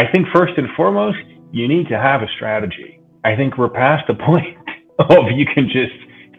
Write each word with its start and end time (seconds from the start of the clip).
I 0.00 0.10
think 0.10 0.28
first 0.34 0.54
and 0.56 0.66
foremost, 0.78 1.18
you 1.52 1.68
need 1.68 1.86
to 1.88 1.98
have 1.98 2.22
a 2.22 2.28
strategy. 2.34 3.02
I 3.22 3.36
think 3.36 3.58
we're 3.58 3.68
past 3.68 4.06
the 4.08 4.14
point 4.26 4.56
of 4.98 5.30
you 5.34 5.44
can 5.44 5.68
just 5.68 5.92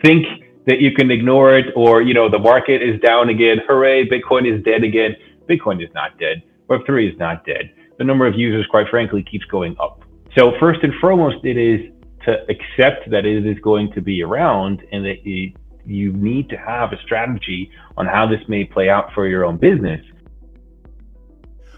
think 0.03 0.25
that 0.65 0.81
you 0.81 0.91
can 0.95 1.11
ignore 1.11 1.55
it 1.55 1.67
or, 1.75 2.01
you 2.01 2.15
know, 2.15 2.27
the 2.27 2.39
market 2.39 2.81
is 2.81 2.99
down 3.01 3.29
again. 3.29 3.57
Hooray, 3.67 4.09
Bitcoin 4.09 4.51
is 4.51 4.63
dead 4.63 4.83
again. 4.83 5.15
Bitcoin 5.47 5.79
is 5.79 5.93
not 5.93 6.17
dead. 6.17 6.41
Web3 6.71 7.13
is 7.13 7.19
not 7.19 7.45
dead. 7.45 7.71
The 7.99 8.03
number 8.03 8.25
of 8.25 8.33
users, 8.33 8.65
quite 8.71 8.87
frankly, 8.89 9.21
keeps 9.21 9.45
going 9.45 9.75
up. 9.79 10.01
So 10.35 10.53
first 10.59 10.79
and 10.81 10.93
foremost, 10.99 11.45
it 11.45 11.57
is 11.57 11.91
to 12.25 12.41
accept 12.49 13.11
that 13.11 13.27
it 13.27 13.45
is 13.45 13.59
going 13.59 13.93
to 13.93 14.01
be 14.01 14.23
around 14.23 14.81
and 14.91 15.05
that 15.05 15.23
you, 15.23 15.53
you 15.85 16.13
need 16.13 16.49
to 16.49 16.57
have 16.57 16.93
a 16.93 17.01
strategy 17.03 17.69
on 17.95 18.07
how 18.07 18.25
this 18.25 18.41
may 18.47 18.63
play 18.63 18.89
out 18.89 19.13
for 19.13 19.27
your 19.27 19.45
own 19.45 19.57
business. 19.57 20.03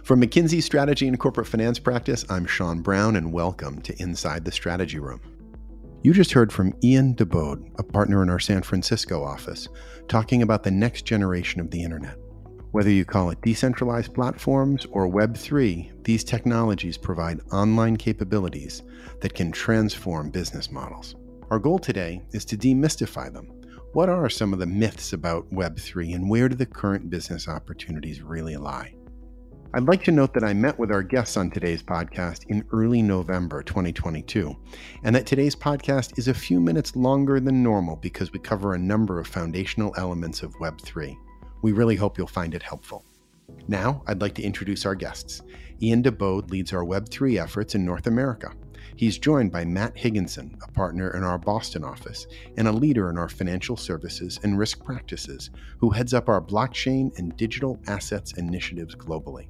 From 0.04 0.22
McKinsey 0.22 0.62
Strategy 0.62 1.08
and 1.08 1.18
Corporate 1.18 1.48
Finance 1.48 1.80
Practice, 1.80 2.26
I'm 2.30 2.46
Sean 2.46 2.82
Brown, 2.82 3.16
and 3.16 3.32
welcome 3.32 3.82
to 3.84 3.96
Inside 4.02 4.44
the 4.44 4.52
Strategy 4.52 5.00
Room. 5.00 5.22
You 6.02 6.12
just 6.12 6.34
heard 6.34 6.52
from 6.52 6.74
Ian 6.84 7.14
De 7.14 7.26
Bode, 7.26 7.72
a 7.78 7.84
partner 7.84 8.22
in 8.22 8.30
our 8.30 8.38
San 8.38 8.64
Francisco 8.64 9.24
office, 9.24 9.70
talking 10.10 10.42
about 10.42 10.62
the 10.62 10.72
next 10.72 11.06
generation 11.06 11.62
of 11.62 11.72
the 11.72 11.82
internet. 11.82 12.18
Whether 12.72 12.90
you 12.90 13.06
call 13.06 13.30
it 13.30 13.42
decentralized 13.44 14.14
platforms 14.14 14.86
or 14.92 15.08
Web3, 15.08 16.04
these 16.04 16.26
technologies 16.26 16.98
provide 16.98 17.40
online 17.54 17.96
capabilities 17.96 18.84
that 19.22 19.34
can 19.34 19.54
transform 19.54 20.32
business 20.32 20.70
models. 20.70 21.16
Our 21.50 21.60
goal 21.60 21.80
today 21.80 22.22
is 22.34 22.44
to 22.46 22.58
demystify 22.58 23.32
them. 23.32 23.48
What 23.94 24.10
are 24.10 24.30
some 24.30 24.52
of 24.52 24.60
the 24.60 24.66
myths 24.66 25.14
about 25.14 25.50
Web3 25.52 26.14
and 26.14 26.30
where 26.30 26.50
do 26.50 26.56
the 26.56 26.66
current 26.66 27.10
business 27.10 27.48
opportunities 27.48 28.22
really 28.22 28.58
lie? 28.58 28.96
I'd 29.76 29.88
like 29.88 30.04
to 30.04 30.12
note 30.12 30.36
that 30.36 30.44
I 30.44 30.54
met 30.54 30.78
with 30.78 30.92
our 30.92 31.02
guests 31.02 31.36
on 31.36 31.50
today's 31.50 31.82
podcast 31.82 32.46
in 32.46 32.64
early 32.72 33.02
November 33.02 33.64
2022, 33.64 34.56
and 35.04 35.16
that 35.16 35.26
today's 35.26 35.56
podcast 35.56 36.20
is 36.20 36.28
a 36.28 36.34
few 36.36 36.62
minutes 36.62 36.96
longer 36.96 37.40
than 37.40 37.64
normal 37.64 37.96
because 37.96 38.32
we 38.32 38.38
cover 38.38 38.76
a 38.76 38.78
number 38.78 39.20
of 39.20 39.26
foundational 39.26 39.92
elements 39.98 40.44
of 40.44 40.54
Web3. 40.60 41.18
We 41.64 41.72
really 41.72 41.96
hope 41.96 42.20
you'll 42.20 42.28
find 42.28 42.54
it 42.54 42.62
helpful. 42.62 43.04
Now, 43.68 44.04
I'd 44.06 44.22
like 44.22 44.36
to 44.36 44.44
introduce 44.44 44.86
our 44.86 44.94
guests. 44.94 45.42
Ian 45.82 46.04
De 46.04 46.12
Bode 46.12 46.52
leads 46.52 46.72
our 46.72 46.86
Web3 46.86 47.42
efforts 47.42 47.74
in 47.74 47.84
North 47.84 48.06
America. 48.06 48.52
He's 48.96 49.18
joined 49.18 49.52
by 49.52 49.66
Matt 49.66 49.98
Higginson, 49.98 50.56
a 50.62 50.72
partner 50.72 51.18
in 51.18 51.24
our 51.24 51.40
Boston 51.40 51.84
office 51.84 52.28
and 52.58 52.68
a 52.68 52.72
leader 52.72 53.10
in 53.10 53.18
our 53.18 53.28
financial 53.28 53.76
services 53.76 54.40
and 54.44 54.60
risk 54.60 54.86
practices, 54.86 55.50
who 55.80 55.90
heads 55.90 56.14
up 56.14 56.30
our 56.30 56.40
blockchain 56.40 57.18
and 57.18 57.36
digital 57.38 57.80
assets 57.88 58.34
initiatives 58.34 58.94
globally. 58.94 59.48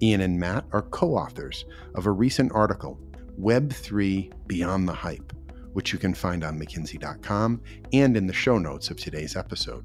Ian 0.00 0.20
and 0.20 0.38
Matt 0.38 0.64
are 0.72 0.82
co 0.82 1.14
authors 1.14 1.64
of 1.94 2.06
a 2.06 2.10
recent 2.10 2.52
article, 2.52 2.98
Web3 3.40 4.32
Beyond 4.46 4.88
the 4.88 4.92
Hype, 4.92 5.32
which 5.72 5.92
you 5.92 5.98
can 5.98 6.14
find 6.14 6.44
on 6.44 6.58
McKinsey.com 6.58 7.60
and 7.92 8.16
in 8.16 8.26
the 8.26 8.32
show 8.32 8.58
notes 8.58 8.90
of 8.90 8.96
today's 8.96 9.36
episode. 9.36 9.84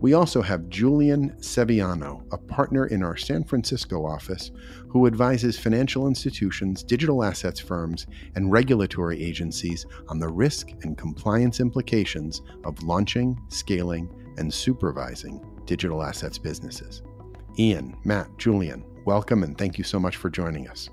We 0.00 0.14
also 0.14 0.42
have 0.42 0.68
Julian 0.68 1.30
Sevillano, 1.40 2.24
a 2.32 2.38
partner 2.38 2.86
in 2.86 3.02
our 3.02 3.16
San 3.16 3.44
Francisco 3.44 4.04
office 4.04 4.50
who 4.88 5.06
advises 5.06 5.58
financial 5.58 6.08
institutions, 6.08 6.82
digital 6.82 7.22
assets 7.22 7.60
firms, 7.60 8.06
and 8.34 8.50
regulatory 8.50 9.22
agencies 9.22 9.86
on 10.08 10.18
the 10.18 10.28
risk 10.28 10.70
and 10.82 10.98
compliance 10.98 11.60
implications 11.60 12.42
of 12.64 12.82
launching, 12.82 13.40
scaling, 13.48 14.10
and 14.36 14.52
supervising 14.52 15.40
digital 15.64 16.02
assets 16.02 16.38
businesses. 16.38 17.02
Ian, 17.58 17.96
Matt, 18.04 18.36
Julian, 18.38 18.84
welcome 19.08 19.42
and 19.42 19.56
thank 19.56 19.78
you 19.78 19.84
so 19.84 19.98
much 19.98 20.16
for 20.16 20.28
joining 20.28 20.68
us. 20.68 20.90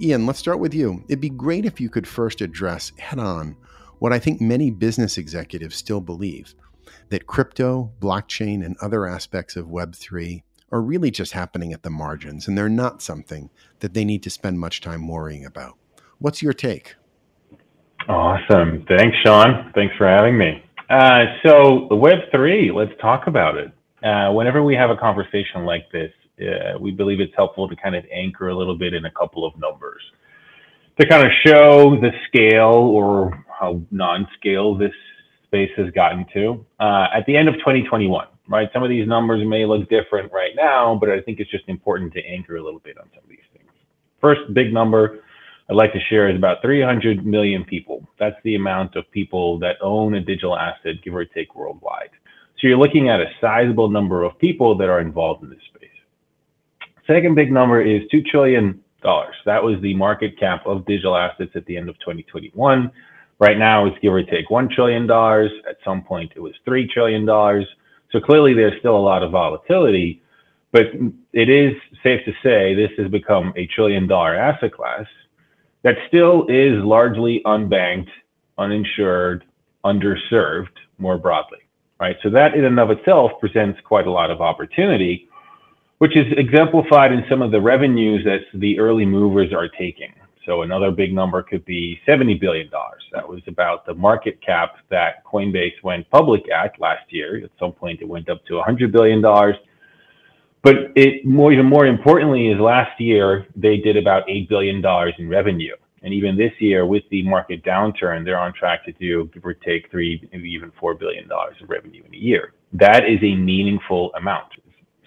Ian, 0.00 0.24
let's 0.24 0.38
start 0.38 0.58
with 0.58 0.72
you. 0.72 1.04
It'd 1.06 1.20
be 1.20 1.28
great 1.28 1.66
if 1.66 1.82
you 1.82 1.90
could 1.90 2.08
first 2.08 2.40
address 2.40 2.92
head 2.96 3.18
on 3.18 3.54
what 3.98 4.14
I 4.14 4.18
think 4.18 4.40
many 4.40 4.70
business 4.70 5.18
executives 5.18 5.76
still 5.76 6.00
believe 6.00 6.54
that 7.10 7.26
crypto, 7.26 7.92
blockchain, 8.00 8.64
and 8.64 8.74
other 8.80 9.06
aspects 9.06 9.54
of 9.54 9.66
Web3 9.66 10.44
are 10.72 10.80
really 10.80 11.10
just 11.10 11.32
happening 11.32 11.74
at 11.74 11.82
the 11.82 11.90
margins 11.90 12.48
and 12.48 12.56
they're 12.56 12.70
not 12.70 13.02
something 13.02 13.50
that 13.80 13.92
they 13.92 14.06
need 14.06 14.22
to 14.22 14.30
spend 14.30 14.58
much 14.58 14.80
time 14.80 15.06
worrying 15.06 15.44
about. 15.44 15.76
What's 16.20 16.40
your 16.40 16.54
take? 16.54 16.94
Awesome. 18.08 18.86
Thanks, 18.88 19.14
Sean. 19.22 19.72
Thanks 19.74 19.94
for 19.98 20.08
having 20.08 20.38
me. 20.38 20.64
Uh, 20.88 21.36
so, 21.44 21.86
Web3, 21.90 22.72
let's 22.74 22.98
talk 22.98 23.26
about 23.26 23.58
it. 23.58 23.70
Uh, 24.02 24.32
whenever 24.32 24.62
we 24.62 24.74
have 24.74 24.88
a 24.88 24.96
conversation 24.96 25.66
like 25.66 25.92
this, 25.92 26.10
uh, 26.40 26.78
we 26.78 26.90
believe 26.90 27.20
it's 27.20 27.34
helpful 27.36 27.68
to 27.68 27.76
kind 27.76 27.94
of 27.94 28.04
anchor 28.12 28.48
a 28.48 28.56
little 28.56 28.76
bit 28.76 28.94
in 28.94 29.04
a 29.04 29.10
couple 29.10 29.44
of 29.44 29.56
numbers 29.58 30.02
to 31.00 31.06
kind 31.06 31.26
of 31.26 31.32
show 31.44 31.98
the 32.00 32.10
scale 32.26 32.72
or 32.72 33.44
how 33.48 33.80
non-scale 33.90 34.74
this 34.74 34.92
space 35.44 35.70
has 35.76 35.90
gotten 35.92 36.24
to. 36.32 36.64
Uh, 36.80 37.06
at 37.14 37.24
the 37.26 37.36
end 37.36 37.48
of 37.48 37.54
2021, 37.56 38.26
right? 38.48 38.68
Some 38.72 38.82
of 38.82 38.88
these 38.88 39.06
numbers 39.06 39.46
may 39.46 39.64
look 39.66 39.88
different 39.88 40.32
right 40.32 40.52
now, 40.56 40.96
but 40.98 41.10
I 41.10 41.20
think 41.20 41.40
it's 41.40 41.50
just 41.50 41.64
important 41.68 42.12
to 42.14 42.24
anchor 42.24 42.56
a 42.56 42.62
little 42.62 42.80
bit 42.80 42.98
on 42.98 43.08
some 43.14 43.22
of 43.22 43.28
these 43.28 43.38
things. 43.52 43.70
First 44.20 44.52
big 44.54 44.72
number 44.72 45.20
I'd 45.68 45.76
like 45.76 45.92
to 45.94 46.00
share 46.08 46.28
is 46.28 46.36
about 46.36 46.62
300 46.62 47.26
million 47.26 47.64
people. 47.64 48.06
That's 48.20 48.36
the 48.44 48.54
amount 48.54 48.94
of 48.94 49.10
people 49.10 49.58
that 49.58 49.76
own 49.82 50.14
a 50.14 50.20
digital 50.20 50.56
asset, 50.56 51.02
give 51.02 51.14
or 51.14 51.24
take 51.24 51.56
worldwide. 51.56 52.10
So 52.58 52.68
you're 52.68 52.78
looking 52.78 53.08
at 53.08 53.20
a 53.20 53.26
sizable 53.40 53.90
number 53.90 54.22
of 54.22 54.38
people 54.38 54.76
that 54.78 54.88
are 54.88 55.00
involved 55.00 55.42
in 55.42 55.50
this 55.50 55.58
space. 55.74 55.90
Second 57.06 57.34
big 57.34 57.52
number 57.52 57.80
is 57.80 58.02
$2 58.12 58.26
trillion. 58.26 58.82
That 59.02 59.62
was 59.62 59.80
the 59.80 59.94
market 59.94 60.38
cap 60.38 60.66
of 60.66 60.84
digital 60.86 61.16
assets 61.16 61.52
at 61.54 61.64
the 61.66 61.76
end 61.76 61.88
of 61.88 61.96
2021. 62.00 62.90
Right 63.38 63.58
now, 63.58 63.86
it's 63.86 63.98
give 64.00 64.12
or 64.12 64.22
take 64.22 64.48
$1 64.48 64.70
trillion. 64.70 65.08
At 65.68 65.76
some 65.84 66.02
point, 66.02 66.32
it 66.34 66.40
was 66.40 66.54
$3 66.66 66.88
trillion. 66.90 67.26
So 68.10 68.20
clearly, 68.20 68.54
there's 68.54 68.78
still 68.80 68.96
a 68.96 68.98
lot 68.98 69.22
of 69.22 69.30
volatility, 69.30 70.22
but 70.72 70.86
it 71.32 71.48
is 71.48 71.74
safe 72.02 72.24
to 72.24 72.32
say 72.42 72.74
this 72.74 72.90
has 72.98 73.08
become 73.08 73.52
a 73.56 73.66
trillion 73.66 74.06
dollar 74.06 74.34
asset 74.34 74.72
class 74.72 75.06
that 75.82 75.96
still 76.08 76.46
is 76.48 76.82
largely 76.82 77.42
unbanked, 77.44 78.08
uninsured, 78.58 79.44
underserved 79.84 80.74
more 80.98 81.18
broadly, 81.18 81.58
right? 82.00 82.16
So 82.22 82.30
that 82.30 82.54
in 82.54 82.64
and 82.64 82.80
of 82.80 82.90
itself 82.90 83.32
presents 83.38 83.78
quite 83.84 84.06
a 84.06 84.10
lot 84.10 84.30
of 84.30 84.40
opportunity 84.40 85.25
which 85.98 86.16
is 86.16 86.26
exemplified 86.36 87.12
in 87.12 87.24
some 87.28 87.42
of 87.42 87.50
the 87.50 87.60
revenues 87.60 88.24
that 88.24 88.40
the 88.54 88.78
early 88.78 89.06
movers 89.06 89.52
are 89.52 89.68
taking. 89.68 90.12
So 90.44 90.62
another 90.62 90.92
big 90.92 91.12
number 91.12 91.42
could 91.42 91.64
be 91.64 92.00
$70 92.06 92.40
billion. 92.40 92.70
That 93.12 93.28
was 93.28 93.40
about 93.48 93.84
the 93.84 93.94
market 93.94 94.40
cap 94.40 94.76
that 94.90 95.24
Coinbase 95.24 95.82
went 95.82 96.08
public 96.10 96.42
at 96.52 96.78
last 96.78 97.12
year. 97.12 97.42
At 97.42 97.50
some 97.58 97.72
point, 97.72 98.00
it 98.00 98.08
went 98.08 98.28
up 98.28 98.44
to 98.46 98.54
$100 98.54 98.92
billion. 98.92 99.20
But 100.62 100.92
it 100.94 101.24
more, 101.24 101.52
even 101.52 101.66
more 101.66 101.86
importantly 101.86 102.48
is 102.48 102.60
last 102.60 103.00
year, 103.00 103.46
they 103.56 103.76
did 103.78 103.96
about 103.96 104.26
$8 104.28 104.48
billion 104.48 104.84
in 105.18 105.28
revenue. 105.28 105.74
And 106.02 106.14
even 106.14 106.36
this 106.36 106.52
year, 106.60 106.86
with 106.86 107.02
the 107.10 107.22
market 107.24 107.64
downturn, 107.64 108.24
they're 108.24 108.38
on 108.38 108.52
track 108.52 108.84
to 108.84 108.92
do, 108.92 109.28
give 109.34 109.44
or 109.44 109.54
take, 109.54 109.90
three, 109.90 110.28
maybe 110.32 110.48
even 110.50 110.70
$4 110.80 110.98
billion 110.98 111.28
of 111.30 111.68
revenue 111.68 112.04
in 112.06 112.14
a 112.14 112.18
year. 112.18 112.52
That 112.72 113.08
is 113.08 113.18
a 113.22 113.34
meaningful 113.34 114.12
amount. 114.14 114.52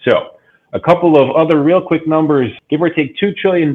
So 0.06 0.36
a 0.72 0.80
couple 0.80 1.20
of 1.20 1.30
other 1.36 1.62
real 1.62 1.80
quick 1.80 2.06
numbers, 2.06 2.50
give 2.68 2.80
or 2.80 2.90
take 2.90 3.16
$2 3.16 3.36
trillion. 3.36 3.74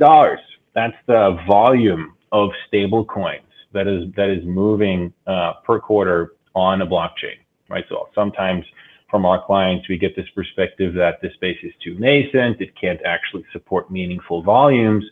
That's 0.74 0.96
the 1.08 1.38
volume 1.48 2.16
of 2.32 2.50
stable 2.68 3.06
coins 3.06 3.42
that 3.74 3.88
is, 3.88 4.14
that 4.16 4.30
is 4.30 4.44
moving 4.46 5.14
uh, 5.28 5.54
per 5.66 5.80
quarter 5.80 6.34
on 6.54 6.82
a 6.82 6.88
blockchain, 6.88 7.38
right? 7.70 7.86
So 7.90 8.10
sometimes 8.16 8.66
from 9.10 9.26
our 9.26 9.46
clients, 9.46 9.88
we 9.90 9.98
get 9.98 10.16
this 10.16 10.28
perspective 10.34 10.94
that 10.96 11.22
this 11.22 11.34
space 11.34 11.58
is 11.64 11.74
too 11.84 11.96
nascent. 12.00 12.62
It 12.62 12.72
can't 12.80 13.00
actually 13.06 13.46
support 13.52 13.92
meaningful 13.92 14.42
volumes. 14.42 15.06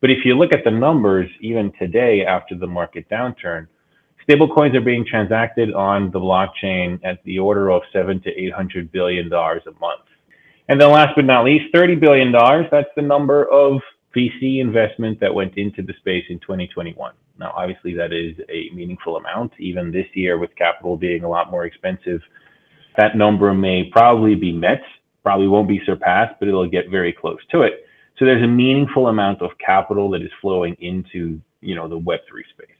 But 0.00 0.10
if 0.10 0.24
you 0.24 0.36
look 0.36 0.52
at 0.52 0.64
the 0.64 0.70
numbers, 0.70 1.30
even 1.40 1.72
today 1.78 2.24
after 2.24 2.54
the 2.54 2.66
market 2.66 3.08
downturn, 3.10 3.66
stablecoins 4.26 4.74
are 4.74 4.80
being 4.80 5.04
transacted 5.04 5.72
on 5.74 6.10
the 6.10 6.20
blockchain 6.20 7.00
at 7.04 7.22
the 7.24 7.38
order 7.38 7.70
of 7.70 7.82
seven 7.92 8.20
to 8.22 8.30
800 8.30 8.92
billion 8.92 9.28
dollars 9.28 9.62
a 9.66 9.72
month. 9.80 10.02
And 10.70 10.80
then 10.80 10.92
last 10.92 11.16
but 11.16 11.24
not 11.24 11.44
least, 11.44 11.74
$30 11.74 11.98
billion. 11.98 12.30
That's 12.30 12.88
the 12.94 13.02
number 13.02 13.44
of 13.50 13.80
VC 14.16 14.60
investment 14.60 15.18
that 15.18 15.34
went 15.34 15.56
into 15.56 15.82
the 15.82 15.92
space 15.98 16.24
in 16.30 16.38
2021. 16.38 17.12
Now, 17.40 17.52
obviously, 17.56 17.92
that 17.94 18.12
is 18.12 18.36
a 18.48 18.72
meaningful 18.72 19.16
amount. 19.16 19.52
Even 19.58 19.90
this 19.90 20.06
year, 20.14 20.38
with 20.38 20.54
capital 20.54 20.96
being 20.96 21.24
a 21.24 21.28
lot 21.28 21.50
more 21.50 21.64
expensive, 21.64 22.20
that 22.96 23.16
number 23.16 23.52
may 23.52 23.90
probably 23.90 24.36
be 24.36 24.52
met, 24.52 24.80
probably 25.24 25.48
won't 25.48 25.66
be 25.66 25.82
surpassed, 25.84 26.36
but 26.38 26.46
it'll 26.46 26.70
get 26.70 26.88
very 26.88 27.12
close 27.12 27.40
to 27.50 27.62
it. 27.62 27.84
So 28.16 28.24
there's 28.24 28.44
a 28.44 28.46
meaningful 28.46 29.08
amount 29.08 29.42
of 29.42 29.50
capital 29.58 30.08
that 30.10 30.22
is 30.22 30.30
flowing 30.40 30.76
into, 30.78 31.40
you 31.62 31.74
know, 31.74 31.88
the 31.88 31.98
Web3 31.98 32.42
space. 32.48 32.76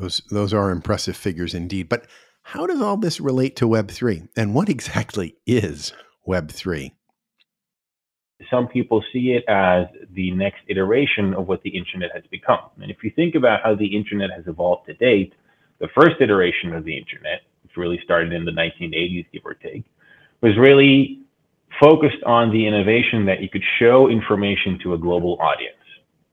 Those 0.00 0.22
those 0.30 0.54
are 0.54 0.70
impressive 0.70 1.18
figures 1.18 1.52
indeed. 1.52 1.90
But 1.90 2.06
how 2.44 2.66
does 2.66 2.80
all 2.80 2.96
this 2.96 3.20
relate 3.20 3.56
to 3.56 3.66
Web3? 3.66 4.28
And 4.36 4.54
what 4.54 4.70
exactly 4.70 5.36
is 5.46 5.92
Web3? 6.28 6.92
some 8.50 8.68
people 8.68 9.02
see 9.12 9.32
it 9.32 9.44
as 9.48 9.86
the 10.14 10.30
next 10.32 10.60
iteration 10.68 11.34
of 11.34 11.48
what 11.48 11.62
the 11.62 11.70
internet 11.70 12.10
has 12.14 12.24
become. 12.30 12.70
And 12.80 12.90
if 12.90 12.98
you 13.02 13.10
think 13.14 13.34
about 13.34 13.60
how 13.62 13.74
the 13.74 13.96
internet 13.96 14.30
has 14.34 14.46
evolved 14.46 14.86
to 14.86 14.94
date, 14.94 15.34
the 15.80 15.88
first 15.94 16.16
iteration 16.20 16.74
of 16.74 16.84
the 16.84 16.96
internet, 16.96 17.42
which 17.62 17.76
really 17.76 18.00
started 18.04 18.32
in 18.32 18.44
the 18.44 18.52
1980s, 18.52 19.26
give 19.32 19.42
or 19.44 19.54
take, 19.54 19.84
was 20.40 20.56
really 20.56 21.22
focused 21.80 22.22
on 22.24 22.50
the 22.50 22.66
innovation 22.66 23.26
that 23.26 23.40
you 23.40 23.48
could 23.48 23.64
show 23.78 24.08
information 24.08 24.78
to 24.82 24.94
a 24.94 24.98
global 24.98 25.36
audience, 25.40 25.76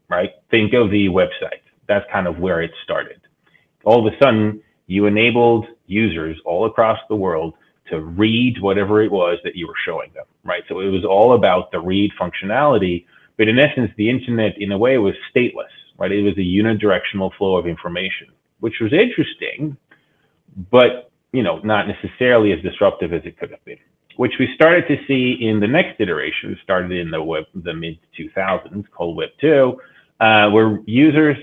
right? 0.09 0.31
Think 0.51 0.73
of 0.73 0.91
the 0.91 1.07
website. 1.07 1.61
That's 1.87 2.05
kind 2.11 2.27
of 2.27 2.39
where 2.39 2.61
it 2.61 2.71
started. 2.83 3.21
All 3.83 4.05
of 4.05 4.13
a 4.13 4.17
sudden, 4.23 4.61
you 4.87 5.05
enabled 5.05 5.65
users 5.87 6.37
all 6.45 6.65
across 6.65 6.99
the 7.09 7.15
world 7.15 7.55
to 7.89 8.01
read 8.01 8.61
whatever 8.61 9.01
it 9.01 9.11
was 9.11 9.37
that 9.43 9.55
you 9.55 9.67
were 9.67 9.75
showing 9.85 10.11
them, 10.13 10.25
right? 10.43 10.63
So 10.67 10.79
it 10.79 10.89
was 10.89 11.05
all 11.05 11.33
about 11.33 11.71
the 11.71 11.79
read 11.79 12.11
functionality, 12.19 13.05
but 13.37 13.47
in 13.47 13.59
essence, 13.59 13.91
the 13.97 14.09
internet 14.09 14.59
in 14.59 14.71
a 14.71 14.77
way 14.77 14.97
was 14.97 15.13
stateless, 15.33 15.73
right? 15.97 16.11
It 16.11 16.23
was 16.23 16.37
a 16.37 16.41
unidirectional 16.41 17.33
flow 17.37 17.57
of 17.57 17.67
information, 17.67 18.27
which 18.59 18.79
was 18.79 18.93
interesting, 18.93 19.77
but 20.71 21.11
you 21.31 21.43
know, 21.43 21.59
not 21.59 21.87
necessarily 21.87 22.53
as 22.53 22.61
disruptive 22.61 23.11
as 23.11 23.21
it 23.25 23.37
could 23.37 23.51
have 23.51 23.63
been. 23.65 23.77
Which 24.15 24.35
we 24.39 24.47
started 24.55 24.87
to 24.87 24.97
see 25.05 25.37
in 25.41 25.59
the 25.59 25.67
next 25.67 25.99
iteration, 25.99 26.57
started 26.63 26.93
in 26.93 27.11
the 27.11 27.21
web, 27.21 27.43
the 27.53 27.73
mid 27.73 27.99
2000s, 28.17 28.85
called 28.89 29.17
Web 29.17 29.29
2, 29.41 29.77
uh, 30.21 30.49
where 30.51 30.79
users 30.85 31.37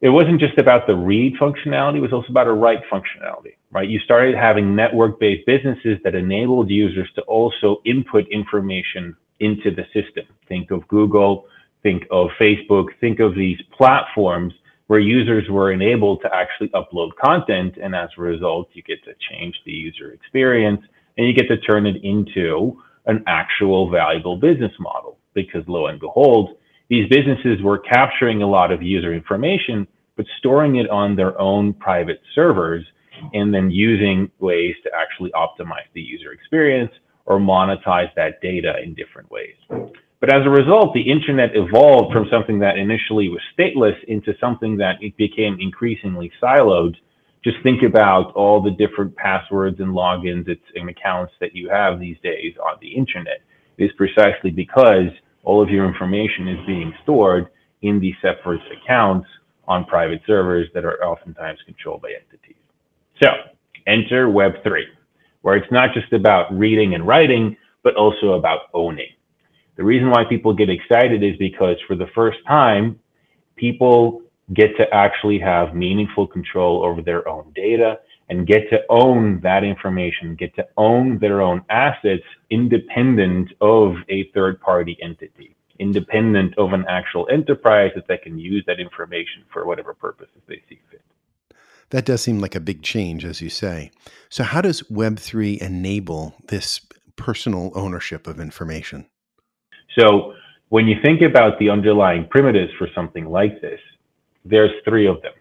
it 0.00 0.10
wasn't 0.10 0.40
just 0.40 0.58
about 0.58 0.86
the 0.86 0.94
read 0.94 1.34
functionality, 1.36 1.96
it 1.96 2.00
was 2.00 2.12
also 2.12 2.28
about 2.28 2.46
a 2.46 2.52
write 2.52 2.82
functionality, 2.90 3.56
right? 3.72 3.88
You 3.88 3.98
started 4.00 4.36
having 4.36 4.76
network-based 4.76 5.44
businesses 5.46 5.98
that 6.04 6.14
enabled 6.14 6.70
users 6.70 7.10
to 7.16 7.22
also 7.22 7.80
input 7.84 8.26
information 8.28 9.16
into 9.40 9.70
the 9.70 9.84
system. 9.92 10.24
Think 10.46 10.70
of 10.70 10.86
Google, 10.88 11.46
think 11.82 12.04
of 12.10 12.28
Facebook, 12.40 12.86
think 13.00 13.18
of 13.18 13.34
these 13.34 13.58
platforms 13.76 14.54
where 14.86 15.00
users 15.00 15.48
were 15.50 15.72
enabled 15.72 16.20
to 16.22 16.34
actually 16.34 16.68
upload 16.70 17.10
content. 17.22 17.76
And 17.82 17.94
as 17.94 18.08
a 18.16 18.22
result, 18.22 18.68
you 18.72 18.82
get 18.82 19.04
to 19.04 19.12
change 19.30 19.54
the 19.64 19.72
user 19.72 20.12
experience 20.12 20.80
and 21.16 21.26
you 21.26 21.32
get 21.34 21.48
to 21.48 21.58
turn 21.58 21.86
it 21.86 22.02
into 22.02 22.80
an 23.06 23.22
actual 23.26 23.90
valuable 23.90 24.36
business 24.36 24.72
model 24.78 25.18
because 25.34 25.62
lo 25.66 25.86
and 25.86 26.00
behold, 26.00 26.56
these 26.88 27.08
businesses 27.08 27.62
were 27.62 27.78
capturing 27.78 28.42
a 28.42 28.46
lot 28.46 28.72
of 28.72 28.82
user 28.82 29.12
information, 29.12 29.86
but 30.16 30.26
storing 30.38 30.76
it 30.76 30.88
on 30.90 31.16
their 31.16 31.38
own 31.40 31.74
private 31.74 32.20
servers 32.34 32.84
and 33.32 33.52
then 33.52 33.70
using 33.70 34.30
ways 34.38 34.74
to 34.84 34.90
actually 34.94 35.30
optimize 35.32 35.88
the 35.94 36.00
user 36.00 36.32
experience 36.32 36.92
or 37.26 37.38
monetize 37.38 38.12
that 38.16 38.40
data 38.40 38.74
in 38.82 38.94
different 38.94 39.30
ways. 39.30 39.54
But 40.20 40.34
as 40.34 40.44
a 40.44 40.50
result, 40.50 40.94
the 40.94 41.10
internet 41.10 41.50
evolved 41.54 42.12
from 42.12 42.26
something 42.30 42.58
that 42.60 42.78
initially 42.78 43.28
was 43.28 43.40
stateless 43.56 44.02
into 44.08 44.32
something 44.40 44.76
that 44.78 44.96
it 45.00 45.16
became 45.16 45.58
increasingly 45.60 46.32
siloed. 46.42 46.94
Just 47.44 47.58
think 47.62 47.82
about 47.82 48.32
all 48.34 48.60
the 48.60 48.72
different 48.72 49.14
passwords 49.14 49.78
and 49.78 49.94
logins 49.94 50.46
and 50.74 50.88
accounts 50.88 51.32
that 51.40 51.54
you 51.54 51.68
have 51.68 52.00
these 52.00 52.16
days 52.22 52.54
on 52.64 52.78
the 52.80 52.88
internet. 52.88 53.42
It 53.76 53.84
is 53.84 53.90
precisely 53.96 54.50
because 54.50 55.10
all 55.48 55.62
of 55.62 55.70
your 55.70 55.88
information 55.88 56.46
is 56.46 56.58
being 56.66 56.92
stored 57.02 57.48
in 57.80 57.98
these 57.98 58.14
separate 58.20 58.60
accounts 58.70 59.26
on 59.66 59.82
private 59.86 60.20
servers 60.26 60.68
that 60.74 60.84
are 60.84 61.02
oftentimes 61.02 61.58
controlled 61.64 62.02
by 62.02 62.10
entities. 62.10 62.60
So 63.22 63.30
enter 63.86 64.28
Web3, 64.28 64.82
where 65.40 65.56
it's 65.56 65.72
not 65.72 65.94
just 65.94 66.12
about 66.12 66.52
reading 66.52 66.94
and 66.94 67.06
writing, 67.06 67.56
but 67.82 67.96
also 67.96 68.32
about 68.32 68.64
owning. 68.74 69.08
The 69.76 69.84
reason 69.84 70.10
why 70.10 70.24
people 70.28 70.52
get 70.52 70.68
excited 70.68 71.22
is 71.22 71.34
because 71.38 71.76
for 71.86 71.96
the 71.96 72.08
first 72.14 72.40
time, 72.46 73.00
people 73.56 74.20
get 74.52 74.76
to 74.76 74.84
actually 74.92 75.38
have 75.38 75.74
meaningful 75.74 76.26
control 76.26 76.84
over 76.84 77.00
their 77.00 77.26
own 77.26 77.50
data 77.54 78.00
and 78.28 78.46
get 78.46 78.68
to 78.70 78.80
own 78.90 79.40
that 79.42 79.64
information, 79.64 80.34
get 80.34 80.54
to 80.56 80.66
own 80.76 81.18
their 81.18 81.40
own 81.40 81.62
assets 81.70 82.22
independent 82.50 83.52
of 83.60 83.94
a 84.08 84.30
third 84.34 84.60
party 84.60 84.98
entity, 85.02 85.56
independent 85.78 86.56
of 86.58 86.72
an 86.72 86.84
actual 86.88 87.26
enterprise 87.30 87.90
that 87.94 88.06
they 88.06 88.18
can 88.18 88.38
use 88.38 88.64
that 88.66 88.80
information 88.80 89.44
for 89.52 89.66
whatever 89.66 89.94
purposes 89.94 90.40
they 90.46 90.62
see 90.68 90.78
fit. 90.90 91.02
That 91.90 92.04
does 92.04 92.20
seem 92.20 92.38
like 92.38 92.54
a 92.54 92.60
big 92.60 92.82
change, 92.82 93.24
as 93.24 93.40
you 93.40 93.48
say. 93.48 93.90
So, 94.28 94.44
how 94.44 94.60
does 94.60 94.82
Web3 94.82 95.58
enable 95.58 96.34
this 96.48 96.80
personal 97.16 97.72
ownership 97.74 98.26
of 98.26 98.38
information? 98.38 99.06
So, 99.98 100.34
when 100.68 100.86
you 100.86 100.96
think 101.02 101.22
about 101.22 101.58
the 101.58 101.70
underlying 101.70 102.26
primitives 102.28 102.72
for 102.78 102.88
something 102.94 103.24
like 103.24 103.62
this, 103.62 103.80
there's 104.44 104.70
three 104.84 105.06
of 105.06 105.22
them. 105.22 105.32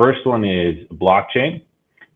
First 0.00 0.24
one 0.24 0.44
is 0.44 0.86
blockchain, 0.92 1.62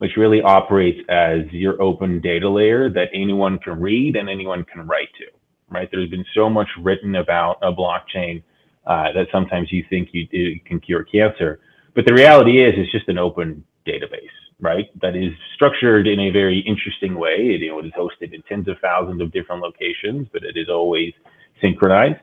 which 0.02 0.16
really 0.16 0.42
operates 0.42 0.98
as 1.08 1.42
your 1.52 1.80
open 1.80 2.20
data 2.20 2.48
layer 2.48 2.90
that 2.90 3.08
anyone 3.14 3.56
can 3.60 3.78
read 3.80 4.16
and 4.16 4.28
anyone 4.28 4.64
can 4.64 4.84
write 4.84 5.06
to, 5.16 5.26
right? 5.70 5.88
There's 5.92 6.10
been 6.10 6.24
so 6.34 6.50
much 6.50 6.66
written 6.80 7.14
about 7.14 7.58
a 7.62 7.72
blockchain 7.72 8.42
uh, 8.84 9.12
that 9.12 9.28
sometimes 9.30 9.70
you 9.70 9.84
think 9.88 10.08
you, 10.10 10.58
can 10.64 10.80
cure 10.80 11.04
cancer. 11.04 11.60
But 11.94 12.04
the 12.04 12.14
reality 12.14 12.64
is, 12.64 12.74
it's 12.76 12.90
just 12.90 13.08
an 13.08 13.16
open 13.16 13.64
database, 13.86 14.34
right? 14.58 14.86
That 15.00 15.14
is 15.14 15.34
structured 15.54 16.08
in 16.08 16.18
a 16.18 16.30
very 16.30 16.58
interesting 16.58 17.14
way. 17.14 17.36
It, 17.54 17.60
you 17.60 17.70
know, 17.70 17.78
it 17.78 17.86
is 17.86 17.92
hosted 17.92 18.34
in 18.34 18.42
tens 18.48 18.66
of 18.66 18.78
thousands 18.82 19.20
of 19.20 19.30
different 19.30 19.62
locations, 19.62 20.26
but 20.32 20.42
it 20.42 20.56
is 20.56 20.68
always 20.68 21.12
synchronized. 21.60 22.18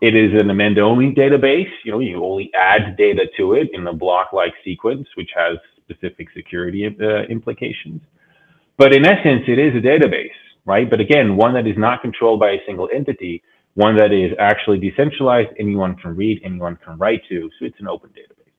It 0.00 0.16
is 0.16 0.32
an 0.40 0.48
append-only 0.48 1.12
database. 1.12 1.70
You 1.84 1.92
know, 1.92 1.98
you 1.98 2.24
only 2.24 2.50
add 2.58 2.96
data 2.96 3.26
to 3.36 3.52
it 3.52 3.68
in 3.74 3.86
a 3.86 3.92
block-like 3.92 4.54
sequence, 4.64 5.06
which 5.14 5.28
has 5.36 5.58
specific 5.92 6.28
security 6.34 6.86
uh, 6.86 7.22
implications. 7.30 8.00
But 8.78 8.94
in 8.94 9.04
essence, 9.04 9.42
it 9.46 9.58
is 9.58 9.74
a 9.74 9.80
database, 9.80 10.38
right? 10.64 10.88
But 10.88 11.00
again, 11.00 11.36
one 11.36 11.54
that 11.54 11.66
is 11.66 11.76
not 11.76 12.02
controlled 12.02 12.40
by 12.40 12.52
a 12.52 12.58
single 12.66 12.88
entity, 12.94 13.42
one 13.74 13.96
that 13.96 14.12
is 14.12 14.32
actually 14.38 14.78
decentralized, 14.78 15.50
anyone 15.58 15.94
can 15.96 16.16
read, 16.16 16.40
anyone 16.44 16.76
can 16.84 16.98
write 16.98 17.22
to, 17.28 17.50
so 17.58 17.64
it's 17.64 17.80
an 17.80 17.88
open 17.88 18.10
database. 18.10 18.52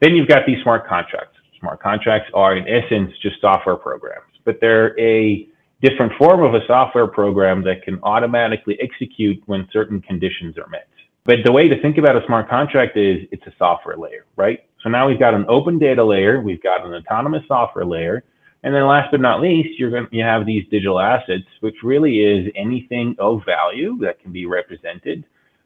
Then 0.00 0.14
you've 0.14 0.28
got 0.28 0.46
these 0.46 0.62
smart 0.62 0.86
contracts. 0.86 1.36
Smart 1.60 1.80
contracts 1.80 2.30
are 2.34 2.56
in 2.56 2.66
essence 2.68 3.10
just 3.22 3.40
software 3.40 3.76
programs, 3.76 4.32
but 4.44 4.58
they're 4.60 4.98
a 5.00 5.48
different 5.80 6.12
form 6.18 6.42
of 6.42 6.54
a 6.54 6.66
software 6.66 7.06
program 7.06 7.62
that 7.64 7.82
can 7.82 7.98
automatically 8.02 8.78
execute 8.80 9.42
when 9.46 9.68
certain 9.72 10.00
conditions 10.00 10.56
are 10.58 10.68
met. 10.68 10.88
But 11.24 11.36
the 11.44 11.52
way 11.52 11.68
to 11.68 11.80
think 11.80 11.96
about 11.96 12.16
a 12.16 12.26
smart 12.26 12.50
contract 12.50 12.96
is 12.96 13.26
it's 13.32 13.46
a 13.46 13.52
software 13.58 13.96
layer, 13.96 14.26
right? 14.36 14.60
So 14.84 14.90
now 14.90 15.08
we've 15.08 15.18
got 15.18 15.32
an 15.32 15.46
open 15.48 15.78
data 15.78 16.04
layer, 16.04 16.42
we've 16.42 16.62
got 16.62 16.84
an 16.84 16.92
autonomous 16.92 17.42
software 17.48 17.86
layer, 17.86 18.22
and 18.64 18.74
then 18.74 18.86
last 18.86 19.10
but 19.10 19.20
not 19.20 19.40
least, 19.40 19.78
you're 19.78 19.90
going 19.90 20.06
to, 20.06 20.14
you 20.14 20.22
have 20.22 20.44
these 20.44 20.64
digital 20.70 21.00
assets, 21.00 21.44
which 21.60 21.76
really 21.82 22.20
is 22.20 22.52
anything 22.54 23.16
of 23.18 23.40
value 23.46 23.96
that 24.02 24.20
can 24.20 24.30
be 24.30 24.44
represented 24.44 25.24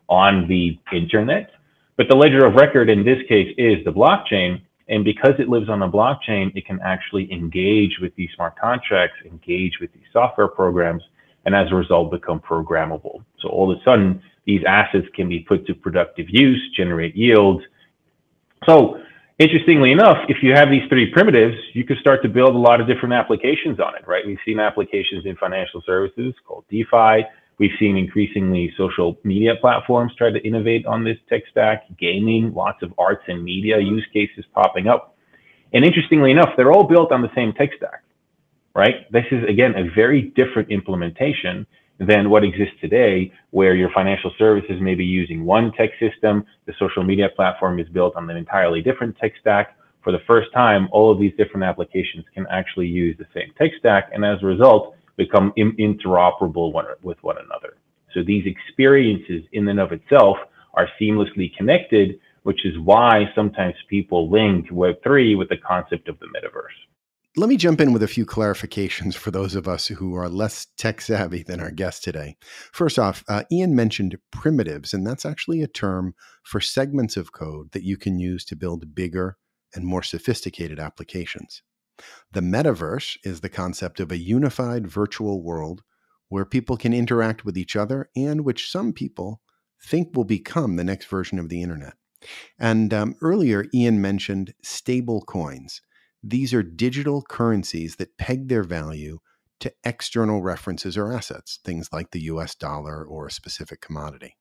on 0.08 0.46
the 0.46 0.78
internet. 0.92 1.50
But 1.96 2.08
the 2.08 2.14
ledger 2.14 2.46
of 2.46 2.54
record 2.54 2.88
in 2.88 3.04
this 3.04 3.18
case 3.28 3.52
is 3.58 3.84
the 3.84 3.90
blockchain. 3.90 4.62
And 4.88 5.04
because 5.04 5.34
it 5.40 5.48
lives 5.48 5.68
on 5.68 5.80
the 5.80 5.88
blockchain, 5.88 6.54
it 6.56 6.64
can 6.64 6.80
actually 6.80 7.30
engage 7.32 7.98
with 8.00 8.14
these 8.14 8.30
smart 8.36 8.56
contracts, 8.56 9.16
engage 9.26 9.80
with 9.80 9.92
these 9.92 10.06
software 10.12 10.48
programs, 10.48 11.02
and 11.44 11.56
as 11.56 11.70
a 11.72 11.74
result 11.74 12.12
become 12.12 12.38
programmable. 12.40 13.24
So 13.40 13.48
all 13.48 13.70
of 13.70 13.78
a 13.78 13.82
sudden, 13.82 14.22
these 14.44 14.62
assets 14.66 15.06
can 15.14 15.28
be 15.28 15.40
put 15.40 15.66
to 15.66 15.74
productive 15.74 16.26
use, 16.28 16.70
generate 16.76 17.16
yields. 17.16 17.64
So 18.66 19.00
interestingly 19.38 19.92
enough, 19.92 20.18
if 20.28 20.38
you 20.42 20.52
have 20.54 20.70
these 20.70 20.88
three 20.88 21.10
primitives, 21.10 21.56
you 21.72 21.84
can 21.84 21.96
start 22.00 22.22
to 22.22 22.28
build 22.28 22.54
a 22.54 22.58
lot 22.58 22.80
of 22.80 22.86
different 22.86 23.14
applications 23.14 23.80
on 23.80 23.94
it, 23.94 24.06
right? 24.06 24.26
We've 24.26 24.38
seen 24.44 24.60
applications 24.60 25.26
in 25.26 25.36
financial 25.36 25.82
services 25.86 26.34
called 26.46 26.64
DeFi. 26.70 27.24
We've 27.58 27.72
seen 27.78 27.96
increasingly 27.96 28.72
social 28.76 29.18
media 29.24 29.54
platforms 29.60 30.12
try 30.16 30.30
to 30.30 30.38
innovate 30.46 30.86
on 30.86 31.02
this 31.02 31.16
tech 31.28 31.42
stack, 31.50 31.84
gaming, 31.98 32.54
lots 32.54 32.82
of 32.82 32.92
arts 32.98 33.24
and 33.26 33.42
media 33.42 33.78
use 33.78 34.06
cases 34.12 34.44
popping 34.54 34.86
up. 34.86 35.16
And 35.72 35.84
interestingly 35.84 36.30
enough, 36.30 36.50
they're 36.56 36.72
all 36.72 36.84
built 36.84 37.12
on 37.12 37.20
the 37.20 37.30
same 37.34 37.52
tech 37.52 37.70
stack, 37.76 38.02
right? 38.74 39.10
This 39.10 39.24
is, 39.32 39.44
again, 39.48 39.74
a 39.76 39.92
very 39.94 40.32
different 40.36 40.70
implementation 40.70 41.66
than 41.98 42.30
what 42.30 42.44
exists 42.44 42.74
today, 42.80 43.32
where 43.50 43.74
your 43.74 43.90
financial 43.92 44.32
services 44.38 44.80
may 44.80 44.94
be 44.94 45.04
using 45.04 45.44
one 45.44 45.72
tech 45.72 45.90
system, 45.98 46.44
the 46.66 46.72
social 46.78 47.02
media 47.02 47.28
platform 47.34 47.78
is 47.80 47.88
built 47.88 48.14
on 48.16 48.30
an 48.30 48.36
entirely 48.36 48.80
different 48.82 49.16
tech 49.16 49.32
stack. 49.40 49.76
For 50.02 50.12
the 50.12 50.20
first 50.26 50.52
time, 50.54 50.88
all 50.92 51.10
of 51.10 51.18
these 51.18 51.32
different 51.36 51.64
applications 51.64 52.24
can 52.32 52.46
actually 52.50 52.86
use 52.86 53.16
the 53.18 53.26
same 53.34 53.52
tech 53.58 53.72
stack, 53.78 54.10
and 54.12 54.24
as 54.24 54.42
a 54.42 54.46
result, 54.46 54.94
become 55.16 55.52
interoperable 55.58 56.72
one, 56.72 56.86
with 57.02 57.18
one 57.22 57.36
another. 57.38 57.76
So 58.14 58.22
these 58.22 58.46
experiences 58.46 59.42
in 59.52 59.66
and 59.68 59.80
of 59.80 59.92
itself 59.92 60.36
are 60.74 60.88
seamlessly 61.00 61.54
connected, 61.56 62.20
which 62.44 62.64
is 62.64 62.78
why 62.78 63.24
sometimes 63.34 63.74
people 63.90 64.30
link 64.30 64.70
Web3 64.70 65.36
with 65.36 65.48
the 65.48 65.56
concept 65.56 66.08
of 66.08 66.18
the 66.20 66.26
metaverse. 66.26 66.78
Let 67.38 67.48
me 67.48 67.56
jump 67.56 67.80
in 67.80 67.92
with 67.92 68.02
a 68.02 68.08
few 68.08 68.26
clarifications 68.26 69.14
for 69.14 69.30
those 69.30 69.54
of 69.54 69.68
us 69.68 69.86
who 69.86 70.12
are 70.16 70.28
less 70.28 70.66
tech 70.76 71.00
savvy 71.00 71.44
than 71.44 71.60
our 71.60 71.70
guest 71.70 72.02
today. 72.02 72.36
First 72.72 72.98
off, 72.98 73.22
uh, 73.28 73.44
Ian 73.52 73.76
mentioned 73.76 74.18
primitives, 74.32 74.92
and 74.92 75.06
that's 75.06 75.24
actually 75.24 75.62
a 75.62 75.68
term 75.68 76.16
for 76.42 76.60
segments 76.60 77.16
of 77.16 77.30
code 77.30 77.70
that 77.70 77.84
you 77.84 77.96
can 77.96 78.18
use 78.18 78.44
to 78.46 78.56
build 78.56 78.92
bigger 78.92 79.36
and 79.72 79.84
more 79.84 80.02
sophisticated 80.02 80.80
applications. 80.80 81.62
The 82.32 82.40
metaverse 82.40 83.18
is 83.22 83.40
the 83.40 83.48
concept 83.48 84.00
of 84.00 84.10
a 84.10 84.18
unified 84.18 84.88
virtual 84.88 85.40
world 85.40 85.82
where 86.28 86.44
people 86.44 86.76
can 86.76 86.92
interact 86.92 87.44
with 87.44 87.56
each 87.56 87.76
other 87.76 88.10
and 88.16 88.44
which 88.44 88.68
some 88.68 88.92
people 88.92 89.42
think 89.80 90.16
will 90.16 90.24
become 90.24 90.74
the 90.74 90.82
next 90.82 91.06
version 91.06 91.38
of 91.38 91.50
the 91.50 91.62
internet. 91.62 91.94
And 92.58 92.92
um, 92.92 93.14
earlier, 93.22 93.66
Ian 93.72 94.00
mentioned 94.00 94.54
stable 94.60 95.22
coins. 95.22 95.82
These 96.22 96.52
are 96.52 96.62
digital 96.62 97.22
currencies 97.22 97.96
that 97.96 98.18
peg 98.18 98.48
their 98.48 98.64
value 98.64 99.18
to 99.60 99.72
external 99.84 100.42
references 100.42 100.96
or 100.96 101.12
assets, 101.12 101.58
things 101.64 101.88
like 101.92 102.10
the 102.10 102.22
US 102.22 102.54
dollar 102.54 103.04
or 103.04 103.26
a 103.26 103.32
specific 103.32 103.80
commodity. 103.80 104.36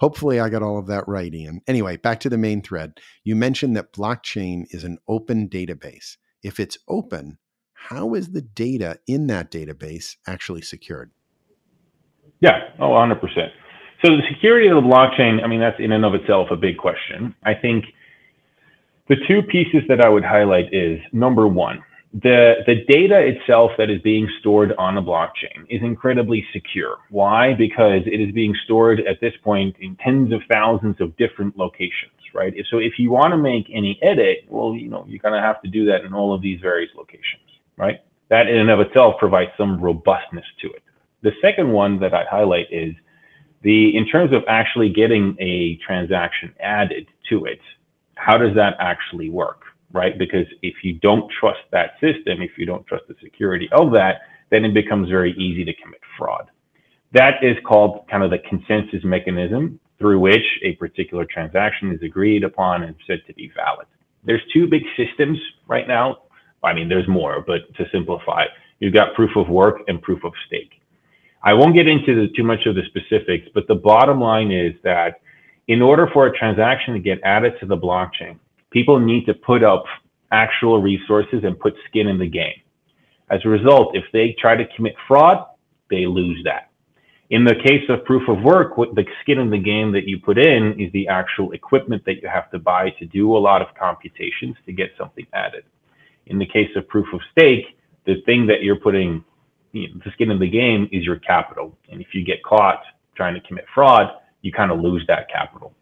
Hopefully, 0.00 0.40
I 0.40 0.48
got 0.48 0.62
all 0.62 0.78
of 0.78 0.86
that 0.86 1.08
right, 1.08 1.32
Ian. 1.32 1.60
Anyway, 1.66 1.96
back 1.96 2.20
to 2.20 2.28
the 2.28 2.38
main 2.38 2.62
thread. 2.62 3.00
You 3.24 3.34
mentioned 3.34 3.76
that 3.76 3.92
blockchain 3.92 4.64
is 4.70 4.84
an 4.84 4.98
open 5.08 5.48
database. 5.48 6.16
If 6.42 6.60
it's 6.60 6.78
open, 6.88 7.38
how 7.72 8.14
is 8.14 8.32
the 8.32 8.42
data 8.42 8.98
in 9.06 9.26
that 9.28 9.50
database 9.50 10.16
actually 10.26 10.62
secured? 10.62 11.10
Yeah, 12.40 12.58
oh, 12.78 12.90
100%. 12.90 13.20
So 14.04 14.16
the 14.16 14.22
security 14.28 14.68
of 14.68 14.76
the 14.76 14.88
blockchain, 14.88 15.42
I 15.42 15.46
mean, 15.46 15.60
that's 15.60 15.80
in 15.80 15.92
and 15.92 16.04
of 16.04 16.14
itself 16.14 16.48
a 16.50 16.56
big 16.56 16.76
question. 16.76 17.34
I 17.44 17.54
think 17.54 17.86
the 19.08 19.16
two 19.28 19.42
pieces 19.42 19.82
that 19.88 20.00
I 20.00 20.08
would 20.08 20.24
highlight 20.24 20.72
is 20.72 21.00
number 21.12 21.46
one, 21.46 21.82
the, 22.22 22.62
the 22.66 22.84
data 22.88 23.18
itself 23.18 23.72
that 23.76 23.90
is 23.90 24.00
being 24.02 24.28
stored 24.38 24.72
on 24.78 24.96
a 24.96 25.02
blockchain 25.02 25.66
is 25.68 25.82
incredibly 25.82 26.46
secure. 26.52 26.98
Why? 27.10 27.54
Because 27.54 28.02
it 28.06 28.20
is 28.20 28.32
being 28.32 28.54
stored 28.64 29.00
at 29.00 29.20
this 29.20 29.34
point 29.42 29.76
in 29.80 29.96
tens 29.96 30.32
of 30.32 30.40
thousands 30.50 31.00
of 31.00 31.16
different 31.16 31.58
locations, 31.58 32.12
right? 32.32 32.54
So 32.70 32.78
if 32.78 32.98
you 32.98 33.10
want 33.10 33.32
to 33.32 33.36
make 33.36 33.66
any 33.72 33.98
edit, 34.00 34.44
well, 34.48 34.74
you 34.74 34.88
know, 34.88 35.04
you're 35.08 35.18
going 35.18 35.34
to 35.34 35.40
have 35.40 35.60
to 35.62 35.68
do 35.68 35.84
that 35.86 36.04
in 36.04 36.14
all 36.14 36.32
of 36.32 36.40
these 36.40 36.60
various 36.60 36.90
locations, 36.96 37.42
right? 37.76 38.00
That 38.28 38.46
in 38.46 38.58
and 38.58 38.70
of 38.70 38.80
itself 38.80 39.16
provides 39.18 39.50
some 39.58 39.80
robustness 39.80 40.46
to 40.62 40.68
it. 40.68 40.82
The 41.22 41.32
second 41.42 41.72
one 41.72 41.98
that 41.98 42.14
I 42.14 42.24
highlight 42.30 42.66
is 42.70 42.94
the, 43.62 43.96
in 43.96 44.06
terms 44.06 44.32
of 44.32 44.44
actually 44.46 44.90
getting 44.90 45.36
a 45.40 45.76
transaction 45.84 46.54
added 46.60 47.08
to 47.28 47.46
it, 47.46 47.60
how 48.16 48.38
does 48.38 48.54
that 48.54 48.74
actually 48.78 49.30
work? 49.30 49.64
right? 49.94 50.18
Because 50.18 50.46
if 50.60 50.74
you 50.82 50.94
don't 50.94 51.30
trust 51.40 51.60
that 51.70 51.92
system, 52.00 52.42
if 52.42 52.58
you 52.58 52.66
don't 52.66 52.86
trust 52.86 53.04
the 53.08 53.14
security 53.22 53.68
of 53.72 53.92
that, 53.92 54.22
then 54.50 54.64
it 54.64 54.74
becomes 54.74 55.08
very 55.08 55.32
easy 55.38 55.64
to 55.64 55.72
commit 55.82 56.00
fraud. 56.18 56.50
That 57.12 57.42
is 57.42 57.56
called 57.66 58.06
kind 58.10 58.22
of 58.22 58.30
the 58.30 58.38
consensus 58.48 59.04
mechanism 59.04 59.80
through 59.98 60.18
which 60.18 60.44
a 60.64 60.72
particular 60.72 61.24
transaction 61.24 61.92
is 61.92 62.02
agreed 62.02 62.42
upon 62.42 62.82
and 62.82 62.96
said 63.06 63.20
to 63.28 63.34
be 63.34 63.50
valid. 63.54 63.86
There's 64.24 64.42
two 64.52 64.66
big 64.66 64.82
systems 64.96 65.38
right 65.68 65.86
now. 65.86 66.18
I 66.62 66.74
mean, 66.74 66.88
there's 66.88 67.08
more, 67.08 67.44
but 67.46 67.72
to 67.76 67.84
simplify, 67.92 68.46
you've 68.80 68.94
got 68.94 69.14
proof 69.14 69.30
of 69.36 69.48
work 69.48 69.82
and 69.86 70.02
proof 70.02 70.24
of 70.24 70.32
stake. 70.46 70.72
I 71.42 71.52
won't 71.52 71.76
get 71.76 71.86
into 71.86 72.14
the, 72.14 72.32
too 72.34 72.42
much 72.42 72.66
of 72.66 72.74
the 72.74 72.82
specifics, 72.88 73.46
but 73.54 73.68
the 73.68 73.74
bottom 73.74 74.20
line 74.20 74.50
is 74.50 74.72
that 74.82 75.20
in 75.68 75.82
order 75.82 76.08
for 76.12 76.26
a 76.26 76.36
transaction 76.36 76.94
to 76.94 77.00
get 77.00 77.18
added 77.24 77.54
to 77.60 77.66
the 77.66 77.76
blockchain, 77.76 78.38
people 78.70 78.98
need 78.98 79.24
to 79.26 79.34
put 79.34 79.62
up 79.62 79.84
actual 80.30 80.82
resources 80.82 81.44
and 81.44 81.58
put 81.58 81.74
skin 81.88 82.08
in 82.08 82.18
the 82.18 82.28
game. 82.28 82.60
As 83.30 83.40
a 83.44 83.48
result, 83.48 83.96
if 83.96 84.04
they 84.12 84.34
try 84.38 84.56
to 84.56 84.66
commit 84.76 84.94
fraud, 85.08 85.46
they 85.90 86.06
lose 86.06 86.42
that. 86.44 86.70
In 87.30 87.44
the 87.44 87.54
case 87.54 87.88
of 87.88 88.04
proof 88.04 88.28
of 88.28 88.42
work, 88.42 88.76
what 88.76 88.94
the 88.94 89.04
skin 89.22 89.38
in 89.38 89.50
the 89.50 89.58
game 89.58 89.92
that 89.92 90.06
you 90.06 90.18
put 90.18 90.36
in 90.36 90.78
is 90.78 90.92
the 90.92 91.08
actual 91.08 91.52
equipment 91.52 92.04
that 92.04 92.20
you 92.22 92.28
have 92.28 92.50
to 92.50 92.58
buy 92.58 92.90
to 92.98 93.06
do 93.06 93.34
a 93.34 93.38
lot 93.38 93.62
of 93.62 93.68
computations 93.78 94.56
to 94.66 94.72
get 94.72 94.90
something 94.98 95.26
added. 95.32 95.64
In 96.26 96.38
the 96.38 96.46
case 96.46 96.70
of 96.76 96.86
proof 96.88 97.06
of 97.14 97.20
stake, 97.32 97.78
the 98.04 98.20
thing 98.26 98.46
that 98.46 98.62
you're 98.62 98.76
putting 98.76 99.24
you 99.72 99.88
know, 99.88 100.00
the 100.04 100.10
skin 100.12 100.30
in 100.30 100.38
the 100.38 100.48
game 100.48 100.88
is 100.92 101.04
your 101.04 101.16
capital. 101.16 101.76
And 101.90 102.00
if 102.00 102.08
you 102.12 102.24
get 102.24 102.42
caught 102.42 102.82
trying 103.16 103.34
to 103.34 103.40
commit 103.40 103.64
fraud, 103.74 104.10
you 104.44 104.52
kind 104.52 104.70
of 104.70 104.78
lose 104.80 105.02
that 105.08 105.28
capital. 105.30 105.72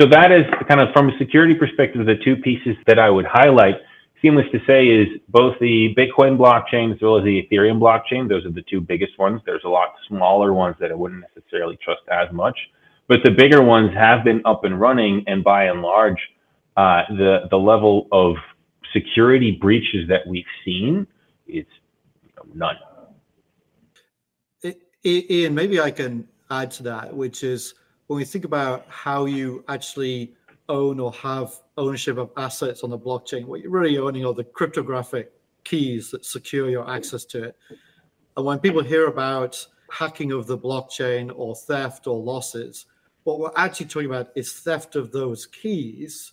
So 0.00 0.06
that 0.06 0.30
is 0.30 0.44
kind 0.68 0.80
of 0.80 0.88
from 0.94 1.10
a 1.10 1.18
security 1.18 1.54
perspective, 1.54 2.06
the 2.06 2.14
two 2.24 2.36
pieces 2.36 2.76
that 2.86 2.98
I 2.98 3.10
would 3.10 3.26
highlight. 3.26 3.74
Seamless 4.22 4.46
to 4.52 4.60
say 4.66 4.86
is 4.86 5.08
both 5.28 5.58
the 5.60 5.94
Bitcoin 5.96 6.38
blockchain 6.38 6.94
as 6.94 7.00
well 7.02 7.18
as 7.18 7.24
the 7.24 7.42
Ethereum 7.42 7.80
blockchain. 7.80 8.28
Those 8.28 8.46
are 8.46 8.52
the 8.52 8.62
two 8.62 8.80
biggest 8.80 9.18
ones. 9.18 9.40
There's 9.44 9.64
a 9.64 9.68
lot 9.68 9.94
smaller 10.08 10.52
ones 10.52 10.76
that 10.78 10.90
I 10.90 10.94
wouldn't 10.94 11.24
necessarily 11.34 11.78
trust 11.82 12.02
as 12.10 12.32
much, 12.32 12.56
but 13.08 13.20
the 13.24 13.30
bigger 13.30 13.62
ones 13.62 13.92
have 13.94 14.22
been 14.22 14.42
up 14.44 14.64
and 14.64 14.78
running, 14.78 15.24
and 15.26 15.42
by 15.42 15.64
and 15.64 15.82
large, 15.82 16.20
uh, 16.76 17.02
the 17.08 17.48
the 17.50 17.56
level 17.56 18.06
of 18.12 18.36
security 18.92 19.52
breaches 19.52 20.08
that 20.08 20.26
we've 20.26 20.52
seen 20.64 21.06
is 21.48 21.66
none. 22.54 22.76
Ian, 25.04 25.54
maybe 25.54 25.80
I 25.80 25.90
can 25.90 26.28
add 26.50 26.70
to 26.72 26.82
that, 26.84 27.14
which 27.14 27.42
is 27.44 27.74
when 28.06 28.16
we 28.16 28.24
think 28.24 28.44
about 28.44 28.86
how 28.88 29.24
you 29.24 29.64
actually 29.68 30.34
own 30.68 31.00
or 31.00 31.12
have 31.12 31.60
ownership 31.76 32.16
of 32.16 32.30
assets 32.36 32.82
on 32.82 32.90
the 32.90 32.98
blockchain, 32.98 33.44
what 33.44 33.60
you're 33.60 33.70
really 33.70 33.98
owning 33.98 34.24
are 34.24 34.34
the 34.34 34.44
cryptographic 34.44 35.32
keys 35.64 36.10
that 36.10 36.24
secure 36.24 36.70
your 36.70 36.88
access 36.90 37.24
to 37.24 37.44
it. 37.44 37.56
And 38.36 38.46
when 38.46 38.58
people 38.58 38.82
hear 38.82 39.08
about 39.08 39.66
hacking 39.90 40.32
of 40.32 40.46
the 40.46 40.56
blockchain 40.56 41.32
or 41.34 41.54
theft 41.54 42.06
or 42.06 42.18
losses, 42.18 42.86
what 43.24 43.38
we're 43.38 43.52
actually 43.56 43.86
talking 43.86 44.08
about 44.08 44.30
is 44.34 44.52
theft 44.52 44.96
of 44.96 45.12
those 45.12 45.46
keys 45.46 46.32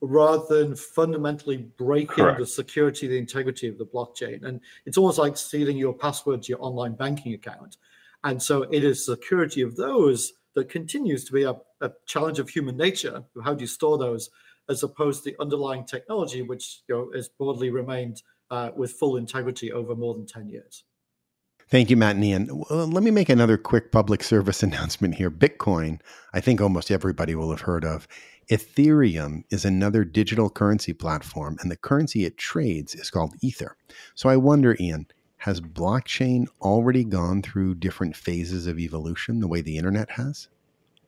rather 0.00 0.62
than 0.62 0.76
fundamentally 0.76 1.56
breaking 1.56 2.24
Correct. 2.24 2.38
the 2.38 2.46
security, 2.46 3.06
the 3.06 3.16
integrity 3.16 3.66
of 3.68 3.78
the 3.78 3.86
blockchain. 3.86 4.44
And 4.44 4.60
it's 4.84 4.98
almost 4.98 5.18
like 5.18 5.36
stealing 5.36 5.78
your 5.78 5.94
password 5.94 6.42
to 6.42 6.48
your 6.50 6.62
online 6.62 6.94
banking 6.94 7.32
account. 7.34 7.78
And 8.24 8.42
so 8.42 8.62
it 8.62 8.84
is 8.84 9.04
security 9.04 9.62
of 9.62 9.76
those 9.76 10.32
that 10.54 10.68
continues 10.68 11.24
to 11.24 11.32
be 11.32 11.44
a, 11.44 11.54
a 11.80 11.92
challenge 12.06 12.38
of 12.38 12.48
human 12.48 12.76
nature. 12.76 13.22
How 13.44 13.54
do 13.54 13.62
you 13.62 13.68
store 13.68 13.98
those, 13.98 14.30
as 14.68 14.82
opposed 14.82 15.22
to 15.24 15.30
the 15.30 15.36
underlying 15.40 15.84
technology, 15.84 16.42
which 16.42 16.82
you 16.88 16.94
know 16.94 17.10
has 17.14 17.28
broadly 17.28 17.70
remained 17.70 18.22
uh, 18.50 18.70
with 18.76 18.92
full 18.92 19.16
integrity 19.16 19.72
over 19.72 19.94
more 19.94 20.14
than 20.14 20.26
ten 20.26 20.48
years. 20.48 20.84
Thank 21.68 21.90
you, 21.90 21.96
Matt 21.96 22.14
and 22.14 22.24
Ian. 22.24 22.64
Well, 22.70 22.86
let 22.86 23.02
me 23.02 23.10
make 23.10 23.28
another 23.28 23.56
quick 23.56 23.90
public 23.90 24.22
service 24.32 24.62
announcement 24.62 25.16
here. 25.16 25.30
Bitcoin, 25.30 26.00
I 26.32 26.40
think 26.40 26.60
almost 26.60 26.90
everybody 26.90 27.34
will 27.34 27.50
have 27.50 27.62
heard 27.62 27.84
of. 27.84 28.06
Ethereum 28.48 29.42
is 29.50 29.64
another 29.64 30.04
digital 30.04 30.48
currency 30.48 30.92
platform, 30.92 31.56
and 31.60 31.70
the 31.70 31.76
currency 31.76 32.24
it 32.24 32.38
trades 32.38 32.94
is 32.94 33.10
called 33.10 33.34
Ether. 33.42 33.76
So 34.14 34.28
I 34.28 34.36
wonder, 34.36 34.76
Ian, 34.78 35.06
has 35.38 35.60
blockchain 35.60 36.46
already 36.60 37.04
gone 37.04 37.42
through 37.42 37.74
different 37.76 38.16
phases 38.16 38.66
of 38.66 38.78
evolution 38.78 39.40
the 39.40 39.48
way 39.48 39.60
the 39.60 39.76
internet 39.76 40.10
has? 40.10 40.48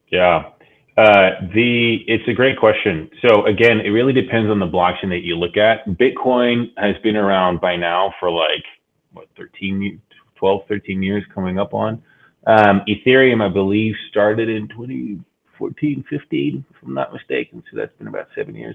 Yeah. 0.08 0.50
Uh, 0.96 1.30
the 1.54 1.98
it's 2.08 2.26
a 2.28 2.32
great 2.32 2.58
question. 2.58 3.08
So 3.22 3.46
again, 3.46 3.80
it 3.80 3.90
really 3.90 4.12
depends 4.12 4.50
on 4.50 4.58
the 4.58 4.66
blockchain 4.66 5.10
that 5.10 5.22
you 5.22 5.36
look 5.36 5.56
at. 5.56 5.86
Bitcoin 5.90 6.72
has 6.76 6.96
been 7.04 7.16
around 7.16 7.60
by 7.60 7.76
now 7.76 8.12
for 8.18 8.30
like 8.30 8.64
what 9.12 9.28
13, 9.36 10.00
12, 10.34 10.62
13 10.68 11.02
years 11.02 11.22
coming 11.32 11.58
up 11.58 11.72
on. 11.72 12.02
Um, 12.46 12.82
Ethereum, 12.88 13.44
I 13.44 13.48
believe, 13.48 13.94
started 14.10 14.48
in 14.48 14.68
2014, 14.68 16.04
15, 16.10 16.64
if 16.68 16.76
I'm 16.82 16.94
not 16.94 17.12
mistaken. 17.12 17.62
So 17.70 17.76
that's 17.76 17.96
been 17.98 18.08
about 18.08 18.26
seven 18.34 18.56
years. 18.56 18.74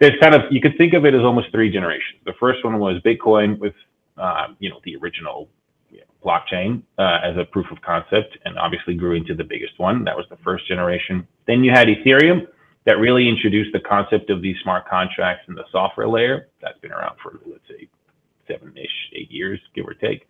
There's 0.00 0.18
kind 0.22 0.34
of 0.34 0.42
you 0.50 0.62
could 0.62 0.78
think 0.78 0.94
of 0.94 1.04
it 1.04 1.14
as 1.14 1.20
almost 1.20 1.50
three 1.50 1.70
generations. 1.70 2.20
The 2.24 2.34
first 2.40 2.64
one 2.64 2.78
was 2.78 3.02
Bitcoin 3.02 3.58
with 3.58 3.74
uh, 4.18 4.48
you 4.58 4.68
know, 4.70 4.80
the 4.84 4.96
original 4.96 5.48
blockchain 6.24 6.82
uh, 6.98 7.18
as 7.22 7.36
a 7.36 7.44
proof 7.44 7.66
of 7.70 7.80
concept, 7.82 8.36
and 8.44 8.58
obviously 8.58 8.94
grew 8.94 9.14
into 9.14 9.34
the 9.34 9.44
biggest 9.44 9.78
one. 9.78 10.04
That 10.04 10.16
was 10.16 10.26
the 10.30 10.36
first 10.38 10.66
generation. 10.66 11.26
Then 11.46 11.62
you 11.62 11.70
had 11.70 11.86
Ethereum 11.88 12.46
that 12.86 12.98
really 12.98 13.28
introduced 13.28 13.72
the 13.72 13.80
concept 13.80 14.30
of 14.30 14.42
these 14.42 14.56
smart 14.62 14.88
contracts 14.88 15.44
and 15.48 15.56
the 15.56 15.64
software 15.70 16.08
layer. 16.08 16.48
That's 16.60 16.78
been 16.80 16.92
around 16.92 17.16
for 17.22 17.38
let's 17.46 17.62
say 17.68 17.88
seven-ish, 18.46 19.12
eight 19.14 19.30
years, 19.30 19.60
give 19.74 19.86
or 19.86 19.94
take. 19.94 20.26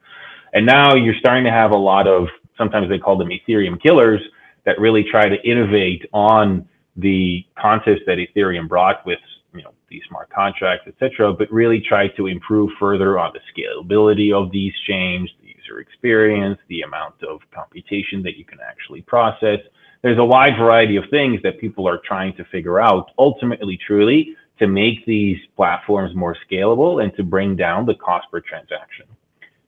And 0.53 0.67
now 0.67 0.95
you're 0.95 1.15
starting 1.21 1.45
to 1.45 1.51
have 1.51 1.71
a 1.71 1.77
lot 1.77 2.07
of 2.07 2.27
sometimes 2.57 2.89
they 2.89 2.99
call 2.99 3.17
them 3.17 3.29
Ethereum 3.29 3.81
killers 3.81 4.21
that 4.65 4.79
really 4.81 5.05
try 5.05 5.29
to 5.29 5.41
innovate 5.49 6.05
on 6.13 6.69
the 6.97 7.45
concepts 7.59 8.03
that 8.07 8.19
Ethereum 8.19 8.69
brought 8.69 9.07
with 9.07 9.21
you 9.55 9.63
know 9.63 9.73
these 9.89 10.03
smart 10.09 10.31
contracts, 10.31 10.87
etc., 10.87 11.33
but 11.33 11.51
really 11.51 11.81
try 11.81 12.09
to 12.09 12.27
improve 12.27 12.71
further 12.79 13.19
on 13.19 13.33
the 13.33 13.41
scalability 13.53 14.33
of 14.33 14.51
these 14.53 14.73
chains, 14.87 15.31
the 15.41 15.49
user 15.49 15.81
experience, 15.81 16.59
the 16.69 16.83
amount 16.83 17.23
of 17.23 17.41
computation 17.53 18.23
that 18.23 18.37
you 18.37 18.45
can 18.45 18.59
actually 18.67 19.03
process. 19.03 19.59
There's 20.03 20.19
a 20.19 20.25
wide 20.25 20.57
variety 20.59 20.97
of 20.97 21.05
things 21.11 21.41
that 21.43 21.59
people 21.59 21.89
are 21.89 22.01
trying 22.05 22.37
to 22.37 22.45
figure 22.45 22.79
out, 22.79 23.11
ultimately, 23.19 23.79
truly, 23.85 24.37
to 24.59 24.67
make 24.67 25.05
these 25.07 25.39
platforms 25.57 26.15
more 26.15 26.37
scalable 26.49 27.03
and 27.03 27.15
to 27.17 27.23
bring 27.23 27.57
down 27.57 27.87
the 27.87 27.95
cost 27.95 28.27
per 28.31 28.41
transaction. 28.41 29.07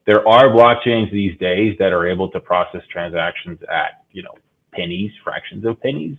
There 0.06 0.26
are 0.26 0.48
blockchains 0.48 1.12
these 1.12 1.38
days 1.38 1.76
that 1.78 1.92
are 1.92 2.08
able 2.08 2.30
to 2.30 2.40
process 2.40 2.82
transactions 2.90 3.58
at, 3.70 4.04
you 4.12 4.22
know, 4.22 4.34
pennies, 4.72 5.12
fractions 5.22 5.64
of 5.64 5.80
pennies. 5.80 6.16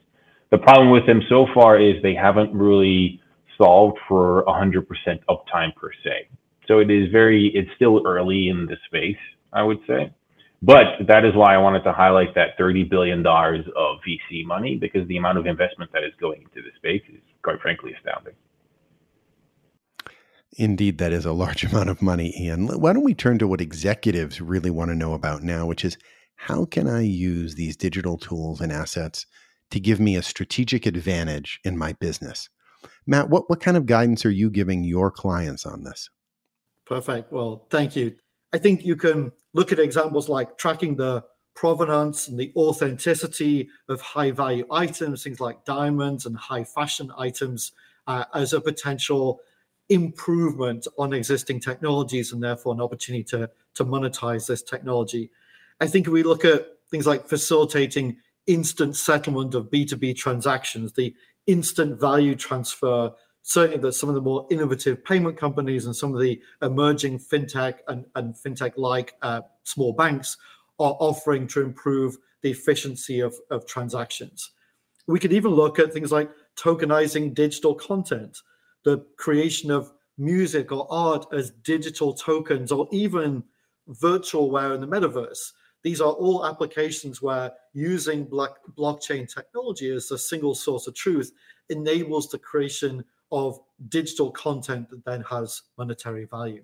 The 0.49 0.57
problem 0.57 0.91
with 0.91 1.05
them 1.05 1.21
so 1.29 1.47
far 1.53 1.79
is 1.79 2.01
they 2.01 2.13
haven't 2.13 2.53
really 2.53 3.21
solved 3.57 3.97
for 4.07 4.43
100% 4.47 4.85
uptime 5.29 5.75
per 5.75 5.91
se. 6.03 6.27
So 6.67 6.79
it 6.79 6.89
is 6.89 7.11
very, 7.11 7.51
it's 7.53 7.69
still 7.75 8.01
early 8.05 8.49
in 8.49 8.65
the 8.65 8.77
space, 8.87 9.21
I 9.51 9.63
would 9.63 9.79
say. 9.87 10.13
But 10.61 11.07
that 11.07 11.25
is 11.25 11.33
why 11.35 11.55
I 11.55 11.57
wanted 11.57 11.83
to 11.83 11.91
highlight 11.91 12.35
that 12.35 12.57
$30 12.59 12.87
billion 12.89 13.25
of 13.25 13.97
VC 14.07 14.45
money 14.45 14.75
because 14.75 15.07
the 15.07 15.17
amount 15.17 15.39
of 15.39 15.47
investment 15.47 15.91
that 15.91 16.03
is 16.03 16.13
going 16.19 16.43
into 16.43 16.61
the 16.61 16.69
space 16.77 17.01
is 17.11 17.19
quite 17.43 17.59
frankly 17.61 17.93
astounding. 17.97 18.33
Indeed, 20.57 20.97
that 20.99 21.13
is 21.13 21.25
a 21.25 21.31
large 21.31 21.63
amount 21.71 21.89
of 21.89 22.01
money, 22.01 22.33
Ian. 22.39 22.67
Why 22.67 22.93
don't 22.93 23.03
we 23.03 23.15
turn 23.15 23.39
to 23.39 23.47
what 23.47 23.61
executives 23.61 24.39
really 24.39 24.69
want 24.69 24.91
to 24.91 24.95
know 24.95 25.13
about 25.13 25.41
now, 25.41 25.65
which 25.65 25.83
is 25.83 25.97
how 26.35 26.65
can 26.65 26.87
I 26.87 27.01
use 27.01 27.55
these 27.55 27.75
digital 27.75 28.17
tools 28.17 28.61
and 28.61 28.71
assets 28.71 29.25
to 29.71 29.79
give 29.79 29.99
me 29.99 30.15
a 30.15 30.21
strategic 30.21 30.85
advantage 30.85 31.59
in 31.63 31.77
my 31.77 31.93
business? 31.93 32.49
Matt, 33.11 33.29
what, 33.29 33.49
what 33.49 33.59
kind 33.59 33.75
of 33.75 33.85
guidance 33.85 34.25
are 34.25 34.31
you 34.31 34.49
giving 34.49 34.85
your 34.85 35.11
clients 35.11 35.65
on 35.65 35.83
this? 35.83 36.09
Perfect. 36.85 37.29
Well, 37.29 37.67
thank 37.69 37.93
you. 37.93 38.15
I 38.53 38.57
think 38.57 38.85
you 38.85 38.95
can 38.95 39.33
look 39.53 39.73
at 39.73 39.79
examples 39.79 40.29
like 40.29 40.57
tracking 40.57 40.95
the 40.95 41.25
provenance 41.53 42.29
and 42.29 42.39
the 42.39 42.53
authenticity 42.55 43.67
of 43.89 43.99
high 43.99 44.31
value 44.31 44.65
items, 44.71 45.23
things 45.23 45.41
like 45.41 45.65
diamonds 45.65 46.25
and 46.25 46.37
high 46.37 46.63
fashion 46.63 47.11
items, 47.17 47.73
uh, 48.07 48.23
as 48.33 48.53
a 48.53 48.61
potential 48.61 49.41
improvement 49.89 50.87
on 50.97 51.11
existing 51.11 51.59
technologies 51.59 52.31
and 52.31 52.41
therefore 52.41 52.73
an 52.73 52.79
opportunity 52.79 53.25
to, 53.25 53.49
to 53.73 53.83
monetize 53.83 54.47
this 54.47 54.63
technology. 54.63 55.29
I 55.81 55.87
think 55.87 56.07
if 56.07 56.13
we 56.13 56.23
look 56.23 56.45
at 56.45 56.65
things 56.89 57.05
like 57.05 57.27
facilitating 57.27 58.19
instant 58.47 58.95
settlement 58.95 59.53
of 59.53 59.69
B2B 59.69 60.15
transactions, 60.15 60.93
the 60.93 61.13
instant 61.47 61.99
value 61.99 62.35
transfer, 62.35 63.11
certainly 63.41 63.81
that 63.81 63.93
some 63.93 64.09
of 64.09 64.15
the 64.15 64.21
more 64.21 64.47
innovative 64.51 65.03
payment 65.03 65.37
companies 65.37 65.85
and 65.85 65.95
some 65.95 66.13
of 66.13 66.21
the 66.21 66.41
emerging 66.61 67.19
fintech 67.19 67.79
and, 67.87 68.05
and 68.15 68.35
fintech 68.35 68.73
like 68.77 69.15
uh, 69.21 69.41
small 69.63 69.93
banks 69.93 70.37
are 70.79 70.95
offering 70.99 71.47
to 71.47 71.61
improve 71.61 72.17
the 72.41 72.51
efficiency 72.51 73.19
of, 73.19 73.35
of 73.49 73.65
transactions. 73.65 74.51
We 75.07 75.19
could 75.19 75.33
even 75.33 75.51
look 75.51 75.79
at 75.79 75.93
things 75.93 76.11
like 76.11 76.29
tokenizing 76.57 77.33
digital 77.33 77.75
content 77.75 78.37
the 78.83 79.05
creation 79.17 79.69
of 79.69 79.91
music 80.17 80.71
or 80.71 80.87
art 80.89 81.25
as 81.33 81.51
digital 81.63 82.13
tokens 82.13 82.71
or 82.71 82.87
even 82.91 83.43
virtual 83.87 84.49
wear 84.49 84.73
in 84.73 84.81
the 84.81 84.87
metaverse. 84.87 85.51
These 85.83 86.01
are 86.01 86.11
all 86.11 86.45
applications 86.45 87.21
where 87.21 87.51
using 87.73 88.25
block, 88.25 88.59
blockchain 88.77 89.33
technology 89.33 89.91
as 89.91 90.11
a 90.11 90.17
single 90.17 90.53
source 90.53 90.87
of 90.87 90.93
truth 90.93 91.31
enables 91.69 92.29
the 92.29 92.39
creation 92.39 93.03
of 93.31 93.59
digital 93.89 94.31
content 94.31 94.89
that 94.89 95.03
then 95.05 95.21
has 95.21 95.63
monetary 95.77 96.25
value. 96.25 96.63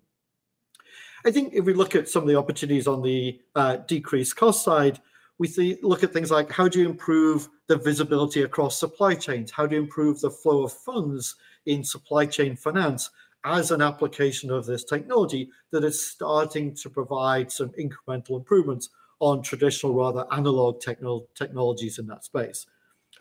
I 1.26 1.32
think 1.32 1.54
if 1.54 1.66
we 1.66 1.74
look 1.74 1.96
at 1.96 2.10
some 2.10 2.24
of 2.24 2.30
the 2.30 2.38
opportunities 2.38 2.88
on 2.88 3.02
the 3.02 3.40
uh, 3.56 3.78
decreased 3.88 4.36
cost 4.36 4.64
side, 4.64 5.00
we 5.40 5.48
see, 5.48 5.78
look 5.82 6.04
at 6.04 6.14
things 6.14 6.32
like 6.32 6.52
how 6.52 6.68
do 6.68 6.80
you 6.80 6.90
improve 6.90 7.50
the 7.68 7.78
visibility 7.78 8.44
across 8.44 8.80
supply 8.80 9.14
chains? 9.16 9.52
How 9.52 9.66
do 9.66 9.76
you 9.76 9.82
improve 9.82 10.20
the 10.20 10.32
flow 10.32 10.64
of 10.64 10.74
funds 10.74 11.36
in 11.66 11.84
supply 11.84 12.26
chain 12.26 12.56
finance 12.56 13.10
as 13.44 13.72
an 13.72 13.82
application 13.82 14.50
of 14.50 14.66
this 14.66 14.84
technology 14.84 15.50
that 15.72 15.84
is 15.84 16.06
starting 16.06 16.74
to 16.76 16.90
provide 16.90 17.52
some 17.52 17.70
incremental 17.80 18.38
improvements 18.38 18.90
on 19.20 19.42
traditional, 19.42 19.94
rather 19.94 20.26
analog 20.32 20.80
techno- 20.82 21.28
technologies 21.36 22.00
in 22.00 22.08
that 22.08 22.24
space. 22.24 22.66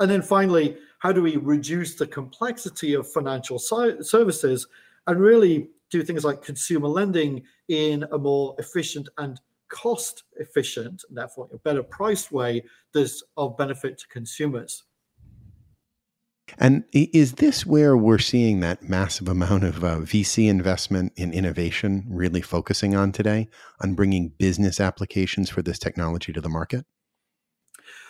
And 0.01 0.11
then 0.11 0.23
finally, 0.23 0.77
how 0.99 1.13
do 1.13 1.23
we 1.23 1.37
reduce 1.37 1.95
the 1.95 2.07
complexity 2.07 2.95
of 2.95 3.11
financial 3.11 3.59
si- 3.59 4.03
services 4.03 4.67
and 5.07 5.21
really 5.21 5.71
do 5.91 6.03
things 6.03 6.25
like 6.25 6.43
consumer 6.43 6.89
lending 6.89 7.43
in 7.69 8.05
a 8.13 8.19
more 8.19 8.55
efficient 8.59 9.09
and 9.19 9.41
cost 9.69 10.25
efficient, 10.39 11.05
and 11.09 11.17
therefore 11.17 11.49
a 11.53 11.59
better 11.59 11.83
priced 11.83 12.33
way 12.33 12.63
that's 12.93 13.23
of 13.37 13.57
benefit 13.57 13.99
to 13.99 14.09
consumers? 14.09 14.85
And 16.59 16.85
is 16.93 17.35
this 17.35 17.67
where 17.67 17.97
we're 17.97 18.19
seeing 18.19 18.61
that 18.61 18.89
massive 18.89 19.29
amount 19.29 19.65
of 19.65 19.85
uh, 19.85 19.97
VC 19.99 20.49
investment 20.49 21.13
in 21.17 21.33
innovation 21.33 22.05
really 22.09 22.41
focusing 22.41 22.95
on 22.95 23.13
today, 23.13 23.49
on 23.81 23.95
bringing 23.95 24.29
business 24.39 24.81
applications 24.81 25.51
for 25.51 25.63
this 25.63 25.79
technology 25.79 26.33
to 26.33 26.41
the 26.41 26.49
market? 26.49 26.87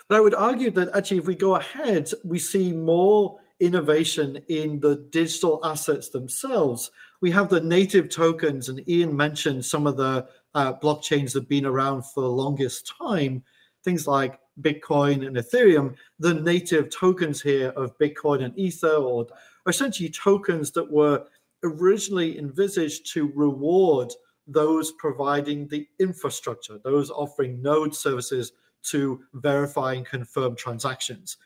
I 0.08 0.20
would 0.20 0.34
argue 0.34 0.70
that 0.72 0.94
actually, 0.94 1.18
if 1.18 1.26
we 1.26 1.34
go 1.34 1.56
ahead, 1.56 2.10
we 2.24 2.38
see 2.38 2.72
more 2.72 3.40
innovation 3.58 4.38
in 4.48 4.78
the 4.80 4.96
digital 5.10 5.60
assets 5.64 6.10
themselves. 6.10 6.90
We 7.20 7.32
have 7.32 7.48
the 7.48 7.60
native 7.60 8.10
tokens, 8.10 8.68
and 8.68 8.88
Ian 8.88 9.16
mentioned 9.16 9.64
some 9.64 9.86
of 9.86 9.96
the 9.96 10.28
uh, 10.54 10.74
blockchains 10.74 11.32
that 11.32 11.40
have 11.40 11.48
been 11.48 11.66
around 11.66 12.02
for 12.02 12.20
the 12.20 12.30
longest 12.30 12.92
time, 13.00 13.42
things 13.82 14.06
like 14.06 14.38
Bitcoin 14.60 15.26
and 15.26 15.36
Ethereum, 15.36 15.94
the 16.18 16.34
native 16.34 16.90
tokens 16.90 17.42
here 17.42 17.70
of 17.70 17.96
Bitcoin 17.98 18.44
and 18.44 18.58
Ether, 18.58 18.96
or 18.96 19.26
essentially 19.66 20.08
tokens 20.08 20.70
that 20.72 20.90
were 20.90 21.24
originally 21.62 22.38
envisaged 22.38 23.12
to 23.12 23.32
reward 23.34 24.12
those 24.46 24.92
providing 24.92 25.66
the 25.68 25.86
infrastructure, 25.98 26.78
those 26.84 27.10
offering 27.10 27.60
node 27.60 27.94
services 27.94 28.52
to 28.82 29.20
verify 29.34 29.94
and 29.94 30.06
confirm 30.06 30.54
transactions. 30.54 31.36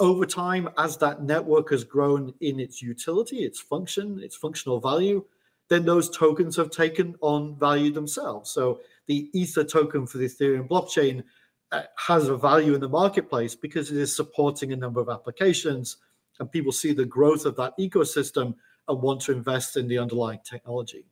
Over 0.00 0.26
time, 0.26 0.68
as 0.78 0.96
that 0.98 1.22
network 1.22 1.70
has 1.70 1.84
grown 1.84 2.32
in 2.40 2.60
its 2.60 2.80
utility, 2.80 3.38
its 3.38 3.60
function, 3.60 4.20
its 4.22 4.36
functional 4.36 4.80
value, 4.80 5.24
then 5.68 5.84
those 5.84 6.10
tokens 6.10 6.56
have 6.56 6.70
taken 6.70 7.14
on 7.20 7.58
value 7.58 7.90
themselves. 7.90 8.50
So 8.50 8.80
the 9.06 9.30
Ether 9.32 9.64
token 9.64 10.06
for 10.06 10.18
the 10.18 10.26
Ethereum 10.26 10.68
blockchain 10.68 11.24
Uh, 11.72 11.82
has 11.96 12.28
a 12.28 12.36
value 12.36 12.74
in 12.74 12.80
the 12.80 12.88
marketplace 12.88 13.56
because 13.56 13.90
it 13.90 13.96
is 13.96 14.14
supporting 14.14 14.72
a 14.72 14.76
number 14.76 15.00
of 15.00 15.08
applications 15.08 15.96
and 16.38 16.52
people 16.52 16.70
see 16.70 16.92
the 16.92 17.04
growth 17.04 17.46
of 17.46 17.56
that 17.56 17.72
ecosystem 17.78 18.54
and 18.86 19.02
want 19.02 19.20
to 19.20 19.32
invest 19.32 19.76
in 19.76 19.88
the 19.88 19.98
underlying 19.98 20.38
technology. 20.44 21.04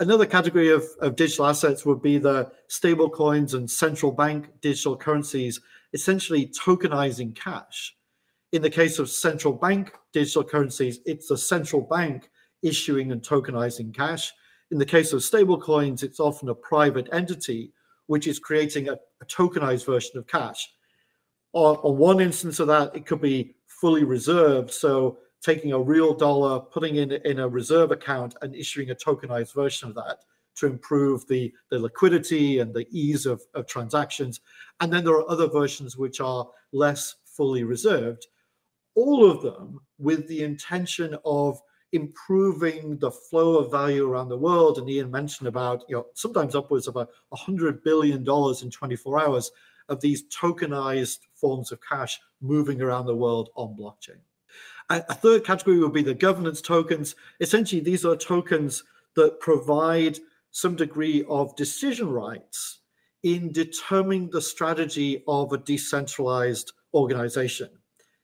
Another 0.00 0.26
category 0.26 0.70
of, 0.70 0.84
of 1.00 1.14
digital 1.14 1.46
assets 1.46 1.84
would 1.84 2.00
be 2.00 2.18
the 2.18 2.50
stable 2.68 3.10
coins 3.10 3.54
and 3.54 3.70
central 3.70 4.10
bank 4.10 4.48
digital 4.62 4.96
currencies, 4.96 5.60
essentially 5.92 6.46
tokenizing 6.46 7.34
cash. 7.36 7.94
In 8.52 8.62
the 8.62 8.70
case 8.70 8.98
of 8.98 9.10
central 9.10 9.52
bank 9.52 9.92
digital 10.12 10.42
currencies, 10.42 11.00
it's 11.04 11.28
the 11.28 11.36
central 11.36 11.82
bank 11.82 12.30
issuing 12.62 13.12
and 13.12 13.22
tokenizing 13.22 13.94
cash. 13.94 14.32
In 14.70 14.78
the 14.78 14.86
case 14.86 15.12
of 15.12 15.22
stable 15.22 15.60
coins, 15.60 16.02
it's 16.02 16.18
often 16.18 16.48
a 16.48 16.54
private 16.54 17.08
entity 17.12 17.72
which 18.06 18.26
is 18.26 18.38
creating 18.38 18.88
a, 18.88 18.98
a 19.20 19.24
tokenized 19.26 19.86
version 19.86 20.18
of 20.18 20.26
cash. 20.26 20.68
On, 21.52 21.76
on 21.76 21.98
one 21.98 22.20
instance 22.20 22.60
of 22.60 22.68
that, 22.68 22.94
it 22.94 23.06
could 23.06 23.20
be 23.20 23.54
fully 23.66 24.04
reserved. 24.04 24.70
So 24.70 25.18
taking 25.42 25.72
a 25.72 25.80
real 25.80 26.14
dollar, 26.14 26.60
putting 26.60 26.96
in 26.96 27.12
in 27.12 27.38
a 27.40 27.48
reserve 27.48 27.90
account, 27.90 28.36
and 28.42 28.54
issuing 28.54 28.90
a 28.90 28.94
tokenized 28.94 29.54
version 29.54 29.88
of 29.88 29.94
that 29.96 30.18
to 30.56 30.66
improve 30.66 31.26
the, 31.26 31.52
the 31.70 31.78
liquidity 31.78 32.58
and 32.58 32.74
the 32.74 32.86
ease 32.90 33.24
of, 33.24 33.42
of 33.54 33.66
transactions. 33.66 34.40
And 34.80 34.92
then 34.92 35.04
there 35.04 35.14
are 35.14 35.30
other 35.30 35.48
versions 35.48 35.96
which 35.96 36.20
are 36.20 36.46
less 36.72 37.16
fully 37.24 37.64
reserved. 37.64 38.26
All 38.94 39.30
of 39.30 39.42
them 39.42 39.80
with 39.98 40.26
the 40.28 40.42
intention 40.42 41.16
of 41.24 41.60
improving 41.92 42.98
the 42.98 43.10
flow 43.10 43.58
of 43.58 43.70
value 43.70 44.08
around 44.08 44.28
the 44.28 44.36
world. 44.36 44.78
And 44.78 44.88
Ian 44.88 45.10
mentioned 45.10 45.48
about, 45.48 45.84
you 45.88 45.96
know, 45.96 46.06
sometimes 46.14 46.54
upwards 46.54 46.86
of 46.86 46.96
a 46.96 47.08
$100 47.34 47.82
billion 47.82 48.20
in 48.20 48.70
24 48.70 49.20
hours 49.20 49.50
of 49.88 50.00
these 50.00 50.24
tokenized 50.28 51.18
forms 51.34 51.72
of 51.72 51.80
cash 51.80 52.20
moving 52.40 52.80
around 52.80 53.06
the 53.06 53.16
world 53.16 53.50
on 53.56 53.76
blockchain. 53.76 54.20
A 54.88 55.14
third 55.14 55.44
category 55.44 55.78
would 55.78 55.92
be 55.92 56.02
the 56.02 56.14
governance 56.14 56.60
tokens. 56.60 57.14
Essentially, 57.38 57.80
these 57.80 58.04
are 58.04 58.16
tokens 58.16 58.82
that 59.14 59.38
provide 59.38 60.18
some 60.50 60.74
degree 60.74 61.24
of 61.28 61.54
decision 61.54 62.10
rights 62.10 62.80
in 63.22 63.52
determining 63.52 64.30
the 64.30 64.40
strategy 64.40 65.22
of 65.28 65.52
a 65.52 65.58
decentralized 65.58 66.72
organization. 66.92 67.68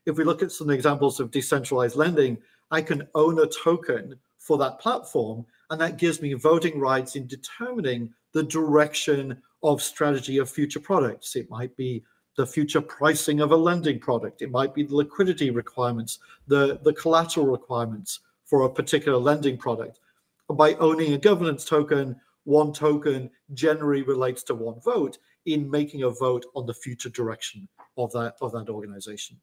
If 0.05 0.17
we 0.17 0.25
look 0.25 0.43
at 0.43 0.51
some 0.51 0.69
examples 0.69 1.21
of 1.21 1.31
decentralized 1.31 1.95
lending, 1.95 2.37
I 2.71 2.81
can 2.81 3.07
own 3.15 3.39
a 3.39 3.47
token 3.47 4.19
for 4.37 4.57
that 4.57 4.79
platform, 4.79 5.45
and 5.69 5.79
that 5.81 5.97
gives 5.97 6.21
me 6.21 6.33
voting 6.33 6.79
rights 6.79 7.15
in 7.15 7.27
determining 7.27 8.13
the 8.33 8.43
direction 8.43 9.41
of 9.63 9.81
strategy 9.81 10.37
of 10.37 10.49
future 10.49 10.79
products. 10.79 11.35
It 11.35 11.49
might 11.49 11.75
be 11.75 12.03
the 12.37 12.45
future 12.45 12.81
pricing 12.81 13.41
of 13.41 13.51
a 13.51 13.55
lending 13.55 13.99
product. 13.99 14.41
It 14.41 14.51
might 14.51 14.73
be 14.73 14.83
the 14.83 14.95
liquidity 14.95 15.49
requirements, 15.49 16.19
the, 16.47 16.79
the 16.83 16.93
collateral 16.93 17.47
requirements 17.47 18.19
for 18.45 18.61
a 18.63 18.69
particular 18.69 19.17
lending 19.17 19.57
product. 19.57 19.99
by 20.53 20.75
owning 20.75 21.13
a 21.13 21.17
governance 21.17 21.65
token, 21.65 22.15
one 22.45 22.71
token 22.71 23.29
generally 23.53 24.03
relates 24.03 24.43
to 24.43 24.55
one 24.55 24.79
vote 24.79 25.17
in 25.45 25.69
making 25.69 26.03
a 26.03 26.09
vote 26.09 26.45
on 26.55 26.65
the 26.65 26.73
future 26.73 27.09
direction 27.09 27.67
of 27.97 28.11
that 28.13 28.35
of 28.39 28.51
that 28.53 28.69
organization. 28.69 29.37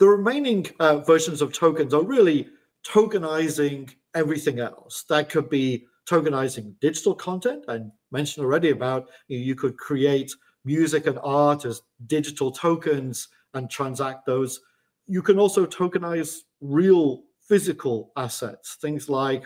The 0.00 0.08
remaining 0.08 0.66
uh, 0.80 1.00
versions 1.00 1.42
of 1.42 1.52
tokens 1.52 1.92
are 1.92 2.02
really 2.02 2.48
tokenizing 2.86 3.94
everything 4.14 4.58
else. 4.58 5.04
That 5.10 5.28
could 5.28 5.50
be 5.50 5.84
tokenizing 6.08 6.72
digital 6.80 7.14
content. 7.14 7.66
I 7.68 7.80
mentioned 8.10 8.46
already 8.46 8.70
about 8.70 9.10
you, 9.28 9.38
know, 9.38 9.44
you 9.44 9.54
could 9.54 9.76
create 9.76 10.32
music 10.64 11.06
and 11.06 11.18
art 11.22 11.66
as 11.66 11.82
digital 12.06 12.50
tokens 12.50 13.28
and 13.52 13.68
transact 13.68 14.24
those. 14.24 14.60
You 15.06 15.20
can 15.20 15.38
also 15.38 15.66
tokenize 15.66 16.38
real 16.62 17.24
physical 17.46 18.10
assets, 18.16 18.78
things 18.80 19.10
like 19.10 19.44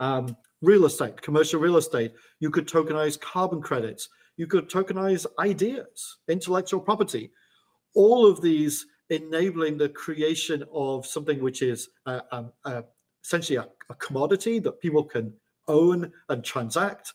um, 0.00 0.34
real 0.62 0.86
estate, 0.86 1.20
commercial 1.20 1.60
real 1.60 1.76
estate. 1.76 2.14
You 2.40 2.50
could 2.50 2.66
tokenize 2.66 3.20
carbon 3.20 3.60
credits. 3.60 4.08
You 4.38 4.46
could 4.46 4.70
tokenize 4.70 5.26
ideas, 5.38 6.16
intellectual 6.26 6.80
property. 6.80 7.32
All 7.94 8.26
of 8.26 8.40
these 8.40 8.86
enabling 9.10 9.78
the 9.78 9.88
creation 9.88 10.64
of 10.72 11.06
something 11.06 11.42
which 11.42 11.62
is 11.62 11.88
uh, 12.06 12.20
um, 12.32 12.52
uh, 12.64 12.82
essentially 13.24 13.56
a, 13.56 13.66
a, 13.90 13.94
commodity 13.96 14.58
that 14.58 14.80
people 14.80 15.04
can 15.04 15.32
own 15.68 16.12
and 16.28 16.44
transact. 16.44 17.12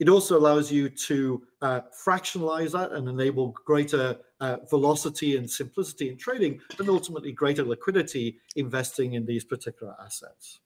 It 0.00 0.08
also 0.08 0.38
allows 0.38 0.70
you 0.70 0.88
to 0.88 1.42
uh, 1.60 1.80
fractionalize 2.04 2.72
that 2.72 2.92
and 2.92 3.08
enable 3.08 3.54
greater 3.64 4.18
uh, 4.40 4.58
velocity 4.70 5.36
and 5.36 5.50
simplicity 5.50 6.08
in 6.08 6.16
trading, 6.16 6.60
and 6.78 6.88
ultimately 6.88 7.32
greater 7.32 7.64
liquidity 7.64 8.38
investing 8.54 9.14
in 9.14 9.26
these 9.26 9.44
particular 9.44 9.96
assets. 10.00 10.60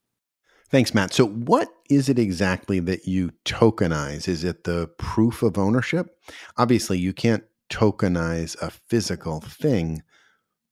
Thanks, 0.68 0.94
Matt. 0.94 1.12
So, 1.12 1.26
what 1.26 1.68
is 1.90 2.08
it 2.08 2.18
exactly 2.18 2.80
that 2.80 3.06
you 3.06 3.30
tokenize? 3.44 4.28
Is 4.28 4.44
it 4.44 4.64
the 4.64 4.88
proof 4.98 5.42
of 5.42 5.58
ownership? 5.58 6.18
Obviously, 6.56 6.98
you 6.98 7.12
can't 7.12 7.44
tokenize 7.70 8.60
a 8.60 8.70
physical 8.70 9.40
thing. 9.40 10.02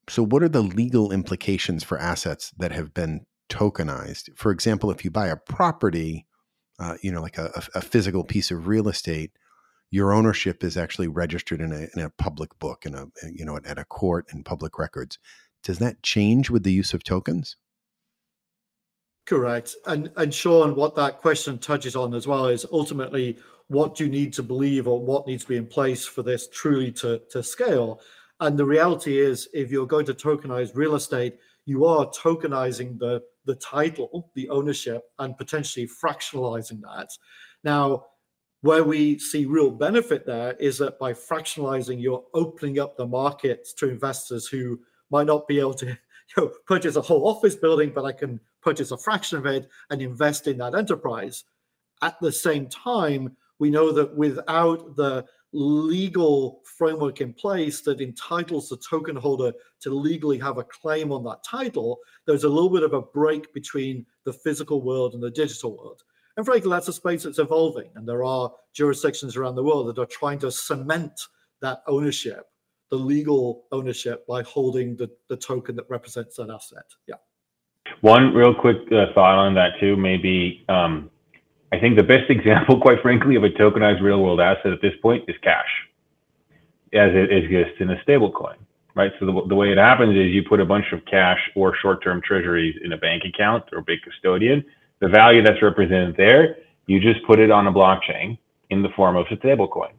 So, 0.08 0.24
what 0.24 0.42
are 0.42 0.48
the 0.48 0.62
legal 0.62 1.12
implications 1.12 1.84
for 1.84 1.98
assets 1.98 2.52
that 2.58 2.72
have 2.72 2.92
been 2.94 3.26
tokenized? 3.48 4.30
For 4.36 4.50
example, 4.50 4.90
if 4.90 5.04
you 5.04 5.10
buy 5.10 5.28
a 5.28 5.36
property, 5.36 6.26
uh, 6.78 6.96
you 7.02 7.12
know, 7.12 7.20
like 7.20 7.38
a, 7.38 7.62
a, 7.74 7.80
physical 7.80 8.24
piece 8.24 8.50
of 8.50 8.66
real 8.66 8.88
estate, 8.88 9.32
your 9.90 10.12
ownership 10.12 10.64
is 10.64 10.76
actually 10.76 11.08
registered 11.08 11.60
in 11.60 11.72
a, 11.72 11.88
in 11.94 12.02
a 12.02 12.10
public 12.10 12.58
book, 12.58 12.86
in 12.86 12.94
a 12.94 13.06
you 13.32 13.44
know, 13.44 13.58
at 13.64 13.78
a 13.78 13.84
court 13.84 14.26
and 14.30 14.44
public 14.44 14.78
records. 14.78 15.18
Does 15.62 15.78
that 15.78 16.02
change 16.02 16.48
with 16.48 16.62
the 16.62 16.72
use 16.72 16.94
of 16.94 17.04
tokens? 17.04 17.56
Correct. 19.26 19.74
And 19.86 20.10
and 20.16 20.32
Sean, 20.32 20.74
what 20.74 20.96
that 20.96 21.18
question 21.18 21.58
touches 21.58 21.94
on 21.94 22.14
as 22.14 22.26
well 22.26 22.46
is 22.46 22.66
ultimately 22.72 23.38
what 23.70 23.94
do 23.94 24.04
you 24.04 24.10
need 24.10 24.32
to 24.32 24.42
believe 24.42 24.88
or 24.88 25.00
what 25.00 25.28
needs 25.28 25.44
to 25.44 25.48
be 25.48 25.56
in 25.56 25.66
place 25.66 26.04
for 26.04 26.24
this 26.24 26.48
truly 26.48 26.90
to, 26.90 27.22
to 27.30 27.40
scale. 27.40 28.00
And 28.40 28.58
the 28.58 28.64
reality 28.64 29.18
is 29.18 29.48
if 29.52 29.70
you're 29.70 29.86
going 29.86 30.06
to 30.06 30.14
tokenize 30.14 30.74
real 30.74 30.94
estate, 30.94 31.38
you 31.66 31.84
are 31.84 32.06
tokenizing 32.10 32.98
the 32.98 33.22
the 33.46 33.54
title, 33.56 34.30
the 34.34 34.48
ownership, 34.50 35.04
and 35.18 35.36
potentially 35.36 35.88
fractionalizing 35.88 36.80
that. 36.82 37.08
Now, 37.64 38.06
where 38.60 38.84
we 38.84 39.18
see 39.18 39.46
real 39.46 39.70
benefit 39.70 40.26
there 40.26 40.52
is 40.54 40.78
that 40.78 40.98
by 40.98 41.12
fractionalizing, 41.14 42.00
you're 42.00 42.24
opening 42.34 42.78
up 42.78 42.96
the 42.96 43.06
markets 43.06 43.72
to 43.74 43.88
investors 43.88 44.46
who 44.46 44.80
might 45.10 45.26
not 45.26 45.48
be 45.48 45.58
able 45.58 45.74
to 45.74 45.86
you 45.86 45.96
know, 46.36 46.52
purchase 46.66 46.96
a 46.96 47.00
whole 47.00 47.26
office 47.26 47.56
building, 47.56 47.92
but 47.94 48.04
I 48.04 48.12
can 48.12 48.40
purchase 48.62 48.90
a 48.90 48.98
fraction 48.98 49.38
of 49.38 49.46
it 49.46 49.68
and 49.88 50.02
invest 50.02 50.46
in 50.46 50.58
that 50.58 50.74
enterprise. 50.74 51.44
At 52.02 52.20
the 52.20 52.32
same 52.32 52.68
time, 52.68 53.36
we 53.58 53.70
know 53.70 53.92
that 53.92 54.14
without 54.16 54.96
the 54.96 55.24
legal 55.52 56.60
framework 56.64 57.20
in 57.20 57.32
place 57.32 57.80
that 57.82 58.00
entitles 58.00 58.68
the 58.68 58.76
token 58.76 59.16
holder 59.16 59.52
to 59.80 59.90
legally 59.90 60.38
have 60.38 60.58
a 60.58 60.64
claim 60.64 61.12
on 61.12 61.24
that 61.24 61.42
title, 61.44 61.98
there's 62.26 62.44
a 62.44 62.48
little 62.48 62.70
bit 62.70 62.82
of 62.82 62.92
a 62.92 63.02
break 63.02 63.52
between 63.52 64.06
the 64.24 64.32
physical 64.32 64.82
world 64.82 65.14
and 65.14 65.22
the 65.22 65.30
digital 65.30 65.76
world. 65.76 66.02
And 66.36 66.46
frankly, 66.46 66.70
that's 66.70 66.88
a 66.88 66.92
space 66.92 67.24
that's 67.24 67.38
evolving. 67.38 67.90
And 67.96 68.08
there 68.08 68.24
are 68.24 68.52
jurisdictions 68.72 69.36
around 69.36 69.56
the 69.56 69.64
world 69.64 69.88
that 69.88 70.00
are 70.00 70.06
trying 70.06 70.38
to 70.40 70.50
cement 70.50 71.20
that 71.60 71.82
ownership, 71.86 72.46
the 72.90 72.96
legal 72.96 73.64
ownership, 73.72 74.26
by 74.26 74.42
holding 74.42 74.96
the, 74.96 75.10
the 75.28 75.36
token 75.36 75.76
that 75.76 75.90
represents 75.90 76.36
that 76.36 76.50
asset. 76.50 76.84
Yeah. 77.06 77.16
One 78.00 78.32
real 78.32 78.54
quick 78.54 78.76
uh, 78.92 79.12
thought 79.14 79.36
on 79.36 79.54
that 79.54 79.72
too, 79.80 79.96
maybe 79.96 80.64
um, 80.68 81.10
I 81.72 81.78
think 81.78 81.96
the 81.96 82.02
best 82.02 82.30
example, 82.30 82.80
quite 82.80 83.00
frankly, 83.02 83.36
of 83.36 83.44
a 83.44 83.50
tokenized 83.50 84.02
real 84.02 84.22
world 84.22 84.40
asset 84.40 84.72
at 84.72 84.82
this 84.82 84.94
point 85.02 85.24
is 85.28 85.36
cash, 85.42 85.68
as 86.92 87.10
it 87.14 87.32
exists 87.32 87.80
in 87.80 87.90
a 87.90 87.96
stablecoin, 88.06 88.56
right? 88.94 89.12
So 89.18 89.26
the, 89.26 89.46
the 89.48 89.54
way 89.54 89.70
it 89.72 89.78
happens 89.78 90.16
is 90.16 90.32
you 90.32 90.42
put 90.42 90.60
a 90.60 90.66
bunch 90.66 90.86
of 90.92 91.04
cash 91.06 91.40
or 91.54 91.74
short-term 91.80 92.22
treasuries 92.22 92.76
in 92.84 92.92
a 92.92 92.96
bank 92.96 93.22
account 93.24 93.64
or 93.72 93.82
big 93.82 94.02
custodian. 94.02 94.64
The 95.00 95.08
value 95.08 95.42
that's 95.42 95.62
represented 95.62 96.16
there, 96.16 96.56
you 96.86 97.00
just 97.00 97.24
put 97.26 97.38
it 97.38 97.50
on 97.50 97.66
a 97.66 97.72
blockchain 97.72 98.38
in 98.70 98.82
the 98.82 98.90
form 98.90 99.16
of 99.16 99.26
a 99.30 99.36
stablecoin. 99.36 99.92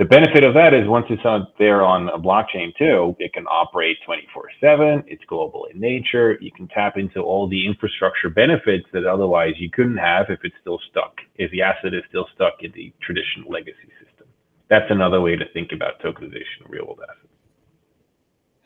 The 0.00 0.06
benefit 0.06 0.44
of 0.44 0.54
that 0.54 0.72
is 0.72 0.88
once 0.88 1.04
it's 1.10 1.26
out 1.26 1.58
there 1.58 1.82
on 1.82 2.08
a 2.08 2.18
blockchain 2.18 2.74
too, 2.78 3.14
it 3.18 3.34
can 3.34 3.44
operate 3.44 3.98
24 4.06 4.48
7. 4.58 5.04
It's 5.06 5.22
global 5.28 5.66
in 5.66 5.78
nature. 5.78 6.38
You 6.40 6.50
can 6.50 6.68
tap 6.68 6.96
into 6.96 7.20
all 7.20 7.46
the 7.46 7.66
infrastructure 7.66 8.30
benefits 8.30 8.86
that 8.94 9.04
otherwise 9.04 9.56
you 9.58 9.68
couldn't 9.70 9.98
have 9.98 10.30
if 10.30 10.40
it's 10.42 10.54
still 10.62 10.80
stuck, 10.90 11.18
if 11.36 11.50
the 11.50 11.60
asset 11.60 11.92
is 11.92 12.02
still 12.08 12.26
stuck 12.34 12.54
in 12.62 12.72
the 12.72 12.94
traditional 13.02 13.52
legacy 13.52 13.92
system. 14.02 14.26
That's 14.70 14.86
another 14.88 15.20
way 15.20 15.36
to 15.36 15.44
think 15.52 15.68
about 15.70 16.00
tokenization 16.00 16.64
of 16.64 16.70
real 16.70 16.86
world 16.86 17.00
assets. 17.04 17.34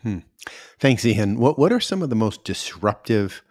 Hmm. 0.03 0.19
Thanks, 0.79 1.05
Ian. 1.05 1.41
What, 1.41 1.59
what 1.59 1.73
are 1.73 1.81
some 1.81 2.01
of 2.01 2.11
the 2.11 2.15
most 2.15 2.45
disruptive 2.45 3.43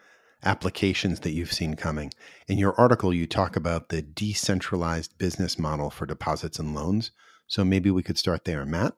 applications 0.41 1.19
that 1.19 1.31
you've 1.31 1.51
seen 1.51 1.75
coming? 1.75 2.13
In 2.47 2.57
your 2.57 2.79
article, 2.79 3.13
you 3.13 3.27
talk 3.27 3.57
about 3.57 3.89
the 3.89 4.01
decentralized 4.01 5.17
business 5.17 5.59
model 5.59 5.89
for 5.89 6.05
deposits 6.05 6.59
and 6.59 6.73
loans. 6.73 7.11
So 7.53 7.63
maybe 7.63 7.91
we 7.91 8.01
could 8.01 8.17
start 8.17 8.45
there. 8.45 8.65
Matt? 8.65 8.95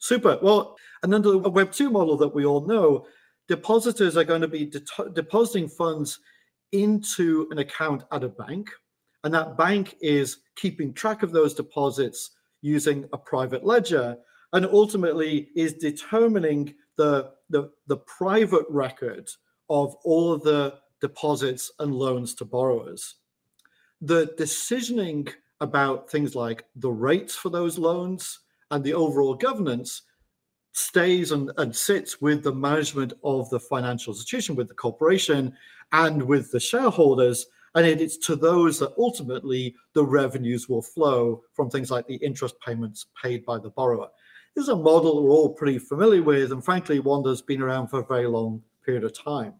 Super. 0.00 0.40
Well, 0.42 0.74
and 1.04 1.14
under 1.14 1.38
the 1.38 1.50
Web 1.50 1.70
2 1.70 1.88
model 1.88 2.16
that 2.16 2.34
we 2.34 2.44
all 2.44 2.66
know, 2.66 3.06
depositors 3.46 4.16
are 4.16 4.24
going 4.24 4.40
to 4.40 4.48
be 4.48 4.64
de- 4.66 4.80
depositing 5.12 5.68
funds 5.68 6.18
into 6.72 7.46
an 7.52 7.58
account 7.58 8.02
at 8.10 8.24
a 8.24 8.28
bank. 8.28 8.68
And 9.22 9.32
that 9.34 9.56
bank 9.56 9.94
is 10.00 10.38
keeping 10.56 10.92
track 10.92 11.22
of 11.22 11.30
those 11.30 11.54
deposits 11.54 12.32
using 12.60 13.08
a 13.12 13.18
private 13.18 13.64
ledger 13.64 14.16
and 14.52 14.66
ultimately 14.66 15.50
is 15.54 15.74
determining 15.74 16.74
the, 16.96 17.30
the, 17.50 17.70
the 17.86 17.98
private 17.98 18.66
record 18.68 19.30
of 19.70 19.94
all 20.02 20.32
of 20.32 20.42
the 20.42 20.74
deposits 21.00 21.70
and 21.78 21.94
loans 21.94 22.34
to 22.34 22.44
borrowers. 22.44 23.14
The 24.00 24.34
decisioning 24.36 25.32
about 25.62 26.10
things 26.10 26.34
like 26.34 26.64
the 26.76 26.90
rates 26.90 27.34
for 27.34 27.48
those 27.48 27.78
loans 27.78 28.40
and 28.72 28.82
the 28.82 28.92
overall 28.92 29.34
governance 29.34 30.02
stays 30.72 31.30
and, 31.30 31.52
and 31.56 31.74
sits 31.74 32.20
with 32.20 32.42
the 32.42 32.52
management 32.52 33.12
of 33.22 33.48
the 33.50 33.60
financial 33.60 34.12
institution, 34.12 34.56
with 34.56 34.68
the 34.68 34.74
corporation, 34.74 35.54
and 35.92 36.20
with 36.20 36.50
the 36.50 36.58
shareholders. 36.58 37.46
And 37.74 37.86
it 37.86 38.00
is 38.00 38.18
to 38.18 38.34
those 38.34 38.78
that 38.80 38.92
ultimately 38.98 39.76
the 39.94 40.04
revenues 40.04 40.68
will 40.68 40.82
flow 40.82 41.42
from 41.52 41.70
things 41.70 41.90
like 41.90 42.06
the 42.06 42.16
interest 42.16 42.56
payments 42.66 43.06
paid 43.22 43.44
by 43.44 43.58
the 43.58 43.70
borrower. 43.70 44.08
This 44.56 44.64
is 44.64 44.70
a 44.70 44.76
model 44.76 45.22
we're 45.22 45.30
all 45.30 45.54
pretty 45.54 45.78
familiar 45.78 46.22
with, 46.22 46.52
and 46.52 46.64
frankly, 46.64 46.98
one 46.98 47.22
that's 47.22 47.40
been 47.40 47.62
around 47.62 47.88
for 47.88 48.00
a 48.00 48.06
very 48.06 48.26
long 48.26 48.62
period 48.84 49.04
of 49.04 49.16
time. 49.16 49.54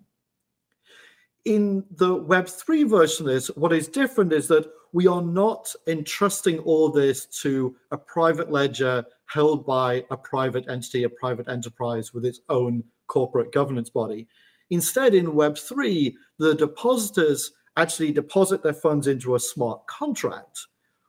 In 1.44 1.84
the 1.92 2.20
Web3 2.20 2.88
version 2.88 3.26
of 3.26 3.32
this, 3.32 3.48
what 3.48 3.72
is 3.72 3.88
different 3.88 4.32
is 4.32 4.48
that 4.48 4.70
we 4.92 5.06
are 5.06 5.22
not 5.22 5.72
entrusting 5.86 6.58
all 6.60 6.90
this 6.90 7.26
to 7.42 7.74
a 7.90 7.96
private 7.98 8.50
ledger 8.50 9.04
held 9.26 9.66
by 9.66 10.04
a 10.10 10.16
private 10.16 10.68
entity, 10.68 11.04
a 11.04 11.08
private 11.08 11.48
enterprise 11.48 12.12
with 12.12 12.26
its 12.26 12.40
own 12.50 12.84
corporate 13.06 13.52
governance 13.52 13.88
body. 13.88 14.28
Instead, 14.70 15.14
in 15.14 15.26
Web3, 15.26 16.12
the 16.38 16.54
depositors 16.54 17.52
actually 17.76 18.12
deposit 18.12 18.62
their 18.62 18.74
funds 18.74 19.06
into 19.06 19.34
a 19.34 19.40
smart 19.40 19.86
contract, 19.86 20.60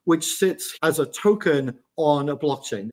which 0.05 0.25
sits 0.25 0.77
as 0.81 0.99
a 0.99 1.05
token 1.05 1.77
on 1.97 2.29
a 2.29 2.37
blockchain. 2.37 2.89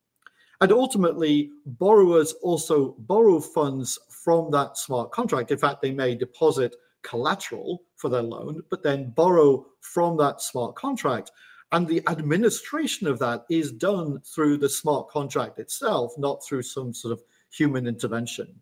And 0.61 0.72
ultimately, 0.72 1.50
borrowers 1.64 2.33
also 2.42 2.96
borrow 2.98 3.40
funds 3.40 3.98
from 4.24 4.50
that 4.50 4.76
smart 4.76 5.11
contract. 5.11 5.50
In 5.50 5.59
fact, 5.59 5.81
they 5.81 5.92
may 5.92 6.14
deposit 6.14 6.76
collateral 7.02 7.82
for 7.96 8.08
their 8.08 8.22
loan, 8.22 8.62
but 8.70 8.82
then 8.82 9.10
borrow 9.10 9.66
from 9.80 10.16
that 10.18 10.40
smart 10.40 10.74
contract. 10.74 11.30
And 11.72 11.86
the 11.86 12.02
administration 12.08 13.06
of 13.06 13.18
that 13.20 13.44
is 13.48 13.72
done 13.72 14.20
through 14.20 14.58
the 14.58 14.68
smart 14.68 15.08
contract 15.08 15.58
itself, 15.58 16.12
not 16.18 16.44
through 16.44 16.62
some 16.62 16.92
sort 16.92 17.12
of 17.12 17.22
human 17.52 17.86
intervention. 17.86 18.54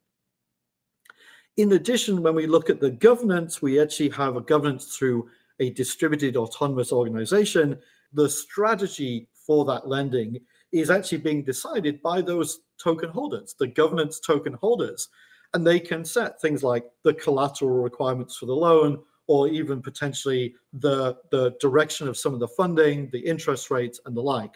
In 1.56 1.72
addition, 1.72 2.22
when 2.22 2.34
we 2.34 2.46
look 2.46 2.70
at 2.70 2.80
the 2.80 2.90
governance, 2.90 3.60
we 3.60 3.80
actually 3.80 4.10
have 4.10 4.36
a 4.36 4.40
governance 4.40 4.96
through 4.96 5.28
a 5.58 5.70
distributed 5.70 6.36
autonomous 6.36 6.92
organization. 6.92 7.78
The 8.12 8.28
strategy 8.28 9.28
for 9.34 9.64
that 9.64 9.88
lending 9.88 10.38
is 10.70 10.90
actually 10.90 11.18
being 11.18 11.42
decided 11.42 12.00
by 12.02 12.20
those 12.20 12.60
token 12.82 13.08
holders, 13.08 13.54
the 13.58 13.66
governance 13.66 14.20
token 14.20 14.52
holders. 14.52 15.08
And 15.54 15.66
they 15.66 15.80
can 15.80 16.04
set 16.04 16.40
things 16.40 16.62
like 16.62 16.84
the 17.04 17.14
collateral 17.14 17.82
requirements 17.82 18.36
for 18.36 18.46
the 18.46 18.54
loan, 18.54 19.02
or 19.26 19.48
even 19.48 19.82
potentially 19.82 20.54
the, 20.72 21.16
the 21.30 21.54
direction 21.60 22.08
of 22.08 22.16
some 22.16 22.34
of 22.34 22.40
the 22.40 22.48
funding, 22.48 23.08
the 23.12 23.20
interest 23.20 23.70
rates, 23.70 24.00
and 24.06 24.16
the 24.16 24.22
like. 24.22 24.54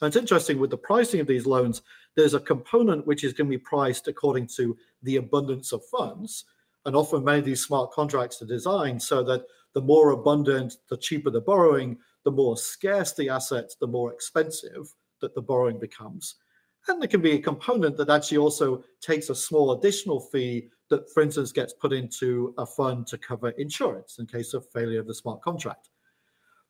And 0.00 0.08
it's 0.08 0.16
interesting 0.16 0.58
with 0.58 0.70
the 0.70 0.78
pricing 0.78 1.20
of 1.20 1.26
these 1.26 1.46
loans, 1.46 1.82
there's 2.16 2.34
a 2.34 2.40
component 2.40 3.06
which 3.06 3.24
is 3.24 3.32
going 3.32 3.46
to 3.48 3.58
be 3.58 3.62
priced 3.62 4.08
according 4.08 4.46
to 4.56 4.76
the 5.02 5.16
abundance 5.16 5.72
of 5.72 5.84
funds. 5.86 6.44
And 6.86 6.96
often 6.96 7.24
many 7.24 7.40
of 7.40 7.44
these 7.44 7.64
smart 7.64 7.92
contracts 7.92 8.40
are 8.40 8.46
designed 8.46 9.02
so 9.02 9.22
that 9.24 9.44
the 9.74 9.82
more 9.82 10.10
abundant, 10.10 10.76
the 10.88 10.96
cheaper 10.96 11.30
the 11.30 11.40
borrowing, 11.40 11.98
the 12.24 12.30
more 12.30 12.56
scarce 12.56 13.12
the 13.12 13.28
assets, 13.28 13.76
the 13.76 13.86
more 13.86 14.12
expensive 14.12 14.92
that 15.20 15.34
the 15.34 15.42
borrowing 15.42 15.78
becomes. 15.78 16.36
And 16.88 17.00
there 17.00 17.08
can 17.08 17.20
be 17.20 17.32
a 17.32 17.38
component 17.38 17.96
that 17.98 18.10
actually 18.10 18.38
also 18.38 18.82
takes 19.00 19.28
a 19.28 19.34
small 19.34 19.72
additional 19.72 20.20
fee 20.20 20.70
that, 20.88 21.10
for 21.12 21.22
instance, 21.22 21.52
gets 21.52 21.72
put 21.72 21.92
into 21.92 22.54
a 22.58 22.66
fund 22.66 23.06
to 23.08 23.18
cover 23.18 23.50
insurance 23.50 24.18
in 24.18 24.26
case 24.26 24.54
of 24.54 24.68
failure 24.70 25.00
of 25.00 25.06
the 25.06 25.14
smart 25.14 25.42
contract. 25.42 25.90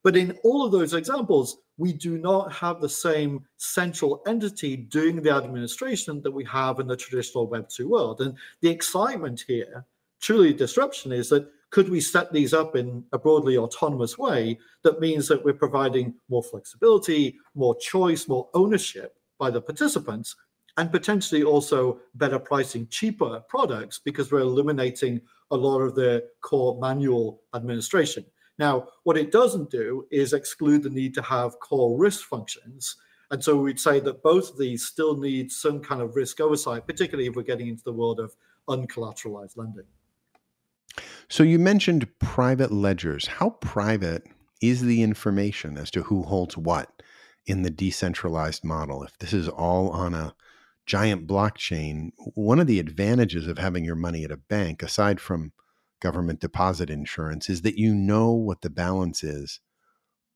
But 0.03 0.17
in 0.17 0.39
all 0.45 0.65
of 0.65 0.73
those 0.73 0.95
examples, 0.95 1.59
we 1.77 1.93
do 1.93 2.19
not 2.19 2.53
have 2.53 2.81
the 2.81 2.89
same 2.89 3.45
central 3.59 4.23
entity 4.27 4.77
doing 4.77 5.23
the 5.23 5.31
administration 5.31 6.23
that 6.23 6.31
we 6.31 6.45
have 6.45 6.81
in 6.81 6.87
the 6.87 6.97
traditional 6.97 7.47
Web 7.47 7.69
2 7.69 7.89
world. 7.89 8.21
And 8.21 8.37
the 8.63 8.71
excitement 8.71 9.45
here, 9.47 9.85
truly 10.21 10.55
disruption, 10.55 11.13
is 11.13 11.29
that 11.29 11.51
could 11.71 11.89
we 11.89 12.01
set 12.01 12.33
these 12.33 12.53
up 12.53 12.77
in 12.77 13.05
a 13.13 13.19
broadly 13.19 13.57
autonomous 13.57 14.19
way 14.19 14.59
that 14.83 15.01
means 15.01 15.29
that 15.29 15.45
we're 15.45 15.53
providing 15.53 16.15
more 16.29 16.43
flexibility, 16.43 17.37
more 17.55 17.77
choice, 17.77 18.27
more 18.27 18.49
ownership 18.55 19.20
by 19.41 19.51
the 19.51 19.61
participants, 19.61 20.37
and 20.77 20.93
potentially 20.93 21.43
also 21.43 21.99
better 22.15 22.39
pricing 22.39 22.87
cheaper 22.89 23.41
products 23.49 23.99
because 23.99 24.31
we're 24.31 24.41
eliminating 24.41 25.21
a 25.51 25.57
lot 25.57 25.81
of 25.81 25.97
the 25.97 26.25
core 26.43 26.79
manual 26.81 27.43
administration. 27.55 28.25
Now, 28.59 28.89
what 29.05 29.17
it 29.17 29.33
doesn't 29.33 29.71
do 29.71 30.07
is 30.11 30.33
exclude 30.33 30.83
the 30.83 30.91
need 30.91 31.15
to 31.15 31.23
have 31.23 31.59
core 31.61 31.99
risk 31.99 32.27
functions. 32.29 32.97
And 33.31 33.43
so 33.43 33.57
we'd 33.57 33.81
say 33.81 34.01
that 34.01 34.23
both 34.23 34.51
of 34.51 34.59
these 34.59 34.85
still 34.85 35.17
need 35.17 35.51
some 35.51 35.81
kind 35.81 36.03
of 36.03 36.15
risk 36.15 36.41
oversight, 36.41 36.87
particularly 36.87 37.29
if 37.29 37.35
we're 37.35 37.43
getting 37.43 37.69
into 37.69 37.85
the 37.85 37.93
world 37.93 38.21
of 38.21 38.37
uncollateralized 38.69 39.57
lending. 39.57 39.87
So 41.29 41.43
you 41.43 41.59
mentioned 41.59 42.07
private 42.19 42.71
ledgers. 42.73 43.27
How 43.27 43.51
private 43.51 44.27
is 44.61 44.83
the 44.83 45.03
information 45.03 45.79
as 45.79 45.91
to 45.93 46.03
who 46.03 46.23
holds 46.23 46.57
what 46.57 47.03
in 47.47 47.63
the 47.63 47.71
decentralized 47.71 48.65
model? 48.65 49.03
If 49.03 49.19
this 49.19 49.33
is 49.33 49.49
all 49.49 49.91
on 49.91 50.15
a 50.15 50.35
giant 50.87 51.27
blockchain, 51.27 52.11
one 52.35 52.61
of 52.61 52.67
the 52.67 52.81
advantages 52.81 53.47
of 53.47 53.59
having 53.59 53.85
your 53.85 53.97
money 53.97 54.25
at 54.25 54.31
a 54.31 54.37
bank, 54.37 54.83
aside 54.83 55.21
from 55.21 55.53
government 56.01 56.41
deposit 56.41 56.91
insurance 56.91 57.49
is 57.49 57.63
that 57.63 57.79
you 57.79 57.95
know 57.95 58.31
what 58.33 58.63
the 58.63 58.71
balance 58.71 59.23
is, 59.23 59.61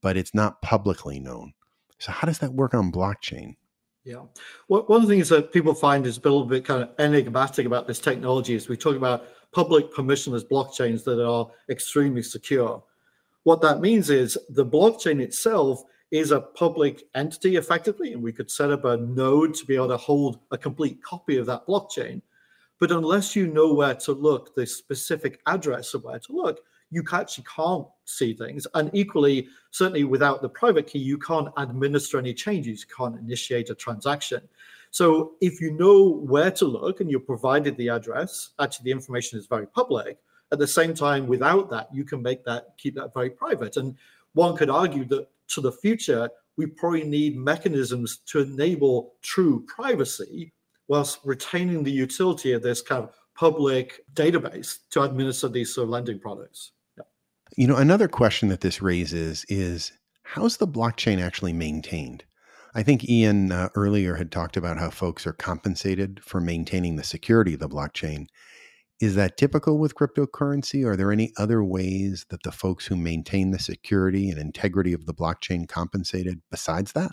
but 0.02 0.16
it's 0.16 0.34
not 0.34 0.62
publicly 0.62 1.18
known. 1.18 1.54
So, 1.98 2.12
how 2.12 2.26
does 2.26 2.38
that 2.40 2.52
work 2.52 2.74
on 2.74 2.92
blockchain? 2.92 3.56
Yeah. 4.04 4.24
Well, 4.68 4.82
one 4.82 5.02
of 5.02 5.08
the 5.08 5.14
things 5.14 5.30
that 5.30 5.52
people 5.52 5.74
find 5.74 6.06
is 6.06 6.18
a 6.18 6.20
little 6.20 6.44
bit 6.44 6.66
kind 6.66 6.82
of 6.82 6.90
enigmatic 6.98 7.64
about 7.64 7.86
this 7.86 7.98
technology 7.98 8.54
is 8.54 8.68
we 8.68 8.76
talk 8.76 8.96
about 8.96 9.26
public 9.52 9.90
permissionless 9.92 10.44
blockchains 10.46 11.04
that 11.04 11.24
are 11.26 11.48
extremely 11.70 12.22
secure. 12.22 12.82
What 13.44 13.62
that 13.62 13.80
means 13.80 14.10
is 14.10 14.36
the 14.50 14.66
blockchain 14.66 15.20
itself 15.20 15.82
is 16.14 16.30
a 16.30 16.40
public 16.40 17.02
entity 17.16 17.56
effectively, 17.56 18.12
and 18.12 18.22
we 18.22 18.32
could 18.32 18.48
set 18.48 18.70
up 18.70 18.84
a 18.84 18.96
node 18.96 19.52
to 19.52 19.66
be 19.66 19.74
able 19.74 19.88
to 19.88 19.96
hold 19.96 20.38
a 20.52 20.56
complete 20.56 21.02
copy 21.02 21.38
of 21.38 21.46
that 21.46 21.66
blockchain. 21.66 22.22
But 22.78 22.92
unless 22.92 23.34
you 23.34 23.48
know 23.48 23.74
where 23.74 23.96
to 23.96 24.12
look, 24.12 24.54
the 24.54 24.64
specific 24.64 25.40
address 25.46 25.92
of 25.92 26.04
where 26.04 26.20
to 26.20 26.32
look, 26.32 26.60
you 26.92 27.02
actually 27.12 27.46
can't 27.52 27.88
see 28.04 28.32
things. 28.32 28.64
And 28.74 28.90
equally, 28.92 29.48
certainly 29.72 30.04
without 30.04 30.40
the 30.40 30.48
private 30.48 30.86
key, 30.86 31.00
you 31.00 31.18
can't 31.18 31.48
administer 31.56 32.16
any 32.16 32.32
changes, 32.32 32.86
you 32.88 32.94
can't 32.96 33.18
initiate 33.18 33.70
a 33.70 33.74
transaction. 33.74 34.40
So 34.92 35.32
if 35.40 35.60
you 35.60 35.72
know 35.72 36.08
where 36.08 36.52
to 36.52 36.64
look 36.64 37.00
and 37.00 37.10
you're 37.10 37.18
provided 37.18 37.76
the 37.76 37.88
address, 37.88 38.50
actually 38.60 38.84
the 38.84 38.92
information 38.92 39.36
is 39.36 39.46
very 39.46 39.66
public. 39.66 40.18
At 40.52 40.60
the 40.60 40.68
same 40.68 40.94
time, 40.94 41.26
without 41.26 41.70
that, 41.70 41.92
you 41.92 42.04
can 42.04 42.22
make 42.22 42.44
that 42.44 42.74
keep 42.78 42.94
that 42.94 43.12
very 43.12 43.30
private. 43.30 43.76
And 43.76 43.96
one 44.34 44.56
could 44.56 44.70
argue 44.70 45.04
that 45.06 45.26
to 45.48 45.60
the 45.60 45.72
future, 45.72 46.28
we 46.56 46.66
probably 46.66 47.04
need 47.04 47.36
mechanisms 47.36 48.18
to 48.26 48.40
enable 48.40 49.14
true 49.22 49.64
privacy 49.66 50.52
whilst 50.88 51.18
retaining 51.24 51.82
the 51.82 51.90
utility 51.90 52.52
of 52.52 52.62
this 52.62 52.82
kind 52.82 53.04
of 53.04 53.14
public 53.34 54.00
database 54.14 54.78
to 54.90 55.02
administer 55.02 55.48
these 55.48 55.74
sort 55.74 55.84
of 55.84 55.90
lending 55.90 56.20
products. 56.20 56.72
Yeah. 56.96 57.04
You 57.56 57.66
know, 57.66 57.76
another 57.76 58.08
question 58.08 58.48
that 58.48 58.60
this 58.60 58.80
raises 58.80 59.44
is 59.48 59.92
how's 60.22 60.58
the 60.58 60.68
blockchain 60.68 61.20
actually 61.20 61.52
maintained? 61.52 62.24
I 62.74 62.82
think 62.82 63.08
Ian 63.08 63.52
uh, 63.52 63.68
earlier 63.74 64.16
had 64.16 64.32
talked 64.32 64.56
about 64.56 64.78
how 64.78 64.90
folks 64.90 65.26
are 65.26 65.32
compensated 65.32 66.20
for 66.24 66.40
maintaining 66.40 66.96
the 66.96 67.04
security 67.04 67.54
of 67.54 67.60
the 67.60 67.68
blockchain. 67.68 68.26
Is 69.00 69.16
that 69.16 69.36
typical 69.36 69.78
with 69.78 69.94
cryptocurrency? 69.94 70.86
Are 70.86 70.96
there 70.96 71.12
any 71.12 71.32
other 71.36 71.64
ways 71.64 72.26
that 72.30 72.42
the 72.42 72.52
folks 72.52 72.86
who 72.86 72.96
maintain 72.96 73.50
the 73.50 73.58
security 73.58 74.30
and 74.30 74.38
integrity 74.38 74.92
of 74.92 75.06
the 75.06 75.14
blockchain 75.14 75.68
compensated 75.68 76.40
besides 76.50 76.92
that? 76.92 77.10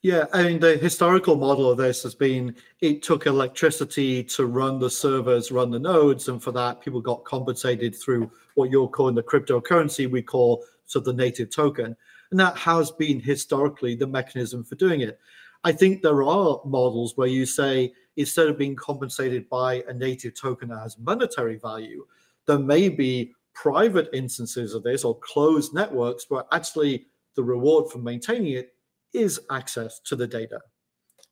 Yeah, 0.00 0.26
I 0.32 0.44
mean, 0.44 0.60
the 0.60 0.76
historical 0.76 1.34
model 1.36 1.70
of 1.70 1.76
this 1.76 2.04
has 2.04 2.14
been 2.14 2.54
it 2.80 3.02
took 3.02 3.26
electricity 3.26 4.22
to 4.24 4.46
run 4.46 4.78
the 4.78 4.90
servers, 4.90 5.50
run 5.50 5.72
the 5.72 5.80
nodes, 5.80 6.28
and 6.28 6.40
for 6.40 6.52
that, 6.52 6.80
people 6.80 7.00
got 7.00 7.24
compensated 7.24 7.96
through 7.96 8.30
what 8.54 8.70
you're 8.70 8.88
calling 8.88 9.16
the 9.16 9.24
cryptocurrency 9.24 10.08
we 10.08 10.22
call 10.22 10.64
sort 10.86 11.06
of 11.06 11.16
the 11.16 11.22
native 11.22 11.50
token. 11.50 11.96
And 12.30 12.38
that 12.38 12.56
has 12.56 12.92
been 12.92 13.18
historically 13.18 13.96
the 13.96 14.06
mechanism 14.06 14.62
for 14.62 14.76
doing 14.76 15.00
it. 15.00 15.18
I 15.64 15.72
think 15.72 16.02
there 16.02 16.22
are 16.22 16.60
models 16.64 17.16
where 17.16 17.26
you 17.26 17.44
say 17.44 17.92
instead 18.18 18.48
of 18.48 18.58
being 18.58 18.74
compensated 18.74 19.48
by 19.48 19.82
a 19.88 19.94
native 19.94 20.34
token 20.34 20.68
that 20.68 20.80
has 20.80 20.98
monetary 20.98 21.56
value, 21.56 22.04
there 22.46 22.58
may 22.58 22.88
be 22.88 23.32
private 23.54 24.08
instances 24.12 24.74
of 24.74 24.82
this 24.82 25.04
or 25.04 25.18
closed 25.20 25.72
networks 25.72 26.26
where 26.28 26.44
actually 26.52 27.06
the 27.36 27.42
reward 27.42 27.90
for 27.90 27.98
maintaining 27.98 28.52
it 28.52 28.74
is 29.14 29.40
access 29.50 30.00
to 30.00 30.16
the 30.16 30.26
data. 30.26 30.58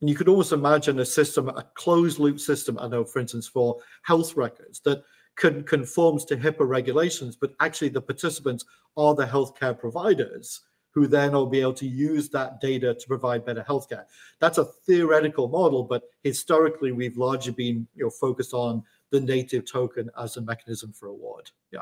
And 0.00 0.08
you 0.08 0.14
could 0.14 0.28
almost 0.28 0.52
imagine 0.52 1.00
a 1.00 1.04
system, 1.04 1.48
a 1.48 1.66
closed 1.74 2.20
loop 2.20 2.38
system, 2.38 2.78
I 2.78 2.86
know, 2.86 3.04
for 3.04 3.18
instance, 3.18 3.48
for 3.48 3.78
health 4.02 4.36
records 4.36 4.80
that 4.80 5.02
can, 5.36 5.64
conforms 5.64 6.24
to 6.26 6.36
HIPAA 6.36 6.68
regulations, 6.68 7.34
but 7.34 7.54
actually 7.60 7.88
the 7.88 8.00
participants 8.00 8.64
are 8.96 9.14
the 9.14 9.26
healthcare 9.26 9.76
providers 9.76 10.60
who 10.96 11.06
then 11.06 11.32
will 11.32 11.46
be 11.46 11.60
able 11.60 11.74
to 11.74 11.86
use 11.86 12.30
that 12.30 12.58
data 12.58 12.94
to 12.94 13.06
provide 13.06 13.44
better 13.44 13.62
healthcare. 13.68 14.04
That's 14.40 14.56
a 14.56 14.64
theoretical 14.64 15.46
model, 15.46 15.84
but 15.84 16.04
historically 16.22 16.90
we've 16.90 17.18
largely 17.18 17.52
been 17.52 17.86
you 17.94 18.04
know, 18.04 18.10
focused 18.10 18.54
on 18.54 18.82
the 19.10 19.20
native 19.20 19.70
token 19.70 20.08
as 20.18 20.38
a 20.38 20.40
mechanism 20.40 20.94
for 20.94 21.10
reward. 21.10 21.50
Yeah. 21.70 21.80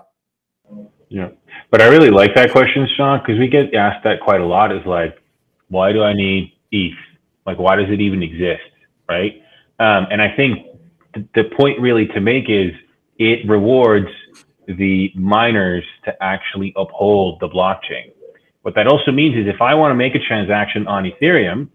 Yeah. 1.09 1.29
But 1.71 1.81
I 1.81 1.87
really 1.87 2.11
like 2.11 2.35
that 2.35 2.51
question, 2.51 2.89
Sean, 2.97 3.21
because 3.21 3.39
we 3.39 3.47
get 3.47 3.73
asked 3.73 4.03
that 4.03 4.19
quite 4.21 4.41
a 4.41 4.45
lot 4.45 4.73
is 4.73 4.85
like, 4.85 5.23
why 5.69 5.93
do 5.93 6.03
I 6.03 6.13
need 6.13 6.53
ETH? 6.73 6.99
Like, 7.47 7.61
why 7.61 7.77
does 7.77 7.91
it 7.91 8.01
even 8.01 8.21
exist? 8.21 8.63
Right. 9.09 9.41
Um, 9.79 10.09
and 10.11 10.21
I 10.21 10.35
think 10.35 10.67
th- 11.15 11.27
the 11.37 11.45
point 11.57 11.81
really 11.81 12.09
to 12.09 12.21
make 12.21 12.51
is 12.51 12.73
it 13.19 13.49
rewards 13.49 14.09
the 14.67 15.13
miners 15.15 15.85
to 16.05 16.21
actually 16.21 16.73
uphold 16.77 17.39
the 17.39 17.49
blockchain. 17.49 18.11
What 18.65 18.75
that 18.75 18.87
also 18.87 19.13
means 19.13 19.37
is 19.37 19.47
if 19.47 19.61
I 19.61 19.75
want 19.75 19.93
to 19.93 19.95
make 19.95 20.15
a 20.15 20.19
transaction 20.19 20.87
on 20.87 21.05
Ethereum, 21.05 21.69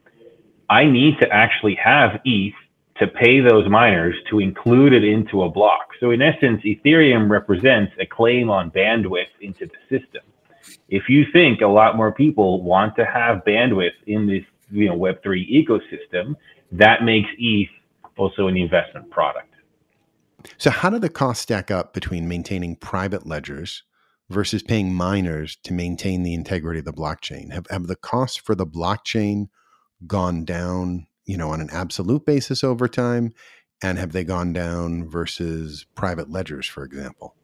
I 0.70 0.86
need 0.86 1.18
to 1.22 1.30
actually 1.32 1.76
have 1.76 2.20
ETH 2.26 2.54
to 3.00 3.08
pay 3.08 3.40
those 3.40 3.70
miners 3.70 4.16
to 4.30 4.40
include 4.40 4.94
it 4.94 5.04
into 5.04 5.44
a 5.44 5.50
block. 5.50 5.88
So 6.00 6.12
in 6.12 6.22
essence, 6.22 6.62
Ethereum 6.64 7.30
represents 7.30 7.94
a 8.00 8.06
claim 8.06 8.50
on 8.50 8.70
bandwidth 8.72 9.34
into 9.42 9.66
the 9.66 9.98
system 9.98 10.22
if 10.90 11.10
you 11.10 11.26
think 11.32 11.62
a 11.62 11.68
lot 11.68 11.96
more 11.96 12.12
people 12.12 12.62
want 12.62 12.96
to 12.96 13.06
have 13.06 13.44
bandwidth 13.46 13.92
in 14.08 14.28
this 14.28 14.44
you 14.72 14.88
know 14.88 14.98
web3 14.98 15.48
ecosystem 15.50 16.36
that 16.72 17.04
makes 17.04 17.30
eth 17.40 17.70
also 18.18 18.48
an 18.48 18.58
investment 18.58 19.10
product 19.10 19.54
so 20.58 20.70
how 20.70 20.90
do 20.90 21.00
the 21.00 21.10
costs 21.10 21.44
stack 21.44 21.72
up 21.72 21.94
between 21.94 22.28
maintaining 22.28 22.76
private 22.76 23.26
ledgers 23.26 23.84
versus 24.30 24.64
paying 24.64 24.94
miners 24.94 25.58
to 25.64 25.74
maintain 25.74 26.24
the 26.24 26.34
integrity 26.34 26.80
of 26.80 26.86
the 26.86 26.94
blockchain? 26.94 27.52
Have, 27.52 27.68
have 27.70 27.88
the 27.88 27.96
costs 27.96 28.38
for 28.38 28.56
the 28.56 28.68
blockchain 28.68 29.48
gone 30.08 30.46
down, 30.46 31.08
you 31.26 31.38
know, 31.38 31.50
on 31.52 31.62
an 31.62 31.70
absolute 31.72 32.26
basis 32.26 32.64
over 32.64 32.88
time? 32.88 33.34
And 33.82 33.98
have 33.98 34.12
they 34.12 34.24
gone 34.24 34.52
down 34.52 35.10
versus 35.10 35.86
private 35.96 36.30
ledgers, 36.30 36.68
for 36.68 36.84
example? 36.84 37.36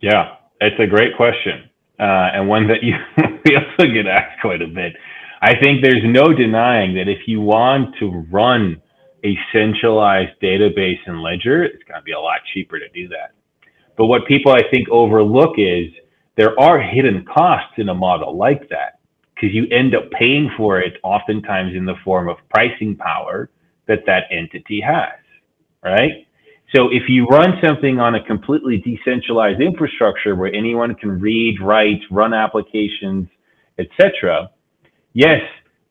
Yeah, 0.00 0.36
it's 0.60 0.80
a 0.80 0.86
great 0.86 1.16
question. 1.16 1.68
Uh, 2.00 2.32
and 2.34 2.48
one 2.48 2.66
that 2.68 2.82
you 2.82 2.94
we 3.44 3.56
also 3.56 3.92
get 3.92 4.06
asked 4.06 4.40
quite 4.40 4.62
a 4.62 4.66
bit. 4.66 4.94
I 5.42 5.54
think 5.60 5.82
there's 5.82 6.02
no 6.04 6.32
denying 6.32 6.94
that 6.94 7.08
if 7.08 7.26
you 7.26 7.40
want 7.40 7.94
to 7.98 8.26
run 8.30 8.80
a 9.24 9.36
centralized 9.52 10.40
database 10.42 10.98
and 11.06 11.22
ledger, 11.22 11.64
it's 11.64 11.82
going 11.84 12.00
to 12.00 12.04
be 12.04 12.12
a 12.12 12.20
lot 12.20 12.40
cheaper 12.52 12.78
to 12.78 12.88
do 12.88 13.08
that. 13.08 13.34
But 13.96 14.06
what 14.06 14.26
people 14.26 14.52
I 14.52 14.62
think 14.70 14.88
overlook 14.88 15.54
is 15.58 15.92
there 16.36 16.58
are 16.58 16.80
hidden 16.80 17.24
costs 17.24 17.74
in 17.76 17.88
a 17.88 17.94
model 17.94 18.36
like 18.36 18.68
that 18.70 18.98
because 19.34 19.54
you 19.54 19.66
end 19.70 19.94
up 19.94 20.10
paying 20.10 20.50
for 20.56 20.80
it 20.80 20.94
oftentimes 21.02 21.74
in 21.74 21.84
the 21.84 21.94
form 22.04 22.28
of 22.28 22.36
pricing 22.50 22.96
power 22.96 23.50
that 23.86 24.04
that 24.06 24.24
entity 24.30 24.80
has, 24.80 25.18
right? 25.82 26.26
So 26.74 26.88
if 26.90 27.02
you 27.08 27.26
run 27.26 27.58
something 27.62 28.00
on 28.00 28.14
a 28.14 28.24
completely 28.24 28.78
decentralized 28.78 29.60
infrastructure 29.60 30.34
where 30.34 30.52
anyone 30.54 30.94
can 30.94 31.20
read, 31.20 31.60
write, 31.60 32.00
run 32.10 32.32
applications, 32.32 33.28
etc., 33.78 34.50
yes, 35.12 35.42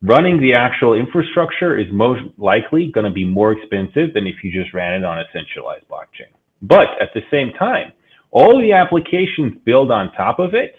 running 0.02 0.40
the 0.40 0.54
actual 0.54 0.94
infrastructure 0.94 1.78
is 1.78 1.86
most 1.92 2.22
likely 2.36 2.90
going 2.90 3.04
to 3.04 3.12
be 3.12 3.24
more 3.24 3.52
expensive 3.52 4.12
than 4.12 4.26
if 4.26 4.42
you 4.42 4.50
just 4.50 4.74
ran 4.74 4.94
it 4.94 5.04
on 5.04 5.20
a 5.20 5.24
centralized 5.32 5.86
blockchain. 5.88 6.32
But 6.62 6.88
at 7.00 7.12
the 7.12 7.22
same 7.30 7.52
time, 7.52 7.92
all 8.30 8.58
the 8.60 8.72
applications 8.72 9.54
built 9.64 9.90
on 9.90 10.12
top 10.12 10.38
of 10.38 10.54
it 10.54 10.76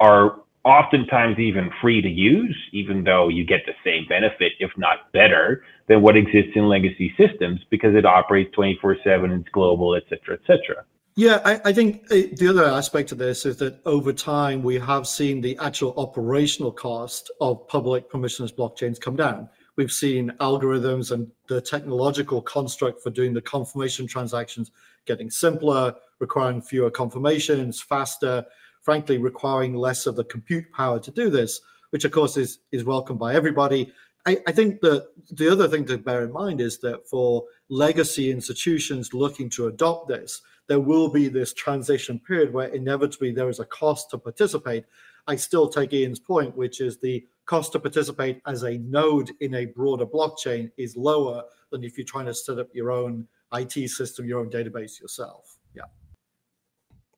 are 0.00 0.40
oftentimes 0.64 1.38
even 1.38 1.70
free 1.80 2.02
to 2.02 2.08
use, 2.08 2.56
even 2.72 3.04
though 3.04 3.28
you 3.28 3.44
get 3.44 3.60
the 3.66 3.74
same 3.84 4.06
benefit, 4.08 4.52
if 4.58 4.70
not 4.76 5.12
better, 5.12 5.64
than 5.88 6.02
what 6.02 6.16
exists 6.16 6.52
in 6.54 6.68
legacy 6.68 7.14
systems 7.16 7.60
because 7.70 7.94
it 7.94 8.04
operates 8.04 8.52
24 8.54 8.96
7, 9.04 9.30
it's 9.30 9.48
global, 9.50 9.94
et 9.94 10.02
cetera, 10.08 10.34
et 10.34 10.40
cetera. 10.46 10.84
Yeah, 11.16 11.40
I, 11.44 11.60
I, 11.66 11.72
think 11.72 12.06
uh, 12.10 12.34
the 12.36 12.48
other 12.48 12.64
aspect 12.64 13.12
of 13.12 13.18
this 13.18 13.46
is 13.46 13.58
that 13.58 13.78
over 13.86 14.12
time 14.12 14.64
we 14.64 14.80
have 14.80 15.06
seen 15.06 15.40
the 15.40 15.56
actual 15.58 15.94
operational 15.96 16.72
cost 16.72 17.30
of 17.40 17.68
public 17.68 18.10
permissionless 18.10 18.52
blockchains 18.52 19.00
come 19.00 19.14
down. 19.14 19.48
We've 19.76 19.92
seen 19.92 20.30
algorithms 20.40 21.12
and 21.12 21.30
the 21.46 21.60
technological 21.60 22.42
construct 22.42 23.00
for 23.00 23.10
doing 23.10 23.32
the 23.32 23.40
confirmation 23.40 24.08
transactions 24.08 24.72
getting 25.06 25.30
simpler, 25.30 25.94
requiring 26.18 26.62
fewer 26.62 26.90
confirmations, 26.90 27.80
faster, 27.80 28.44
frankly, 28.82 29.18
requiring 29.18 29.74
less 29.74 30.06
of 30.06 30.16
the 30.16 30.24
compute 30.24 30.70
power 30.72 31.00
to 31.00 31.10
do 31.10 31.30
this, 31.30 31.60
which 31.90 32.04
of 32.04 32.12
course 32.12 32.36
is, 32.36 32.58
is 32.72 32.84
welcomed 32.84 33.18
by 33.18 33.34
everybody. 33.34 33.92
I, 34.26 34.38
I 34.46 34.52
think 34.52 34.80
that 34.80 35.08
the 35.30 35.50
other 35.50 35.68
thing 35.68 35.84
to 35.86 35.98
bear 35.98 36.24
in 36.24 36.32
mind 36.32 36.60
is 36.60 36.78
that 36.80 37.08
for 37.08 37.44
legacy 37.68 38.30
institutions 38.30 39.14
looking 39.14 39.50
to 39.50 39.66
adopt 39.66 40.08
this, 40.08 40.42
there 40.66 40.80
will 40.80 41.08
be 41.08 41.28
this 41.28 41.52
transition 41.52 42.18
period 42.18 42.52
where 42.52 42.68
inevitably 42.68 43.32
there 43.32 43.50
is 43.50 43.60
a 43.60 43.66
cost 43.66 44.10
to 44.10 44.18
participate. 44.18 44.84
I 45.26 45.36
still 45.36 45.68
take 45.68 45.92
Ian's 45.92 46.18
point, 46.18 46.56
which 46.56 46.80
is 46.80 46.98
the 46.98 47.26
cost 47.46 47.72
to 47.72 47.78
participate 47.78 48.40
as 48.46 48.62
a 48.62 48.78
node 48.78 49.30
in 49.40 49.54
a 49.54 49.66
broader 49.66 50.06
blockchain 50.06 50.70
is 50.76 50.96
lower 50.96 51.44
than 51.70 51.84
if 51.84 51.98
you're 51.98 52.06
trying 52.06 52.26
to 52.26 52.34
set 52.34 52.58
up 52.58 52.68
your 52.72 52.90
own 52.90 53.26
IT 53.54 53.88
system, 53.90 54.26
your 54.26 54.40
own 54.40 54.50
database 54.50 55.00
yourself. 55.00 55.58
Yeah. 55.74 55.84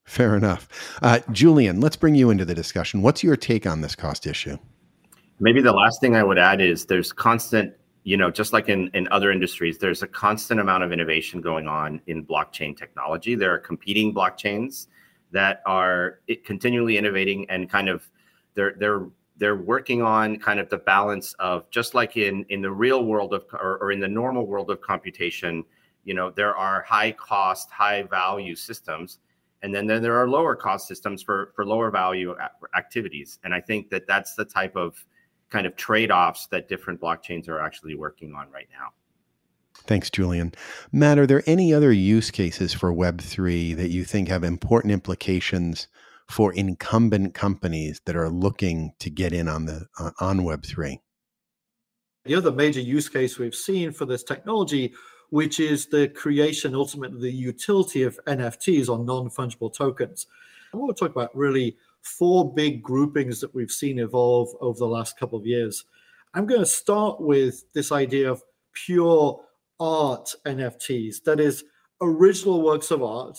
Fair 0.04 0.36
enough. 0.36 0.68
Uh, 1.02 1.20
Julian, 1.32 1.80
let's 1.80 1.96
bring 1.96 2.14
you 2.14 2.30
into 2.30 2.44
the 2.44 2.54
discussion. 2.54 3.02
What's 3.02 3.22
your 3.22 3.36
take 3.36 3.66
on 3.66 3.80
this 3.80 3.94
cost 3.94 4.26
issue? 4.26 4.56
Maybe 5.40 5.60
the 5.60 5.72
last 5.72 6.00
thing 6.00 6.16
I 6.16 6.22
would 6.22 6.38
add 6.38 6.60
is 6.60 6.86
there's 6.86 7.12
constant 7.12 7.74
you 8.06 8.16
know, 8.16 8.30
just 8.30 8.52
like 8.52 8.68
in, 8.68 8.88
in 8.94 9.08
other 9.10 9.32
industries, 9.32 9.78
there's 9.78 10.04
a 10.04 10.06
constant 10.06 10.60
amount 10.60 10.84
of 10.84 10.92
innovation 10.92 11.40
going 11.40 11.66
on 11.66 12.00
in 12.06 12.24
blockchain 12.24 12.76
technology. 12.76 13.34
There 13.34 13.52
are 13.52 13.58
competing 13.58 14.14
blockchains 14.14 14.86
that 15.32 15.60
are 15.66 16.20
continually 16.44 16.98
innovating 16.98 17.50
and 17.50 17.68
kind 17.68 17.88
of 17.88 18.08
they're 18.54 18.76
they're 18.78 19.08
they're 19.38 19.56
working 19.56 20.02
on 20.02 20.38
kind 20.38 20.60
of 20.60 20.70
the 20.70 20.78
balance 20.78 21.34
of 21.40 21.68
just 21.70 21.94
like 21.94 22.16
in 22.16 22.46
in 22.48 22.62
the 22.62 22.70
real 22.70 23.04
world 23.04 23.34
of 23.34 23.44
or, 23.52 23.78
or 23.78 23.90
in 23.90 23.98
the 23.98 24.06
normal 24.06 24.46
world 24.46 24.70
of 24.70 24.80
computation, 24.80 25.64
you 26.06 26.14
know, 26.14 26.30
there 26.30 26.56
are 26.56 26.82
high 26.82 27.12
cost, 27.12 27.70
high 27.70 28.04
value 28.04 28.54
systems, 28.54 29.18
and 29.62 29.74
then, 29.74 29.86
then 29.86 30.00
there 30.02 30.16
are 30.16 30.28
lower 30.28 30.54
cost 30.54 30.86
systems 30.86 31.22
for 31.22 31.52
for 31.56 31.66
lower 31.66 31.90
value 31.90 32.34
activities. 32.76 33.38
And 33.42 33.52
I 33.52 33.60
think 33.60 33.90
that 33.90 34.06
that's 34.06 34.34
the 34.34 34.44
type 34.44 34.76
of 34.76 35.04
kind 35.50 35.66
of 35.66 35.76
trade-offs 35.76 36.46
that 36.48 36.68
different 36.68 37.00
blockchains 37.00 37.48
are 37.48 37.60
actually 37.60 37.94
working 37.94 38.34
on 38.34 38.50
right 38.50 38.68
now. 38.72 38.88
Thanks, 39.84 40.10
Julian. 40.10 40.52
Matt, 40.92 41.18
are 41.18 41.26
there 41.26 41.42
any 41.46 41.74
other 41.74 41.92
use 41.92 42.30
cases 42.30 42.72
for 42.72 42.92
Web3 42.92 43.76
that 43.76 43.90
you 43.90 44.04
think 44.04 44.28
have 44.28 44.42
important 44.42 44.92
implications 44.92 45.88
for 46.28 46.52
incumbent 46.52 47.34
companies 47.34 48.00
that 48.04 48.16
are 48.16 48.28
looking 48.28 48.92
to 49.00 49.10
get 49.10 49.32
in 49.32 49.48
on 49.48 49.66
the 49.66 49.86
uh, 49.98 50.12
on 50.20 50.40
Web3? 50.40 50.98
The 52.24 52.34
other 52.34 52.50
major 52.50 52.80
use 52.80 53.08
case 53.08 53.38
we've 53.38 53.54
seen 53.54 53.92
for 53.92 54.04
this 54.04 54.24
technology, 54.24 54.92
which 55.30 55.60
is 55.60 55.86
the 55.86 56.08
creation, 56.08 56.74
ultimately 56.74 57.20
the 57.20 57.36
utility 57.36 58.02
of 58.02 58.18
NFTs 58.26 58.88
or 58.88 58.98
non-fungible 58.98 59.74
tokens. 59.74 60.26
I 60.72 60.76
want 60.76 60.96
to 60.96 61.00
talk 61.00 61.14
about 61.14 61.36
really 61.36 61.76
four 62.02 62.52
big 62.54 62.82
groupings 62.82 63.40
that 63.40 63.54
we've 63.54 63.70
seen 63.70 63.98
evolve 63.98 64.50
over 64.60 64.78
the 64.78 64.86
last 64.86 65.18
couple 65.18 65.38
of 65.38 65.46
years. 65.46 65.84
I'm 66.34 66.46
going 66.46 66.60
to 66.60 66.66
start 66.66 67.20
with 67.20 67.64
this 67.72 67.90
idea 67.90 68.30
of 68.30 68.42
pure 68.72 69.40
art 69.80 70.34
NFTs, 70.46 71.24
that 71.24 71.40
is, 71.40 71.64
original 72.00 72.62
works 72.62 72.90
of 72.90 73.02
art. 73.02 73.38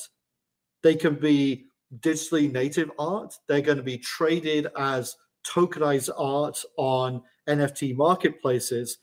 They 0.83 0.95
can 0.95 1.15
be 1.15 1.67
digitally 1.99 2.51
native 2.51 2.91
art, 2.99 3.35
they're 3.47 3.61
going 3.61 3.77
to 3.77 3.83
be 3.83 3.97
traded 3.97 4.67
as 4.77 5.15
tokenized 5.47 6.09
art 6.17 6.61
on 6.77 7.21
NFT 7.47 7.95
marketplaces, 7.95 8.97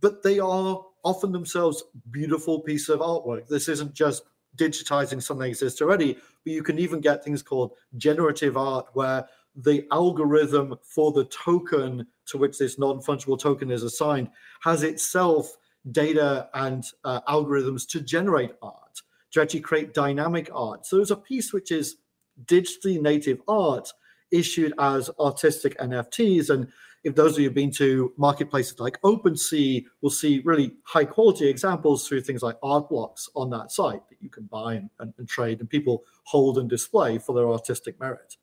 but 0.00 0.22
they 0.22 0.38
are 0.38 0.84
often 1.04 1.32
themselves 1.32 1.84
beautiful 2.10 2.60
piece 2.60 2.88
of 2.88 3.00
artwork. 3.00 3.48
This 3.48 3.68
isn't 3.68 3.94
just 3.94 4.22
digitizing 4.56 5.22
something 5.22 5.42
that 5.42 5.48
exists 5.48 5.80
already, 5.80 6.14
but 6.14 6.52
you 6.52 6.62
can 6.62 6.78
even 6.78 7.00
get 7.00 7.24
things 7.24 7.42
called 7.42 7.72
generative 7.96 8.56
art, 8.56 8.86
where 8.94 9.26
the 9.54 9.86
algorithm 9.90 10.76
for 10.82 11.12
the 11.12 11.24
token 11.26 12.06
to 12.26 12.38
which 12.38 12.58
this 12.58 12.78
non 12.78 12.98
fungible 13.00 13.38
token 13.38 13.70
is 13.70 13.82
assigned 13.82 14.28
has 14.62 14.82
itself 14.82 15.56
data 15.90 16.48
and 16.54 16.84
uh, 17.04 17.20
algorithms 17.28 17.88
to 17.88 18.00
generate 18.00 18.52
art, 18.62 19.00
to 19.32 19.40
actually 19.40 19.60
create 19.60 19.94
dynamic 19.94 20.50
art. 20.52 20.86
So 20.86 20.96
there's 20.96 21.10
a 21.10 21.16
piece 21.16 21.52
which 21.52 21.72
is 21.72 21.96
digitally 22.44 23.00
native 23.00 23.40
art 23.48 23.92
issued 24.30 24.74
as 24.78 25.10
artistic 25.18 25.76
NFTs. 25.78 26.50
And 26.50 26.68
if 27.08 27.14
those 27.14 27.32
of 27.32 27.38
you 27.40 27.46
have 27.46 27.54
been 27.54 27.70
to 27.72 28.12
marketplaces 28.16 28.78
like 28.78 29.00
OpenSea, 29.02 29.84
will 30.00 30.10
see 30.10 30.42
really 30.44 30.72
high 30.84 31.04
quality 31.04 31.48
examples 31.48 32.06
through 32.06 32.20
things 32.20 32.42
like 32.42 32.56
art 32.62 32.88
blocks 32.88 33.28
on 33.34 33.50
that 33.50 33.72
site 33.72 34.06
that 34.08 34.18
you 34.20 34.28
can 34.28 34.44
buy 34.44 34.74
and, 34.74 34.90
and, 35.00 35.14
and 35.18 35.28
trade 35.28 35.60
and 35.60 35.70
people 35.70 36.04
hold 36.24 36.58
and 36.58 36.68
display 36.68 37.18
for 37.18 37.34
their 37.34 37.48
artistic 37.48 37.98
merit. 37.98 38.36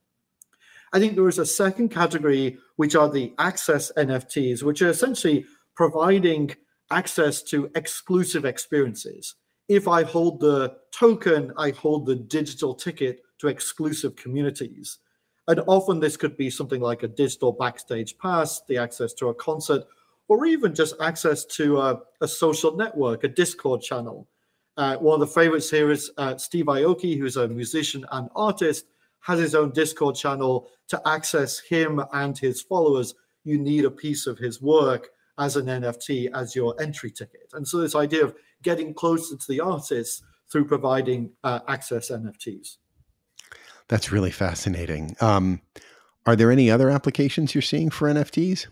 I 0.93 0.99
think 0.99 1.15
there 1.15 1.27
is 1.27 1.39
a 1.39 1.45
second 1.45 1.89
category, 1.89 2.57
which 2.77 2.95
are 2.95 3.09
the 3.09 3.33
access 3.37 3.91
NFTs, 3.97 4.63
which 4.63 4.81
are 4.81 4.89
essentially 4.89 5.45
providing 5.75 6.55
access 6.89 7.43
to 7.43 7.69
exclusive 7.75 8.45
experiences. 8.45 9.35
If 9.67 9.87
I 9.87 10.03
hold 10.03 10.39
the 10.39 10.77
token, 10.91 11.51
I 11.57 11.71
hold 11.71 12.05
the 12.05 12.15
digital 12.15 12.73
ticket 12.75 13.21
to 13.39 13.47
exclusive 13.47 14.15
communities. 14.15 14.99
And 15.47 15.61
often 15.67 15.99
this 15.99 16.17
could 16.17 16.37
be 16.37 16.49
something 16.49 16.81
like 16.81 17.03
a 17.03 17.07
digital 17.07 17.51
backstage 17.51 18.17
pass, 18.17 18.61
the 18.67 18.77
access 18.77 19.13
to 19.13 19.29
a 19.29 19.35
concert, 19.35 19.83
or 20.27 20.45
even 20.45 20.73
just 20.73 20.95
access 20.99 21.45
to 21.45 21.79
a, 21.79 22.01
a 22.21 22.27
social 22.27 22.75
network, 22.75 23.23
a 23.23 23.27
Discord 23.27 23.81
channel. 23.81 24.27
Uh, 24.77 24.97
one 24.97 25.21
of 25.21 25.27
the 25.27 25.33
favorites 25.33 25.69
here 25.69 25.91
is 25.91 26.11
uh, 26.17 26.35
Steve 26.37 26.65
Aoki, 26.65 27.17
who's 27.17 27.37
a 27.37 27.47
musician 27.47 28.05
and 28.11 28.29
artist, 28.35 28.85
has 29.21 29.39
his 29.39 29.55
own 29.55 29.71
Discord 29.71 30.15
channel. 30.15 30.67
To 30.89 31.01
access 31.07 31.59
him 31.59 32.03
and 32.13 32.37
his 32.37 32.61
followers, 32.61 33.15
you 33.43 33.57
need 33.57 33.85
a 33.85 33.91
piece 33.91 34.27
of 34.27 34.37
his 34.37 34.61
work 34.61 35.09
as 35.37 35.55
an 35.55 35.65
NFT, 35.65 36.29
as 36.33 36.55
your 36.55 36.79
entry 36.81 37.11
ticket. 37.11 37.49
And 37.53 37.67
so, 37.67 37.77
this 37.79 37.95
idea 37.95 38.23
of 38.23 38.35
getting 38.61 38.93
closer 38.93 39.35
to 39.35 39.47
the 39.47 39.59
artists 39.59 40.21
through 40.51 40.65
providing 40.65 41.31
uh, 41.43 41.59
access 41.67 42.11
NFTs. 42.11 42.77
That's 43.87 44.11
really 44.11 44.31
fascinating. 44.31 45.15
Um, 45.21 45.61
are 46.25 46.35
there 46.35 46.51
any 46.51 46.71
other 46.71 46.89
applications 46.89 47.53
you're 47.53 47.61
seeing 47.61 47.89
for 47.89 48.07
NFTs? 48.07 48.67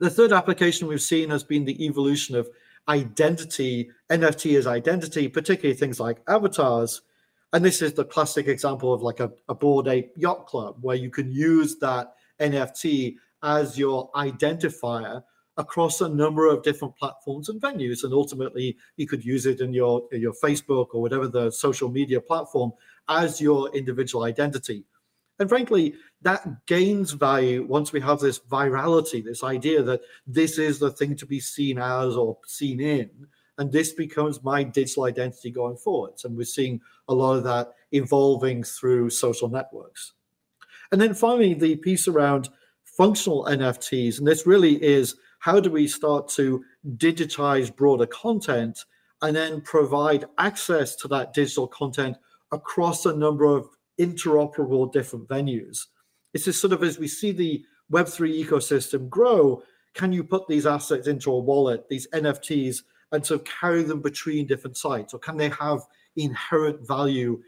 The 0.00 0.10
third 0.10 0.32
application 0.32 0.88
we've 0.88 1.02
seen 1.02 1.30
has 1.30 1.44
been 1.44 1.64
the 1.64 1.84
evolution 1.84 2.36
of 2.36 2.48
identity. 2.88 3.90
NFT 4.10 4.56
is 4.56 4.66
identity, 4.66 5.28
particularly 5.28 5.76
things 5.76 6.00
like 6.00 6.22
avatars. 6.28 7.02
And 7.52 7.64
this 7.64 7.82
is 7.82 7.94
the 7.94 8.04
classic 8.04 8.46
example 8.46 8.92
of 8.92 9.02
like 9.02 9.20
a, 9.20 9.30
a 9.48 9.54
Bored 9.54 9.88
Ape 9.88 10.12
yacht 10.16 10.46
club 10.46 10.76
where 10.80 10.96
you 10.96 11.10
can 11.10 11.32
use 11.32 11.78
that 11.78 12.14
NFT 12.40 13.16
as 13.42 13.78
your 13.78 14.10
identifier 14.12 15.22
across 15.56 16.00
a 16.00 16.08
number 16.08 16.46
of 16.46 16.62
different 16.62 16.96
platforms 16.96 17.48
and 17.48 17.60
venues. 17.60 18.04
And 18.04 18.14
ultimately, 18.14 18.76
you 18.96 19.06
could 19.06 19.24
use 19.24 19.44
it 19.44 19.60
in 19.60 19.72
your, 19.72 20.02
in 20.12 20.20
your 20.20 20.34
Facebook 20.34 20.88
or 20.92 21.02
whatever 21.02 21.26
the 21.26 21.50
social 21.50 21.88
media 21.90 22.20
platform 22.20 22.72
as 23.08 23.40
your 23.40 23.74
individual 23.74 24.24
identity. 24.24 24.84
And 25.38 25.48
frankly, 25.48 25.94
that 26.22 26.66
gains 26.66 27.12
value 27.12 27.64
once 27.64 27.92
we 27.92 28.00
have 28.00 28.18
this 28.18 28.40
virality, 28.40 29.24
this 29.24 29.44
idea 29.44 29.82
that 29.84 30.00
this 30.26 30.58
is 30.58 30.78
the 30.78 30.90
thing 30.90 31.14
to 31.16 31.26
be 31.26 31.40
seen 31.40 31.78
as 31.78 32.16
or 32.16 32.38
seen 32.46 32.80
in. 32.80 33.10
And 33.56 33.72
this 33.72 33.92
becomes 33.92 34.42
my 34.42 34.62
digital 34.62 35.04
identity 35.04 35.50
going 35.50 35.76
forwards. 35.76 36.24
And 36.24 36.36
we're 36.36 36.44
seeing 36.44 36.80
a 37.08 37.14
lot 37.14 37.34
of 37.34 37.44
that 37.44 37.72
evolving 37.92 38.62
through 38.62 39.10
social 39.10 39.48
networks. 39.48 40.12
And 40.90 41.00
then 41.00 41.14
finally, 41.14 41.54
the 41.54 41.76
piece 41.76 42.08
around 42.08 42.48
functional 42.84 43.44
NFTs. 43.44 44.18
And 44.18 44.26
this 44.26 44.46
really 44.46 44.82
is 44.82 45.16
how 45.38 45.60
do 45.60 45.70
we 45.70 45.86
start 45.86 46.28
to 46.30 46.64
digitize 46.96 47.74
broader 47.74 48.06
content 48.06 48.84
and 49.22 49.34
then 49.34 49.60
provide 49.60 50.26
access 50.38 50.96
to 50.96 51.08
that 51.08 51.32
digital 51.32 51.66
content 51.66 52.16
across 52.52 53.06
a 53.06 53.16
number 53.16 53.44
of 53.44 53.68
interoperable 54.00 54.92
different 54.92 55.28
venues? 55.28 55.86
It's 56.34 56.44
just 56.44 56.60
sort 56.60 56.72
of 56.72 56.82
as 56.82 56.98
we 56.98 57.08
see 57.08 57.32
the 57.32 57.64
Web3 57.92 58.44
ecosystem 58.44 59.08
grow, 59.08 59.62
can 59.94 60.12
you 60.12 60.22
put 60.22 60.46
these 60.46 60.66
assets 60.66 61.08
into 61.08 61.32
a 61.32 61.38
wallet, 61.38 61.88
these 61.88 62.06
NFTs, 62.08 62.82
and 63.12 63.24
sort 63.24 63.40
of 63.40 63.46
carry 63.46 63.82
them 63.82 64.00
between 64.00 64.46
different 64.46 64.76
sites? 64.76 65.14
Or 65.14 65.18
can 65.18 65.36
they 65.36 65.48
have 65.48 65.80
inherent 66.16 66.86
value 66.86 67.42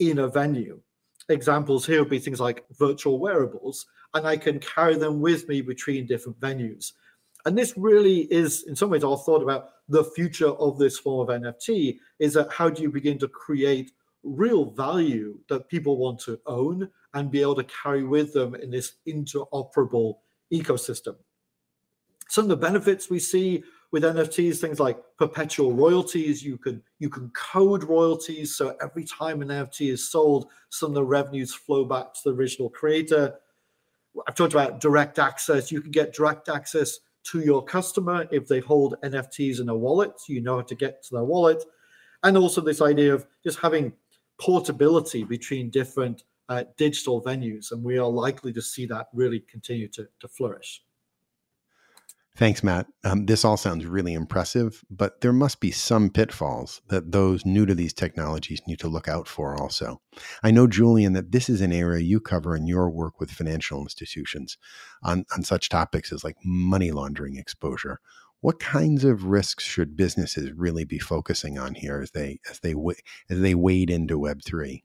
in 0.00 0.18
a 0.18 0.28
venue? 0.28 0.80
Examples 1.28 1.86
here 1.86 2.00
would 2.00 2.10
be 2.10 2.18
things 2.18 2.40
like 2.40 2.64
virtual 2.78 3.18
wearables, 3.18 3.86
and 4.12 4.26
I 4.26 4.36
can 4.36 4.58
carry 4.58 4.96
them 4.96 5.20
with 5.20 5.48
me 5.48 5.60
between 5.60 6.06
different 6.06 6.38
venues. 6.40 6.92
And 7.46 7.56
this 7.56 7.74
really 7.76 8.22
is, 8.32 8.64
in 8.64 8.74
some 8.74 8.90
ways, 8.90 9.04
our 9.04 9.16
thought 9.16 9.42
about 9.42 9.70
the 9.88 10.04
future 10.04 10.48
of 10.48 10.78
this 10.78 10.98
form 10.98 11.28
of 11.28 11.42
NFT 11.42 11.98
is 12.18 12.34
that 12.34 12.50
how 12.50 12.70
do 12.70 12.82
you 12.82 12.90
begin 12.90 13.18
to 13.18 13.28
create 13.28 13.92
real 14.24 14.64
value 14.70 15.38
that 15.48 15.68
people 15.68 15.98
want 15.98 16.18
to 16.20 16.40
own 16.46 16.88
and 17.12 17.30
be 17.30 17.42
able 17.42 17.54
to 17.54 17.64
carry 17.64 18.02
with 18.02 18.32
them 18.32 18.54
in 18.54 18.70
this 18.70 18.94
interoperable 19.06 20.16
ecosystem. 20.52 21.14
Some 22.28 22.44
of 22.44 22.48
the 22.48 22.56
benefits 22.56 23.10
we 23.10 23.18
see 23.18 23.62
with 23.92 24.02
NFTs, 24.02 24.58
things 24.58 24.80
like 24.80 24.98
perpetual 25.18 25.72
royalties, 25.72 26.42
you 26.42 26.58
can 26.58 26.82
you 26.98 27.08
can 27.08 27.30
code 27.30 27.84
royalties. 27.84 28.56
So 28.56 28.76
every 28.82 29.04
time 29.04 29.40
an 29.40 29.48
NFT 29.48 29.92
is 29.92 30.10
sold, 30.10 30.48
some 30.70 30.90
of 30.90 30.94
the 30.94 31.04
revenues 31.04 31.54
flow 31.54 31.84
back 31.84 32.12
to 32.14 32.20
the 32.24 32.34
original 32.34 32.70
creator. 32.70 33.34
I've 34.26 34.34
talked 34.34 34.52
about 34.52 34.80
direct 34.80 35.18
access. 35.18 35.70
You 35.70 35.80
can 35.80 35.90
get 35.90 36.12
direct 36.12 36.48
access 36.48 36.98
to 37.24 37.40
your 37.40 37.62
customer 37.62 38.26
if 38.30 38.48
they 38.48 38.60
hold 38.60 38.96
NFTs 39.04 39.60
in 39.60 39.68
a 39.68 39.76
wallet. 39.76 40.12
You 40.28 40.40
know 40.40 40.56
how 40.56 40.62
to 40.62 40.74
get 40.74 41.02
to 41.04 41.14
their 41.14 41.24
wallet. 41.24 41.62
And 42.22 42.36
also 42.36 42.60
this 42.60 42.80
idea 42.80 43.14
of 43.14 43.26
just 43.44 43.58
having 43.60 43.92
portability 44.40 45.24
between 45.24 45.70
different 45.70 46.22
uh, 46.48 46.64
digital 46.76 47.22
venues, 47.22 47.72
and 47.72 47.82
we 47.82 47.98
are 47.98 48.08
likely 48.08 48.52
to 48.52 48.62
see 48.62 48.86
that 48.86 49.08
really 49.14 49.40
continue 49.40 49.88
to, 49.88 50.06
to 50.20 50.28
flourish. 50.28 50.82
Thanks, 52.36 52.64
Matt. 52.64 52.88
Um, 53.04 53.26
this 53.26 53.44
all 53.44 53.56
sounds 53.56 53.86
really 53.86 54.12
impressive, 54.12 54.84
but 54.90 55.20
there 55.20 55.32
must 55.32 55.60
be 55.60 55.70
some 55.70 56.10
pitfalls 56.10 56.82
that 56.88 57.12
those 57.12 57.46
new 57.46 57.64
to 57.64 57.76
these 57.76 57.92
technologies 57.92 58.60
need 58.66 58.80
to 58.80 58.88
look 58.88 59.06
out 59.06 59.28
for 59.28 59.54
also. 59.54 60.00
I 60.42 60.50
know, 60.50 60.66
Julian, 60.66 61.12
that 61.12 61.30
this 61.30 61.48
is 61.48 61.60
an 61.60 61.72
area 61.72 62.02
you 62.02 62.18
cover 62.18 62.56
in 62.56 62.66
your 62.66 62.90
work 62.90 63.20
with 63.20 63.30
financial 63.30 63.80
institutions 63.82 64.58
on, 65.00 65.26
on 65.32 65.44
such 65.44 65.68
topics 65.68 66.12
as 66.12 66.24
like 66.24 66.36
money 66.44 66.90
laundering 66.90 67.36
exposure. 67.36 68.00
What 68.44 68.60
kinds 68.60 69.04
of 69.04 69.24
risks 69.24 69.64
should 69.64 69.96
businesses 69.96 70.52
really 70.52 70.84
be 70.84 70.98
focusing 70.98 71.58
on 71.58 71.74
here 71.74 72.02
as 72.02 72.10
they 72.10 72.40
as 72.50 72.60
they 72.60 72.74
as 73.30 73.40
they 73.40 73.54
wade 73.54 73.88
into 73.88 74.18
Web 74.18 74.42
three? 74.44 74.84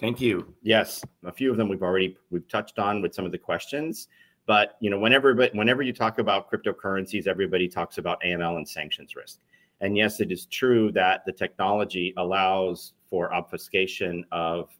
Thank 0.00 0.20
you. 0.20 0.52
Yes, 0.60 1.04
a 1.24 1.30
few 1.30 1.52
of 1.52 1.56
them 1.56 1.68
we've 1.68 1.84
already 1.84 2.16
we've 2.32 2.48
touched 2.48 2.80
on 2.80 3.02
with 3.02 3.14
some 3.14 3.24
of 3.24 3.30
the 3.30 3.38
questions. 3.38 4.08
But 4.46 4.76
you 4.80 4.90
know, 4.90 4.98
whenever 4.98 5.32
but 5.32 5.54
whenever 5.54 5.82
you 5.82 5.92
talk 5.92 6.18
about 6.18 6.50
cryptocurrencies, 6.50 7.28
everybody 7.28 7.68
talks 7.68 7.98
about 7.98 8.20
AML 8.22 8.56
and 8.56 8.68
sanctions 8.68 9.14
risk. 9.14 9.38
And 9.80 9.96
yes, 9.96 10.18
it 10.18 10.32
is 10.32 10.46
true 10.46 10.90
that 10.90 11.24
the 11.26 11.32
technology 11.32 12.12
allows 12.16 12.94
for 13.08 13.32
obfuscation 13.32 14.24
of 14.32 14.70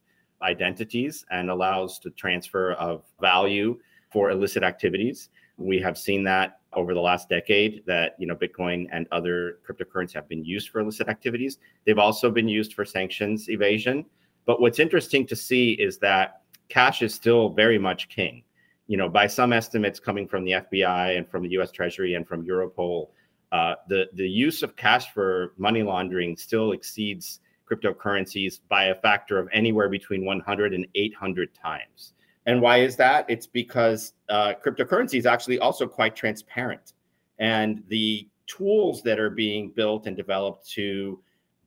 identities 0.41 1.25
and 1.31 1.49
allows 1.49 2.01
the 2.03 2.09
transfer 2.09 2.73
of 2.73 3.05
value 3.21 3.79
for 4.11 4.29
illicit 4.31 4.61
activities. 4.61 5.29
We 5.55 5.79
have 5.79 5.97
seen 5.97 6.25
that 6.25 6.59
over 6.75 6.93
the 6.93 7.01
last 7.01 7.29
decade 7.29 7.83
that 7.85 8.15
you 8.19 8.27
know 8.27 8.35
Bitcoin 8.35 8.87
and 8.91 9.07
other 9.11 9.59
cryptocurrencies 9.67 10.13
have 10.13 10.27
been 10.27 10.43
used 10.43 10.69
for 10.69 10.79
illicit 10.79 11.07
activities. 11.07 11.57
They've 11.85 11.99
also 11.99 12.29
been 12.29 12.47
used 12.47 12.73
for 12.73 12.85
sanctions 12.85 13.49
evasion. 13.49 14.05
But 14.45 14.61
what's 14.61 14.79
interesting 14.79 15.25
to 15.27 15.35
see 15.35 15.71
is 15.71 15.97
that 15.99 16.41
cash 16.69 17.01
is 17.01 17.13
still 17.13 17.49
very 17.49 17.79
much 17.79 18.09
king. 18.09 18.43
You 18.87 18.97
know, 18.97 19.09
by 19.09 19.27
some 19.27 19.51
estimates 19.51 19.99
coming 19.99 20.27
from 20.27 20.45
the 20.45 20.51
FBI 20.51 21.17
and 21.17 21.27
from 21.27 21.43
the 21.43 21.49
U.S. 21.49 21.71
Treasury 21.71 22.13
and 22.13 22.27
from 22.27 22.45
Europol, 22.45 23.09
uh, 23.51 23.75
the 23.87 24.09
the 24.13 24.27
use 24.27 24.61
of 24.63 24.75
cash 24.75 25.11
for 25.13 25.53
money 25.57 25.83
laundering 25.83 26.37
still 26.37 26.71
exceeds 26.71 27.39
cryptocurrencies 27.69 28.59
by 28.69 28.85
a 28.85 28.95
factor 28.95 29.39
of 29.39 29.49
anywhere 29.51 29.89
between 29.89 30.23
100 30.25 30.73
and 30.73 30.85
800 30.93 31.49
times. 31.53 32.13
And 32.45 32.61
why 32.61 32.77
is 32.77 32.95
that? 32.97 33.25
It's 33.27 33.47
because 33.47 34.13
uh, 34.29 34.53
cryptocurrency 34.63 35.17
is 35.17 35.25
actually 35.25 35.59
also 35.59 35.87
quite 35.87 36.15
transparent, 36.15 36.93
and 37.39 37.83
the 37.87 38.27
tools 38.47 39.01
that 39.01 39.19
are 39.19 39.31
being 39.31 39.71
built 39.71 40.05
and 40.05 40.15
developed 40.15 40.69
to 40.71 41.19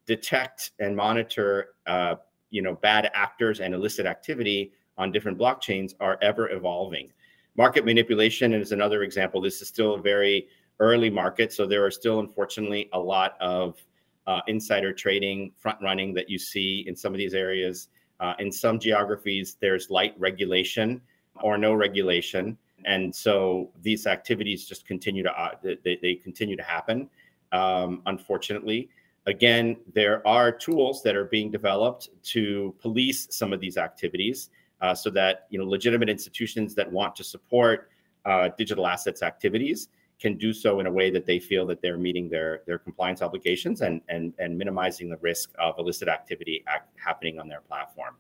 detect 0.07 0.73
and 0.79 0.95
monitor 0.97 1.71
uh, 1.87 2.15
you 2.51 2.63
know 2.63 2.75
bad 2.77 3.11
actors 3.15 3.61
and 3.61 3.75
illicit 3.75 4.07
activity 4.07 4.73
on 4.97 5.13
different 5.13 5.39
blockchains 5.39 5.95
are 6.01 6.19
ever 6.23 6.51
evolving. 6.51 7.13
Market 7.57 7.85
manipulation 7.85 8.53
is 8.53 8.73
another 8.73 9.03
example. 9.03 9.41
This 9.41 9.61
is 9.61 9.69
still 9.69 9.95
a 9.95 10.01
very 10.01 10.49
early 10.81 11.11
market, 11.11 11.53
so 11.53 11.67
there 11.67 11.85
are 11.85 11.91
still 11.91 12.21
unfortunately 12.21 12.89
a 12.93 12.99
lot 12.99 13.37
of 13.41 13.85
uh, 14.29 14.41
insider 14.47 14.93
trading, 14.93 15.51
front 15.57 15.79
running 15.83 16.15
that 16.15 16.29
you 16.29 16.39
see 16.39 16.85
in 16.87 16.95
some 16.95 17.13
of 17.13 17.19
these 17.19 17.35
areas. 17.35 17.89
Uh, 18.21 18.35
in 18.39 18.51
some 18.51 18.79
geographies, 18.79 19.57
there's 19.61 19.91
light 19.91 20.15
regulation 20.19 21.01
or 21.43 21.57
no 21.57 21.73
regulation, 21.73 22.59
and 22.85 23.15
so 23.15 23.71
these 23.83 24.07
activities 24.07 24.67
just 24.67 24.87
continue 24.87 25.23
to 25.23 25.31
uh, 25.41 25.51
they, 25.63 25.99
they 26.03 26.15
continue 26.15 26.57
to 26.57 26.63
happen. 26.63 27.09
Um, 27.53 28.03
unfortunately, 28.07 28.89
Again, 29.29 29.77
there 29.93 30.27
are 30.27 30.51
tools 30.51 31.03
that 31.03 31.15
are 31.15 31.27
being 31.27 31.51
developed 31.51 32.09
to 32.33 32.75
police 32.81 33.29
some 33.31 33.53
of 33.53 33.61
these 33.61 33.77
activities 33.77 34.49
uh, 34.81 34.95
so 34.95 35.11
that 35.11 35.47
you 35.51 35.59
know 35.59 35.67
legitimate 35.67 36.09
institutions 36.09 36.75
that 36.77 36.91
want 36.91 37.15
to 37.17 37.23
support 37.23 37.91
uh, 38.25 38.49
digital 38.57 38.87
assets 38.87 39.23
activities 39.23 39.89
can 40.21 40.37
do 40.37 40.53
so 40.53 40.81
in 40.81 40.87
a 40.87 40.91
way 40.91 41.11
that 41.11 41.27
they 41.27 41.39
feel 41.39 41.67
that 41.67 41.81
they're 41.81 41.99
meeting 41.99 42.29
their 42.29 42.63
their 42.67 42.79
compliance 42.79 43.23
obligations 43.23 43.81
and 43.81 44.01
and 44.09 44.33
and 44.39 44.57
minimizing 44.57 45.09
the 45.09 45.19
risk 45.19 45.51
of 45.59 45.79
illicit 45.79 46.09
activity 46.09 46.65
act, 46.67 46.91
happening 46.99 47.39
on 47.39 47.49
their 47.49 47.61
platform. 47.61 48.17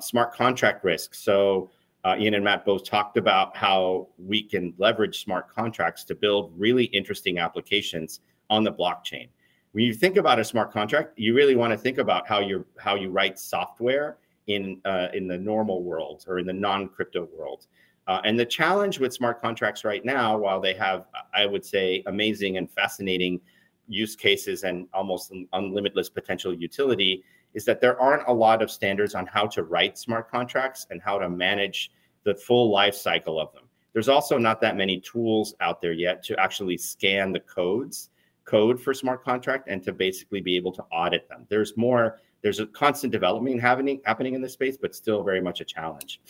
Smart 0.00 0.34
contract 0.34 0.84
risk. 0.84 1.14
So 1.14 1.70
uh, 2.04 2.16
Ian 2.18 2.34
and 2.34 2.44
Matt 2.44 2.64
both 2.64 2.84
talked 2.84 3.16
about 3.16 3.56
how 3.56 4.08
we 4.18 4.42
can 4.42 4.74
leverage 4.78 5.22
smart 5.22 5.48
contracts 5.48 6.04
to 6.04 6.14
build 6.14 6.52
really 6.56 6.84
interesting 6.84 7.38
applications 7.38 8.20
on 8.50 8.62
the 8.62 8.72
blockchain 8.72 9.28
when 9.76 9.84
you 9.84 9.92
think 9.92 10.16
about 10.16 10.38
a 10.38 10.44
smart 10.44 10.72
contract, 10.72 11.18
you 11.18 11.34
really 11.34 11.54
want 11.54 11.70
to 11.70 11.76
think 11.76 11.98
about 11.98 12.26
how 12.26 12.40
you 12.40 12.64
how 12.78 12.94
you 12.94 13.10
write 13.10 13.38
software 13.38 14.16
in 14.46 14.80
uh, 14.86 15.08
in 15.12 15.28
the 15.28 15.36
normal 15.36 15.82
world 15.82 16.24
or 16.26 16.38
in 16.38 16.46
the 16.46 16.52
non-crypto 16.54 17.28
world. 17.36 17.66
Uh, 18.06 18.20
and 18.24 18.38
the 18.38 18.46
challenge 18.46 19.00
with 19.00 19.12
smart 19.12 19.40
contracts 19.40 19.84
right 19.84 20.04
now, 20.04 20.38
while 20.38 20.60
they 20.60 20.74
have, 20.74 21.06
I 21.34 21.46
would 21.46 21.64
say, 21.64 22.02
amazing 22.06 22.56
and 22.56 22.70
fascinating 22.70 23.40
use 23.88 24.14
cases 24.14 24.64
and 24.64 24.86
almost 24.92 25.32
unlimited 25.52 26.08
potential 26.14 26.54
utility, 26.54 27.24
is 27.54 27.64
that 27.64 27.80
there 27.80 28.00
aren't 28.00 28.28
a 28.28 28.32
lot 28.32 28.62
of 28.62 28.70
standards 28.70 29.14
on 29.14 29.26
how 29.26 29.46
to 29.46 29.64
write 29.64 29.98
smart 29.98 30.30
contracts 30.30 30.86
and 30.90 31.00
how 31.02 31.18
to 31.18 31.28
manage 31.28 31.90
the 32.24 32.34
full 32.34 32.70
life 32.70 32.94
cycle 32.94 33.40
of 33.40 33.52
them. 33.54 33.64
There's 33.92 34.08
also 34.08 34.36
not 34.36 34.60
that 34.60 34.76
many 34.76 35.00
tools 35.00 35.54
out 35.60 35.80
there 35.80 35.92
yet 35.92 36.22
to 36.24 36.38
actually 36.38 36.76
scan 36.76 37.32
the 37.32 37.40
codes 37.40 38.10
code 38.44 38.80
for 38.80 38.94
smart 38.94 39.24
contract 39.24 39.68
and 39.68 39.82
to 39.82 39.92
basically 39.92 40.40
be 40.40 40.56
able 40.56 40.72
to 40.72 40.82
audit 40.92 41.28
them. 41.28 41.46
There's 41.48 41.76
more, 41.76 42.20
there's 42.42 42.60
a 42.60 42.66
constant 42.66 43.12
development 43.12 43.60
happening 43.60 44.00
happening 44.04 44.34
in 44.34 44.40
this 44.40 44.52
space, 44.52 44.76
but 44.76 44.94
still 44.94 45.22
very 45.22 45.40
much 45.40 45.60
a 45.60 45.64
challenge. 45.64 46.20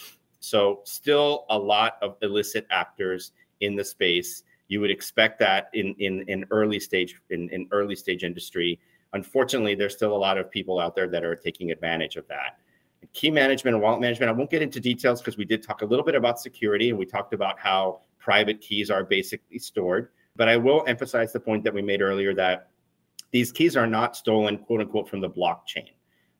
So 0.41 0.81
still 0.85 1.45
a 1.51 1.59
lot 1.59 1.97
of 2.03 2.17
illicit 2.23 2.67
actors 2.71 3.33
in 3.61 3.77
the 3.77 3.85
space. 3.85 4.43
You 4.69 4.81
would 4.81 4.91
expect 4.91 5.39
that 5.41 5.71
in 5.73 5.95
in, 5.99 6.25
in 6.29 6.45
early 6.51 6.81
stage 6.81 7.21
in, 7.31 7.49
in 7.51 7.69
early 7.71 7.97
stage 7.97 8.25
industry. 8.25 8.79
unfortunately, 9.13 9.75
there's 9.75 9.95
still 9.95 10.15
a 10.15 10.23
lot 10.29 10.37
of 10.37 10.51
people 10.51 10.79
out 10.79 10.95
there 10.95 11.09
that 11.09 11.25
are 11.25 11.37
taking 11.37 11.71
advantage 11.71 12.17
of 12.17 12.27
that. 12.29 12.59
Key 13.13 13.31
management 13.31 13.75
and 13.75 13.83
wallet 13.83 14.01
management, 14.01 14.29
I 14.29 14.33
won't 14.33 14.51
get 14.51 14.63
into 14.63 14.81
details 14.81 15.21
because 15.21 15.39
we 15.39 15.45
did 15.45 15.63
talk 15.63 15.83
a 15.83 15.87
little 15.87 16.05
bit 16.05 16.15
about 16.15 16.41
security 16.41 16.91
and 16.91 16.99
we 16.99 17.07
talked 17.07 17.33
about 17.33 17.59
how 17.59 18.01
private 18.19 18.61
keys 18.61 18.91
are 18.91 19.05
basically 19.05 19.59
stored. 19.59 20.11
But 20.35 20.49
I 20.49 20.57
will 20.57 20.85
emphasize 20.87 21.33
the 21.33 21.41
point 21.41 21.65
that 21.65 21.73
we 21.73 21.83
made 21.83 22.03
earlier 22.03 22.35
that 22.35 22.69
these 23.31 23.53
keys 23.53 23.77
are 23.77 23.87
not 23.87 24.17
stolen, 24.17 24.59
quote 24.59 24.81
unquote, 24.81 25.09
from 25.09 25.21
the 25.21 25.31
blockchain. 25.31 25.91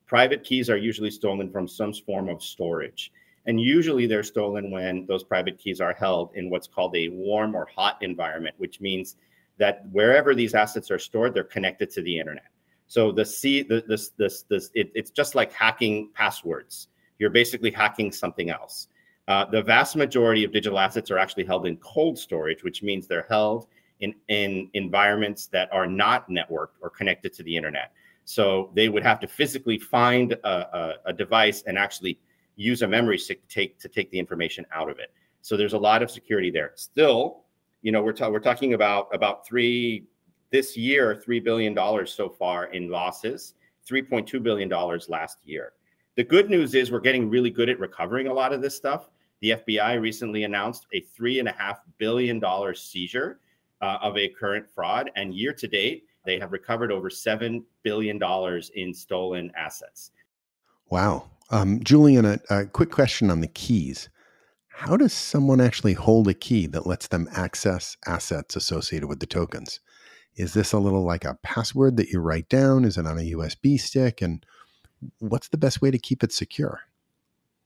Private 0.05 0.43
keys 0.43 0.69
are 0.69 0.77
usually 0.77 1.11
stolen 1.11 1.51
from 1.51 1.67
some 1.67 1.93
form 1.93 2.29
of 2.29 2.43
storage. 2.43 3.11
And 3.47 3.59
usually 3.59 4.05
they're 4.05 4.23
stolen 4.23 4.69
when 4.71 5.05
those 5.07 5.23
private 5.23 5.57
keys 5.57 5.81
are 5.81 5.93
held 5.93 6.31
in 6.35 6.49
what's 6.49 6.67
called 6.67 6.95
a 6.95 7.07
warm 7.07 7.55
or 7.55 7.65
hot 7.73 7.97
environment, 8.01 8.55
which 8.57 8.81
means 8.81 9.15
that 9.57 9.85
wherever 9.91 10.35
these 10.35 10.53
assets 10.53 10.91
are 10.91 10.99
stored, 10.99 11.33
they're 11.33 11.43
connected 11.45 11.89
to 11.91 12.01
the 12.01 12.19
internet. 12.19 12.51
So 12.87 13.11
the 13.11 13.25
C, 13.25 13.63
the, 13.63 13.83
this, 13.87 14.09
this, 14.09 14.43
this, 14.43 14.69
it, 14.73 14.91
it's 14.93 15.11
just 15.11 15.33
like 15.33 15.51
hacking 15.51 16.09
passwords. 16.13 16.89
You're 17.19 17.29
basically 17.29 17.71
hacking 17.71 18.11
something 18.11 18.49
else. 18.49 18.89
Uh, 19.27 19.45
the 19.45 19.61
vast 19.61 19.95
majority 19.95 20.43
of 20.43 20.53
digital 20.53 20.79
assets 20.79 21.09
are 21.09 21.17
actually 21.17 21.45
held 21.45 21.65
in 21.65 21.77
cold 21.77 22.17
storage, 22.17 22.63
which 22.63 22.83
means 22.83 23.07
they're 23.07 23.25
held 23.29 23.67
in, 23.99 24.13
in 24.27 24.69
environments 24.73 25.47
that 25.47 25.69
are 25.73 25.87
not 25.87 26.29
networked 26.29 26.75
or 26.81 26.89
connected 26.89 27.33
to 27.33 27.43
the 27.43 27.55
internet. 27.55 27.91
So 28.25 28.71
they 28.73 28.89
would 28.89 29.03
have 29.03 29.19
to 29.21 29.27
physically 29.27 29.79
find 29.79 30.33
a, 30.33 30.47
a, 30.47 30.93
a 31.07 31.13
device 31.13 31.63
and 31.65 31.77
actually 31.77 32.19
use 32.57 32.81
a 32.81 32.87
memory 32.87 33.17
stick 33.17 33.47
to 33.47 33.53
take 33.53 33.79
to 33.79 33.87
take 33.87 34.11
the 34.11 34.19
information 34.19 34.65
out 34.73 34.89
of 34.89 34.99
it. 34.99 35.13
So 35.41 35.55
there's 35.55 35.73
a 35.73 35.77
lot 35.77 36.03
of 36.03 36.11
security 36.11 36.51
there. 36.51 36.73
Still, 36.75 37.43
you 37.81 37.93
know, 37.93 38.03
we're 38.03 38.11
ta- 38.11 38.29
we're 38.29 38.39
talking 38.39 38.73
about 38.73 39.07
about 39.13 39.47
three 39.47 40.05
this 40.51 40.75
year, 40.75 41.15
three 41.15 41.39
billion 41.39 41.73
dollars 41.73 42.13
so 42.13 42.27
far 42.27 42.65
in 42.65 42.89
losses, 42.89 43.53
three 43.85 44.01
point 44.01 44.27
two 44.27 44.41
billion 44.41 44.67
dollars 44.67 45.07
last 45.07 45.37
year. 45.45 45.73
The 46.15 46.23
good 46.23 46.49
news 46.49 46.73
is 46.73 46.91
we're 46.91 46.99
getting 46.99 47.29
really 47.29 47.51
good 47.51 47.69
at 47.69 47.79
recovering 47.79 48.27
a 48.27 48.33
lot 48.33 48.51
of 48.51 48.61
this 48.61 48.75
stuff. 48.75 49.09
The 49.41 49.51
FBI 49.51 50.01
recently 50.01 50.43
announced 50.43 50.87
a 50.93 51.01
three 51.01 51.39
and 51.39 51.47
a 51.47 51.51
half 51.51 51.81
billion 51.99 52.39
dollar 52.39 52.73
seizure 52.73 53.39
uh, 53.81 53.99
of 54.01 54.17
a 54.17 54.27
current 54.29 54.67
fraud, 54.67 55.11
and 55.15 55.33
year 55.33 55.53
to 55.53 55.67
date, 55.67 56.05
they 56.25 56.39
have 56.39 56.51
recovered 56.51 56.91
over 56.91 57.09
seven 57.09 57.63
billion 57.83 58.17
dollars 58.17 58.71
in 58.75 58.93
stolen 58.93 59.51
assets. 59.55 60.11
Wow, 60.89 61.29
um, 61.49 61.83
Julian, 61.83 62.25
a, 62.25 62.39
a 62.49 62.65
quick 62.65 62.91
question 62.91 63.29
on 63.29 63.41
the 63.41 63.47
keys. 63.47 64.09
How 64.67 64.97
does 64.97 65.13
someone 65.13 65.59
actually 65.59 65.93
hold 65.93 66.27
a 66.27 66.33
key 66.33 66.67
that 66.67 66.85
lets 66.85 67.07
them 67.07 67.27
access 67.31 67.97
assets 68.05 68.55
associated 68.55 69.07
with 69.07 69.19
the 69.19 69.25
tokens? 69.25 69.79
Is 70.35 70.53
this 70.53 70.71
a 70.71 70.77
little 70.77 71.03
like 71.03 71.25
a 71.25 71.39
password 71.41 71.97
that 71.97 72.09
you 72.09 72.19
write 72.19 72.47
down? 72.47 72.85
Is 72.85 72.97
it 72.97 73.07
on 73.07 73.17
a 73.17 73.31
USB 73.31 73.79
stick? 73.79 74.21
And 74.21 74.45
what's 75.17 75.47
the 75.47 75.57
best 75.57 75.81
way 75.81 75.89
to 75.89 75.97
keep 75.97 76.23
it 76.23 76.31
secure? 76.31 76.81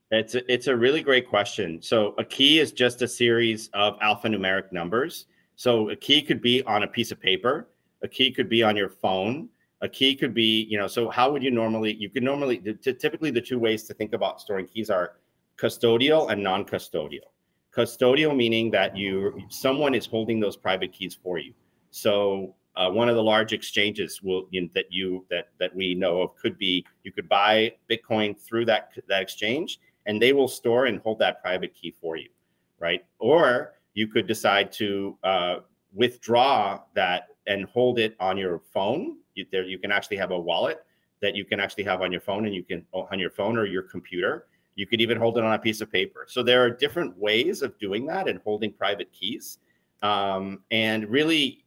It's 0.09 0.35
a, 0.35 0.51
it's 0.51 0.67
a 0.67 0.75
really 0.75 1.01
great 1.01 1.27
question. 1.27 1.81
So 1.81 2.15
a 2.17 2.23
key 2.23 2.59
is 2.59 2.71
just 2.71 3.01
a 3.01 3.07
series 3.07 3.69
of 3.73 3.99
alphanumeric 3.99 4.71
numbers. 4.71 5.25
So 5.55 5.89
a 5.89 5.95
key 5.95 6.21
could 6.21 6.41
be 6.41 6.63
on 6.63 6.83
a 6.83 6.87
piece 6.87 7.11
of 7.11 7.19
paper. 7.19 7.67
A 8.03 8.07
key 8.07 8.31
could 8.31 8.49
be 8.49 8.63
on 8.63 8.75
your 8.75 8.89
phone 8.89 9.49
a 9.81 9.89
key 9.89 10.15
could 10.15 10.33
be 10.33 10.67
you 10.69 10.77
know 10.77 10.87
so 10.87 11.09
how 11.09 11.31
would 11.31 11.43
you 11.43 11.51
normally 11.51 11.93
you 11.95 12.09
could 12.09 12.23
normally 12.23 12.57
typically 12.81 13.31
the 13.31 13.41
two 13.41 13.59
ways 13.59 13.83
to 13.83 13.93
think 13.93 14.13
about 14.13 14.39
storing 14.39 14.67
keys 14.67 14.89
are 14.89 15.13
custodial 15.57 16.31
and 16.31 16.41
non-custodial. 16.41 17.29
Custodial 17.75 18.35
meaning 18.35 18.71
that 18.71 18.97
you 18.97 19.39
someone 19.49 19.93
is 19.95 20.05
holding 20.05 20.39
those 20.39 20.57
private 20.57 20.91
keys 20.91 21.17
for 21.21 21.37
you. 21.37 21.53
So 21.91 22.55
uh, 22.75 22.89
one 22.89 23.09
of 23.09 23.15
the 23.15 23.23
large 23.23 23.53
exchanges 23.53 24.21
will 24.21 24.47
you 24.51 24.61
know, 24.61 24.69
that 24.73 24.85
you 24.89 25.25
that 25.29 25.49
that 25.59 25.75
we 25.75 25.93
know 25.93 26.21
of 26.21 26.35
could 26.35 26.57
be 26.57 26.85
you 27.03 27.11
could 27.11 27.29
buy 27.29 27.73
bitcoin 27.89 28.39
through 28.39 28.65
that 28.65 28.91
that 29.07 29.21
exchange 29.21 29.79
and 30.05 30.21
they 30.21 30.33
will 30.33 30.47
store 30.47 30.87
and 30.87 30.99
hold 30.99 31.19
that 31.19 31.41
private 31.41 31.73
key 31.73 31.93
for 32.01 32.17
you 32.17 32.29
right? 32.81 33.05
Or 33.19 33.73
you 33.93 34.07
could 34.07 34.27
decide 34.27 34.71
to 34.73 35.17
uh, 35.23 35.55
withdraw 35.93 36.81
that 36.95 37.27
and 37.47 37.65
hold 37.65 37.99
it 37.99 38.15
on 38.19 38.37
your 38.37 38.59
phone 38.73 39.17
you, 39.35 39.45
there, 39.51 39.63
you 39.63 39.77
can 39.77 39.91
actually 39.91 40.17
have 40.17 40.31
a 40.31 40.39
wallet 40.39 40.83
that 41.21 41.35
you 41.35 41.45
can 41.45 41.59
actually 41.59 41.83
have 41.83 42.01
on 42.01 42.11
your 42.11 42.21
phone, 42.21 42.45
and 42.45 42.55
you 42.55 42.63
can 42.63 42.85
on 42.93 43.19
your 43.19 43.29
phone 43.29 43.57
or 43.57 43.65
your 43.65 43.83
computer. 43.83 44.47
You 44.75 44.87
could 44.87 45.01
even 45.01 45.17
hold 45.17 45.37
it 45.37 45.43
on 45.43 45.53
a 45.53 45.59
piece 45.59 45.81
of 45.81 45.91
paper. 45.91 46.25
So 46.27 46.41
there 46.41 46.63
are 46.63 46.69
different 46.69 47.15
ways 47.17 47.61
of 47.61 47.77
doing 47.77 48.05
that 48.07 48.27
and 48.27 48.39
holding 48.43 48.71
private 48.71 49.11
keys. 49.11 49.59
Um, 50.01 50.61
and 50.71 51.07
really, 51.09 51.65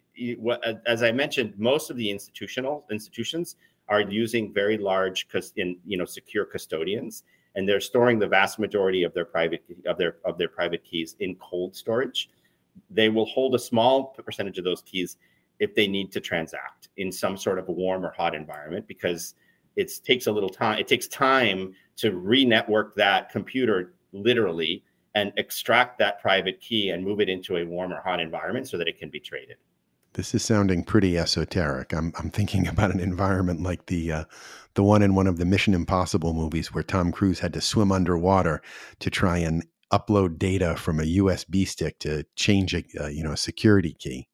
as 0.86 1.02
I 1.02 1.12
mentioned, 1.12 1.54
most 1.56 1.90
of 1.90 1.96
the 1.96 2.10
institutional 2.10 2.84
institutions 2.90 3.56
are 3.88 4.00
using 4.00 4.52
very 4.52 4.78
large, 4.78 5.26
in 5.56 5.76
you 5.86 5.96
know, 5.96 6.04
secure 6.04 6.44
custodians, 6.44 7.24
and 7.54 7.68
they're 7.68 7.80
storing 7.80 8.18
the 8.18 8.26
vast 8.26 8.58
majority 8.58 9.04
of 9.04 9.14
their 9.14 9.24
private 9.24 9.62
of 9.86 9.98
their 9.98 10.16
of 10.24 10.38
their 10.38 10.48
private 10.48 10.82
keys 10.84 11.14
in 11.20 11.36
cold 11.36 11.76
storage. 11.76 12.30
They 12.90 13.08
will 13.08 13.26
hold 13.26 13.54
a 13.54 13.58
small 13.58 14.16
percentage 14.24 14.58
of 14.58 14.64
those 14.64 14.82
keys 14.82 15.16
if 15.64 15.74
they 15.74 15.88
need 15.88 16.12
to 16.12 16.20
transact 16.20 16.88
in 16.98 17.10
some 17.10 17.36
sort 17.36 17.58
of 17.58 17.68
a 17.68 17.72
warm 17.72 18.04
or 18.04 18.12
hot 18.12 18.34
environment 18.34 18.86
because 18.86 19.34
it 19.76 19.90
takes 20.04 20.26
a 20.26 20.32
little 20.32 20.48
time 20.48 20.78
it 20.78 20.86
takes 20.86 21.08
time 21.08 21.74
to 21.96 22.12
re-network 22.12 22.94
that 22.94 23.30
computer 23.30 23.94
literally 24.12 24.84
and 25.16 25.32
extract 25.36 25.98
that 25.98 26.20
private 26.20 26.60
key 26.60 26.90
and 26.90 27.02
move 27.02 27.20
it 27.20 27.28
into 27.28 27.56
a 27.56 27.64
warm 27.64 27.92
or 27.92 28.00
hot 28.00 28.20
environment 28.20 28.68
so 28.68 28.76
that 28.76 28.86
it 28.86 28.98
can 28.98 29.08
be 29.08 29.18
traded 29.18 29.56
this 30.14 30.32
is 30.32 30.44
sounding 30.44 30.84
pretty 30.84 31.18
esoteric. 31.18 31.92
I'm, 31.92 32.12
I'm 32.16 32.30
thinking 32.30 32.68
about 32.74 32.92
an 32.92 33.00
environment 33.00 33.62
like 33.62 33.86
the 33.86 34.12
uh, 34.12 34.24
the 34.74 34.82
one 34.82 35.02
in 35.02 35.14
one 35.14 35.26
of 35.26 35.38
the 35.38 35.44
Mission 35.44 35.74
Impossible 35.74 36.34
movies 36.34 36.72
where 36.72 36.82
Tom 36.82 37.10
Cruise 37.12 37.40
had 37.40 37.52
to 37.52 37.60
swim 37.60 37.92
underwater 37.92 38.62
to 39.00 39.10
try 39.10 39.38
and 39.38 39.66
upload 39.92 40.38
data 40.38 40.76
from 40.76 40.98
a 40.98 41.16
USB 41.18 41.66
stick 41.66 41.98
to 42.00 42.24
change 42.36 42.74
a 42.74 42.84
uh, 43.00 43.08
you 43.08 43.22
know 43.22 43.32
a 43.32 43.36
security 43.36 43.94
key. 43.98 44.28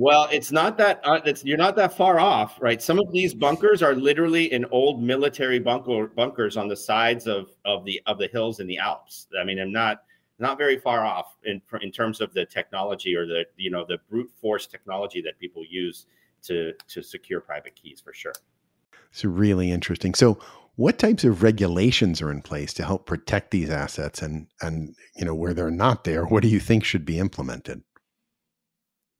Well, 0.00 0.28
it's 0.30 0.52
not 0.52 0.78
that 0.78 1.00
uh, 1.02 1.20
you're 1.42 1.58
not 1.58 1.74
that 1.74 1.92
far 1.92 2.20
off, 2.20 2.56
right? 2.60 2.80
Some 2.80 3.00
of 3.00 3.10
these 3.10 3.34
bunkers 3.34 3.82
are 3.82 3.96
literally 3.96 4.52
in 4.52 4.64
old 4.66 5.02
military 5.02 5.58
bunker 5.58 6.06
bunkers 6.06 6.56
on 6.56 6.68
the 6.68 6.76
sides 6.76 7.26
of 7.26 7.48
of 7.64 7.84
the 7.84 8.00
of 8.06 8.16
the 8.16 8.28
hills 8.28 8.60
in 8.60 8.68
the 8.68 8.78
Alps. 8.78 9.26
I 9.38 9.42
mean, 9.42 9.58
I'm 9.58 9.72
not 9.72 10.02
not 10.38 10.56
very 10.56 10.78
far 10.78 11.04
off 11.04 11.34
in 11.44 11.60
in 11.80 11.90
terms 11.90 12.20
of 12.20 12.32
the 12.32 12.46
technology 12.46 13.16
or 13.16 13.26
the 13.26 13.44
you 13.56 13.72
know 13.72 13.84
the 13.88 13.98
brute 14.08 14.30
force 14.40 14.68
technology 14.68 15.20
that 15.22 15.36
people 15.40 15.64
use 15.68 16.06
to 16.42 16.74
to 16.86 17.02
secure 17.02 17.40
private 17.40 17.74
keys 17.74 18.00
for 18.00 18.14
sure. 18.14 18.34
It's 19.10 19.24
really 19.24 19.72
interesting. 19.72 20.14
So, 20.14 20.38
what 20.76 21.00
types 21.00 21.24
of 21.24 21.42
regulations 21.42 22.22
are 22.22 22.30
in 22.30 22.42
place 22.42 22.72
to 22.74 22.84
help 22.84 23.04
protect 23.04 23.50
these 23.50 23.68
assets 23.68 24.22
and 24.22 24.46
and 24.62 24.94
you 25.16 25.24
know 25.24 25.34
where 25.34 25.54
they're 25.54 25.72
not 25.72 26.04
there? 26.04 26.24
What 26.24 26.44
do 26.44 26.48
you 26.48 26.60
think 26.60 26.84
should 26.84 27.04
be 27.04 27.18
implemented? 27.18 27.82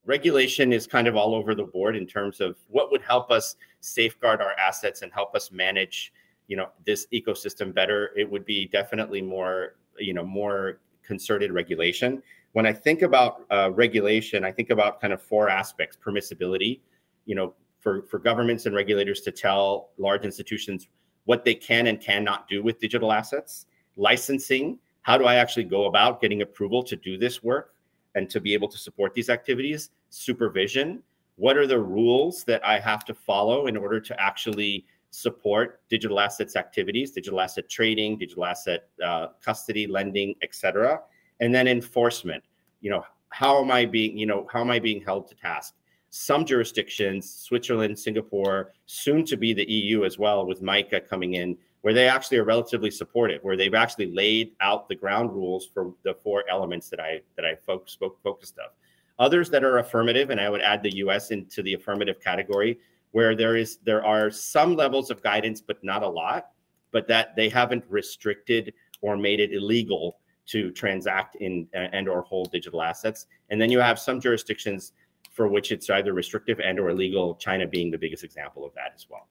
Regulation 0.09 0.73
is 0.73 0.87
kind 0.87 1.07
of 1.07 1.15
all 1.17 1.35
over 1.35 1.55
the 1.55 1.63
board 1.63 1.95
in 1.95 2.07
terms 2.07 2.41
of 2.41 2.57
what 2.69 2.91
would 2.91 3.03
help 3.03 3.31
us 3.31 3.57
safeguard 3.81 4.41
our 4.41 4.55
assets 4.55 5.03
and 5.03 5.13
help 5.13 5.35
us 5.37 5.53
manage 5.53 6.13
you 6.49 6.57
know 6.57 6.71
this 6.87 7.07
ecosystem 7.13 7.75
better. 7.75 8.11
It 8.17 8.29
would 8.29 8.47
be 8.47 8.67
definitely 8.67 9.21
more 9.21 9.77
you 9.99 10.15
know 10.15 10.25
more 10.25 10.81
concerted 11.05 11.53
regulation. 11.53 12.23
When 12.53 12.67
i 12.67 12.73
think 12.73 13.03
about 13.03 13.45
uh, 13.51 13.71
regulation 13.73 14.45
i 14.45 14.51
think 14.51 14.71
about 14.71 15.01
kind 15.01 15.13
of 15.13 15.23
four 15.23 15.49
aspects. 15.51 15.97
Permissibility 16.03 16.81
you 17.27 17.35
know 17.35 17.55
for 17.79 18.03
for 18.11 18.19
governments 18.19 18.65
and 18.65 18.75
regulators 18.75 19.21
to 19.21 19.31
tell 19.31 19.91
large 19.99 20.25
institutions 20.25 20.89
what 21.27 21.45
they 21.45 21.55
can 21.55 21.89
and 21.89 22.01
cannot 22.01 22.49
do 22.49 22.63
with 22.63 22.81
digital 22.81 23.13
assets. 23.13 23.67
Licensing 23.97 24.79
how 25.03 25.19
do 25.19 25.25
i 25.27 25.35
actually 25.35 25.65
go 25.65 25.85
about 25.85 26.21
getting 26.21 26.41
approval 26.43 26.83
to 26.83 26.97
do 26.97 27.19
this 27.19 27.43
work 27.43 27.75
and 28.19 28.29
to 28.29 28.41
be 28.41 28.53
able 28.53 28.69
to 28.69 28.77
support 28.77 29.15
these 29.15 29.31
activities 29.31 29.91
supervision. 30.11 31.03
What 31.37 31.57
are 31.57 31.67
the 31.67 31.79
rules 31.79 32.45
that 32.45 32.61
i 32.67 32.79
have 32.79 33.05
to 33.07 33.15
follow 33.15 33.69
in 33.69 33.77
order 33.77 34.01
to 34.01 34.21
actually 34.21 34.85
support 35.11 35.81
digital 35.89 36.21
assets 36.21 36.55
activities 36.57 37.13
digital 37.13 37.41
asset 37.41 37.67
trading 37.71 38.19
digital 38.19 38.45
asset 38.45 38.81
uh, 39.09 39.29
custody 39.41 39.87
lending 39.87 40.35
etc 40.43 41.01
and 41.41 41.55
then 41.55 41.67
enforcement. 41.69 42.43
You 42.81 42.91
know 42.91 43.05
how 43.31 43.63
am 43.63 43.71
i 43.71 43.87
being 43.87 44.19
you 44.19 44.27
know 44.27 44.47
how 44.53 44.61
am 44.61 44.71
i 44.71 44.79
being 44.79 45.01
held 45.03 45.29
to 45.29 45.35
task? 45.35 45.75
Some 46.11 46.45
jurisdictions 46.45 47.23
switzerland 47.47 47.99
singapore 47.99 48.73
soon 48.87 49.25
to 49.27 49.37
be 49.37 49.51
the 49.53 49.67
eu 49.71 50.05
as 50.05 50.19
well 50.19 50.47
with 50.47 50.61
MiCA 50.63 51.01
coming 51.13 51.35
in 51.35 51.57
where 51.83 51.95
they 51.95 52.09
actually 52.09 52.37
are 52.39 52.45
relatively 52.45 52.91
supportive 52.91 53.43
where 53.43 53.57
they've 53.57 53.75
actually 53.75 54.13
laid 54.13 54.53
out 54.61 54.89
the 54.89 54.95
ground 54.95 55.33
rules 55.33 55.67
for 55.73 55.95
the 56.03 56.15
four 56.23 56.45
elements 56.51 56.89
that 56.89 57.01
i 57.01 57.21
that 57.37 57.45
i 57.45 57.55
focused 57.55 57.95
spoke, 57.95 58.19
focused 58.23 58.59
of 58.59 58.73
Others 59.19 59.51
that 59.51 59.65
are 59.65 59.79
affirmative, 59.79 60.31
and 60.31 60.41
I 60.41 60.49
would 60.49 60.61
add 60.61 60.83
the 60.83 60.97
U.S. 60.99 61.31
into 61.33 61.63
the 61.63 61.75
affirmative 61.75 62.21
category, 62.21 62.79
where 63.11 63.35
there 63.35 63.57
is 63.57 63.79
there 63.79 64.05
are 64.05 64.31
some 64.31 64.77
levels 64.77 65.11
of 65.11 65.23
guidance, 65.23 65.61
but 65.61 65.83
not 65.83 66.05
a 66.05 66.09
lot, 66.09 66.51
but 66.93 67.09
that 67.09 67.35
they 67.35 67.49
haven't 67.49 67.85
restricted 67.89 68.73
or 69.01 69.17
made 69.17 69.41
it 69.41 69.53
illegal 69.53 70.19
to 70.47 70.71
transact 70.71 71.35
in 71.37 71.67
and 71.75 72.09
or 72.09 72.23
hold 72.23 72.53
digital 72.53 72.81
assets. 72.81 73.27
And 73.51 73.61
then 73.61 73.71
you 73.71 73.81
have 73.81 73.99
some 73.99 74.21
jurisdictions 74.21 74.93
for 75.33 75.49
which 75.49 75.73
it's 75.73 75.91
either 75.91 76.13
restrictive 76.13 76.61
and 76.61 76.79
or 76.79 76.91
illegal. 76.91 77.35
China 77.35 77.67
being 77.67 77.91
the 77.91 77.99
biggest 77.99 78.23
example 78.23 78.65
of 78.65 78.73
that 78.75 78.93
as 78.95 79.07
well. 79.11 79.27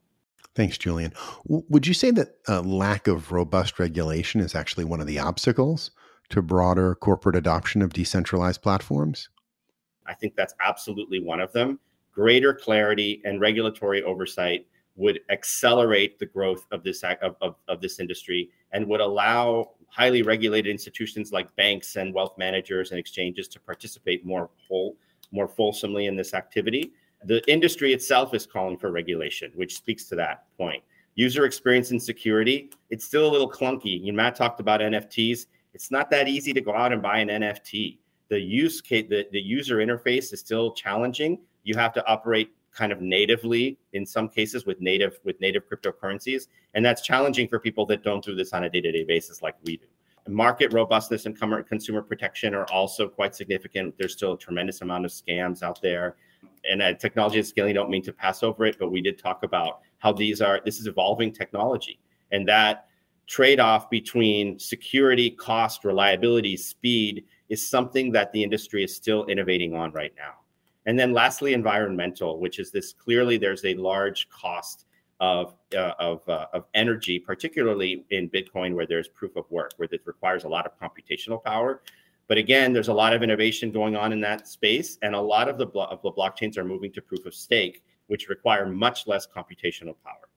Thanks, 0.58 0.80
Julian. 0.80 1.14
W- 1.47 1.64
would 1.70 1.86
you 1.86 1.93
say 1.93 2.10
that 2.10 2.30
a 2.47 2.64
lack 2.64 3.08
of 3.08 3.32
robust 3.32 3.78
regulation 3.78 4.41
is 4.41 4.55
actually 4.55 4.86
one 4.86 4.99
of 4.99 5.05
the 5.05 5.20
obstacles 5.20 5.91
to 6.30 6.41
broader 6.41 6.95
corporate 6.95 7.36
adoption 7.36 7.84
of 7.84 7.93
decentralized 7.93 8.64
platforms? 8.64 9.30
I 10.08 10.16
think 10.16 10.36
that's 10.36 10.55
absolutely 10.60 11.20
one 11.20 11.39
of 11.39 11.53
them. 11.53 11.80
Greater 12.12 12.55
clarity 12.55 13.22
and 13.24 13.39
regulatory 13.39 14.01
oversight 14.01 14.66
would 14.95 15.20
accelerate 15.30 16.18
the 16.18 16.26
growth 16.26 16.66
of 16.72 16.84
this 16.84 17.03
of, 17.03 17.36
of, 17.39 17.55
of, 17.68 17.80
this 17.80 17.99
industry 17.99 18.49
and 18.72 18.88
would 18.88 18.99
allow 18.99 19.74
highly 19.89 20.24
regulated 20.24 20.72
institutions 20.72 21.32
like 21.32 21.55
banks 21.55 21.97
and 21.97 22.16
wealth 22.16 22.36
managers 22.36 22.89
and 22.89 22.99
exchanges 22.99 23.47
to 23.49 23.60
participate 23.60 24.26
more 24.26 24.49
whole, 24.68 24.97
more 25.32 25.47
fulsomely 25.47 26.08
in 26.08 26.16
this 26.16 26.34
activity. 26.34 26.93
The 27.24 27.41
industry 27.51 27.93
itself 27.93 28.34
is 28.34 28.45
calling 28.45 28.78
for 28.78 28.91
regulation, 28.91 29.51
which 29.55 29.76
speaks 29.76 30.05
to 30.05 30.15
that 30.15 30.45
point. 30.57 30.84
User 31.15 31.45
experience 31.45 31.91
and 31.91 32.01
security, 32.01 32.70
it's 32.89 33.05
still 33.05 33.28
a 33.28 33.32
little 33.32 33.49
clunky. 33.49 33.99
You 33.99 34.11
know, 34.11 34.18
Matt 34.18 34.36
talked 34.36 34.59
about 34.59 34.82
NFTs. 34.82 35.47
It's 35.74 35.89
not 35.89 36.09
that 36.11 36.28
easy 36.28 36.53
to 36.53 36.61
go 36.61 36.76
out 36.76 36.93
and 36.93 37.01
buy 37.01 37.18
an 37.20 37.30
NFT. 37.30 37.97
The 38.30 38.39
use 38.39 38.82
case, 38.82 39.07
the, 39.09 39.26
the 39.32 39.41
user 39.41 39.78
interface 39.78 40.32
is 40.32 40.39
still 40.39 40.74
challenging. 40.74 41.39
You 41.63 41.76
have 41.76 41.93
to 41.93 42.05
operate 42.07 42.51
kind 42.78 42.91
of 42.91 43.01
natively 43.01 43.78
in 43.93 44.05
some 44.05 44.30
cases 44.30 44.65
with 44.65 44.80
native 44.80 45.20
with 45.24 45.39
native 45.41 45.63
cryptocurrencies 45.68 46.47
and 46.76 46.86
that's 46.86 47.01
challenging 47.01 47.47
for 47.47 47.59
people 47.59 47.86
that 47.88 48.03
don't 48.03 48.24
do 48.24 48.36
this 48.36 48.53
on 48.53 48.65
a 48.65 48.70
day-to-day 48.70 49.03
basis 49.03 49.41
like 49.41 49.55
we 49.63 49.78
do 49.78 49.86
market 50.28 50.72
robustness 50.74 51.26
and 51.26 51.36
consumer 51.68 52.03
protection 52.03 52.53
are 52.53 52.65
also 52.65 53.07
quite 53.07 53.34
significant 53.34 53.97
there's 53.97 54.13
still 54.13 54.34
a 54.34 54.38
tremendous 54.38 54.82
amount 54.82 55.05
of 55.05 55.11
scams 55.11 55.63
out 55.63 55.82
there 55.82 56.18
and 56.69 56.99
technology 56.99 57.38
and 57.38 57.47
scaling 57.47 57.73
don't 57.73 57.89
mean 57.89 58.03
to 58.03 58.13
pass 58.13 58.43
over 58.43 58.65
it 58.65 58.77
but 58.79 58.91
we 58.91 59.01
did 59.01 59.17
talk 59.17 59.43
about 59.43 59.79
how 59.99 60.11
these 60.11 60.41
are 60.41 60.61
this 60.65 60.79
is 60.79 60.88
evolving 60.88 61.31
technology 61.31 61.99
and 62.31 62.47
that 62.47 62.88
trade-off 63.27 63.89
between 63.89 64.57
security 64.57 65.29
cost 65.29 65.83
reliability 65.83 66.55
speed 66.57 67.23
is 67.49 67.67
something 67.67 68.11
that 68.11 68.31
the 68.31 68.41
industry 68.41 68.83
is 68.83 68.95
still 68.95 69.25
innovating 69.27 69.73
on 69.75 69.91
right 69.91 70.13
now 70.17 70.33
and 70.88 70.97
then 70.97 71.11
lastly, 71.11 71.53
environmental, 71.53 72.39
which 72.39 72.59
is 72.59 72.71
this 72.71 72.93
clearly 72.93 73.38
there's 73.38 73.65
a 73.65 73.75
large 73.75 74.29
cost 74.29 74.85
of 75.19 75.53
uh, 75.75 75.91
of, 75.99 76.27
uh, 76.29 76.47
of 76.53 76.65
energy, 76.73 77.19
particularly 77.19 78.05
in 78.09 78.29
Bitcoin, 78.29 78.73
where 78.73 78.88
there's 78.88 79.09
proof 79.09 79.35
of 79.35 79.43
work, 79.51 79.73
where 79.75 79.89
it 79.91 80.01
requires 80.05 80.45
a 80.45 80.47
lot 80.47 80.65
of 80.65 80.71
computational 80.79 81.43
power. 81.43 81.81
But 82.28 82.38
again, 82.38 82.73
there's 82.73 82.89
a 82.89 82.93
lot 82.93 83.13
of 83.13 83.23
innovation 83.23 83.71
going 83.71 83.95
on 83.95 84.11
in 84.11 84.19
that 84.21 84.47
space, 84.47 84.97
and 85.01 85.15
a 85.15 85.21
lot 85.21 85.47
of 85.47 85.57
the, 85.57 85.65
blo- 85.65 85.86
of 85.86 86.01
the 86.01 86.11
blockchains 86.11 86.57
are 86.57 86.63
moving 86.63 86.91
to 86.93 87.01
proof 87.01 87.25
of 87.25 87.34
stake, 87.34 87.84
which 88.07 88.28
require 88.28 88.65
much 88.65 89.07
less 89.07 89.25
computational 89.25 89.95
power. 90.03 90.28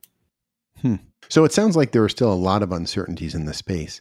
Hmm. 0.82 1.04
So 1.28 1.44
it 1.44 1.52
sounds 1.52 1.76
like 1.76 1.92
there 1.92 2.04
are 2.04 2.08
still 2.08 2.32
a 2.32 2.34
lot 2.34 2.62
of 2.62 2.72
uncertainties 2.72 3.34
in 3.34 3.44
the 3.44 3.54
space. 3.54 4.00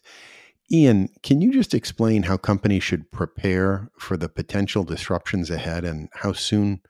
Ian, 0.71 1.09
can 1.23 1.41
you 1.41 1.51
just 1.51 1.73
explain 1.73 2.23
how 2.23 2.37
companies 2.37 2.83
should 2.83 3.11
prepare 3.11 3.89
for 3.97 4.17
the 4.17 4.29
potential 4.29 4.83
disruptions 4.83 5.49
ahead 5.49 5.83
and 5.83 6.09
how 6.13 6.31
soon 6.31 6.81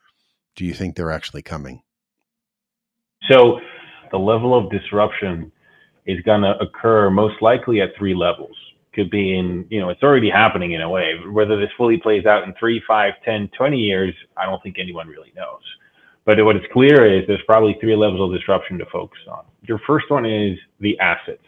do 0.55 0.65
you 0.65 0.73
think 0.73 0.95
they're 0.95 1.11
actually 1.11 1.41
coming? 1.41 1.81
So, 3.29 3.59
the 4.11 4.17
level 4.17 4.57
of 4.57 4.69
disruption 4.69 5.51
is 6.05 6.19
going 6.21 6.41
to 6.41 6.57
occur 6.59 7.09
most 7.09 7.41
likely 7.41 7.81
at 7.81 7.89
three 7.97 8.15
levels. 8.15 8.55
Could 8.93 9.09
be 9.09 9.37
in, 9.37 9.65
you 9.69 9.79
know, 9.79 9.89
it's 9.89 10.03
already 10.03 10.29
happening 10.29 10.71
in 10.71 10.81
a 10.81 10.89
way. 10.89 11.15
Whether 11.31 11.59
this 11.59 11.69
fully 11.77 11.97
plays 11.97 12.25
out 12.25 12.43
in 12.43 12.53
three, 12.59 12.81
five, 12.87 13.13
10, 13.23 13.49
20 13.55 13.77
years, 13.77 14.13
I 14.35 14.45
don't 14.45 14.61
think 14.63 14.77
anyone 14.79 15.07
really 15.07 15.31
knows. 15.35 15.61
But 16.25 16.43
what 16.43 16.55
is 16.55 16.63
clear 16.73 17.05
is 17.05 17.25
there's 17.27 17.41
probably 17.45 17.77
three 17.79 17.95
levels 17.95 18.29
of 18.31 18.37
disruption 18.37 18.77
to 18.79 18.85
focus 18.91 19.19
on. 19.29 19.45
Your 19.63 19.79
first 19.87 20.09
one 20.09 20.25
is 20.25 20.57
the 20.79 20.99
assets 20.99 21.43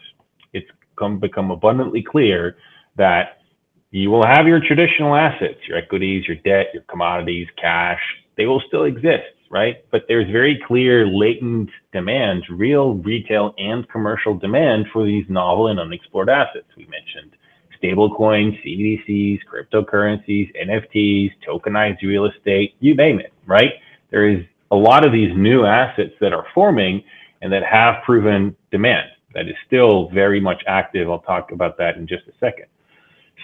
It's 0.52 0.68
come 0.98 1.18
become 1.18 1.50
abundantly 1.50 2.02
clear 2.02 2.56
that 2.96 3.38
you 3.90 4.10
will 4.10 4.26
have 4.26 4.46
your 4.46 4.60
traditional 4.60 5.14
assets, 5.14 5.58
your 5.68 5.76
equities, 5.76 6.26
your 6.26 6.36
debt, 6.38 6.68
your 6.72 6.82
commodities, 6.84 7.46
cash, 7.60 8.00
they 8.36 8.46
will 8.46 8.62
still 8.66 8.84
exist, 8.84 9.34
right? 9.52 9.84
But 9.90 10.06
there's 10.08 10.28
very 10.32 10.60
clear 10.66 11.06
latent 11.06 11.68
demand, 11.92 12.44
real 12.50 12.94
retail 12.94 13.54
and 13.58 13.86
commercial 13.90 14.34
demand 14.34 14.86
for 14.92 15.04
these 15.04 15.26
novel 15.28 15.68
and 15.68 15.78
unexplored 15.78 16.30
assets. 16.30 16.66
We 16.74 16.86
mentioned 16.86 17.36
stablecoins, 17.80 18.58
CBDCs, 18.64 19.40
cryptocurrencies, 19.44 20.50
NFTs, 20.56 21.32
tokenized 21.46 22.00
real 22.02 22.24
estate, 22.24 22.74
you 22.80 22.94
name 22.96 23.20
it, 23.20 23.32
right? 23.46 23.74
There 24.10 24.26
is 24.26 24.42
a 24.70 24.76
lot 24.76 25.04
of 25.04 25.12
these 25.12 25.36
new 25.36 25.66
assets 25.66 26.14
that 26.20 26.32
are 26.32 26.46
forming 26.54 27.04
and 27.42 27.52
that 27.52 27.62
have 27.62 28.02
proven 28.04 28.56
demand 28.70 29.10
that 29.34 29.48
is 29.48 29.54
still 29.66 30.08
very 30.14 30.40
much 30.40 30.62
active. 30.66 31.10
I'll 31.10 31.20
talk 31.20 31.52
about 31.52 31.76
that 31.76 31.96
in 31.96 32.06
just 32.06 32.26
a 32.26 32.32
second. 32.40 32.66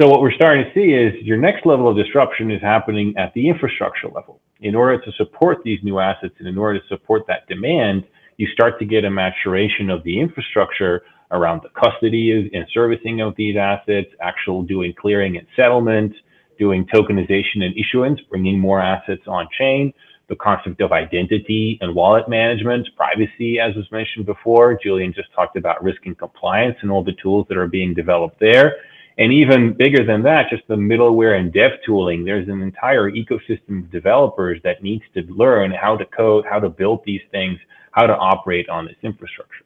So 0.01 0.09
what 0.09 0.23
we're 0.23 0.33
starting 0.33 0.65
to 0.65 0.73
see 0.73 0.93
is 0.93 1.15
your 1.23 1.37
next 1.37 1.67
level 1.67 1.89
of 1.89 1.97
disruption 1.97 2.51
is 2.51 2.63
happening 2.63 3.15
at 3.19 3.35
the 3.35 3.49
infrastructure 3.49 4.09
level. 4.09 4.41
In 4.61 4.75
order 4.75 5.01
to 5.01 5.13
support 5.13 5.59
these 5.65 5.79
new 5.83 6.01
assets 6.01 6.35
and 6.39 6.49
in 6.49 6.59
order 6.59 6.81
to 6.81 6.87
support 6.89 7.23
that 7.29 7.47
demand, 7.49 8.05
you 8.39 8.49
start 8.53 8.79
to 8.81 8.85
get 8.85 9.05
a 9.05 9.11
maturation 9.11 9.89
of 9.89 10.03
the 10.03 10.21
infrastructure 10.21 11.03
around 11.31 11.61
the 11.63 11.69
custody 11.81 12.51
and 12.53 12.67
servicing 12.73 13.21
of 13.21 13.35
these 13.37 13.57
assets, 13.57 14.09
actual 14.21 14.63
doing 14.63 14.95
clearing 14.99 15.37
and 15.37 15.47
settlement, 15.55 16.13
doing 16.59 16.87
tokenization 16.87 17.63
and 17.63 17.75
issuance, 17.77 18.21
bringing 18.31 18.59
more 18.59 18.81
assets 18.81 19.23
on 19.27 19.47
chain, 19.57 19.93
the 20.29 20.37
concept 20.37 20.81
of 20.81 20.93
identity 20.93 21.79
and 21.81 21.95
wallet 21.95 22.29
management, 22.29 22.89
privacy, 22.97 23.61
as 23.61 23.75
was 23.77 23.91
mentioned 23.93 24.27
before. 24.27 24.79
Julian 24.83 25.13
just 25.13 25.33
talked 25.35 25.57
about 25.57 25.83
risk 25.83 26.05
and 26.05 26.19
compliance 26.19 26.77
and 26.83 26.91
all 26.91 27.05
the 27.05 27.17
tools 27.23 27.47
that 27.49 27.57
are 27.57 27.69
being 27.69 27.95
developed 27.95 28.41
there. 28.41 28.77
And 29.19 29.33
even 29.33 29.75
bigger 29.75 30.05
than 30.05 30.23
that, 30.23 30.49
just 30.49 30.63
the 30.69 30.77
middleware 30.77 31.39
and 31.39 31.53
dev 31.53 31.73
tooling. 31.85 32.25
There's 32.25 32.49
an 32.49 32.63
entire 32.63 33.11
ecosystem 33.11 33.85
of 33.85 33.91
developers 33.91 34.61
that 34.63 34.83
needs 34.83 35.03
to 35.15 35.23
learn 35.23 35.73
how 35.73 35.97
to 35.97 36.05
code, 36.07 36.45
how 36.49 36.61
to 36.61 36.69
build 36.69 37.01
these 37.05 37.23
things, 37.33 37.59
how 37.91 38.07
to 38.07 38.17
operate 38.17 38.69
on 38.69 38.87
this 38.87 38.97
infrastructure. 39.03 39.65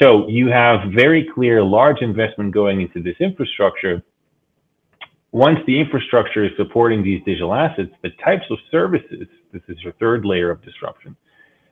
So 0.00 0.26
you 0.28 0.48
have 0.48 0.92
very 0.94 1.28
clear 1.34 1.62
large 1.62 2.00
investment 2.00 2.52
going 2.52 2.80
into 2.80 3.02
this 3.02 3.16
infrastructure 3.20 4.02
once 5.36 5.58
the 5.66 5.78
infrastructure 5.78 6.44
is 6.46 6.52
supporting 6.56 7.02
these 7.02 7.22
digital 7.24 7.52
assets, 7.52 7.90
the 8.02 8.08
types 8.24 8.44
of 8.50 8.56
services, 8.70 9.26
this 9.52 9.60
is 9.68 9.76
your 9.82 9.92
third 9.94 10.24
layer 10.24 10.50
of 10.50 10.62
disruption, 10.64 11.14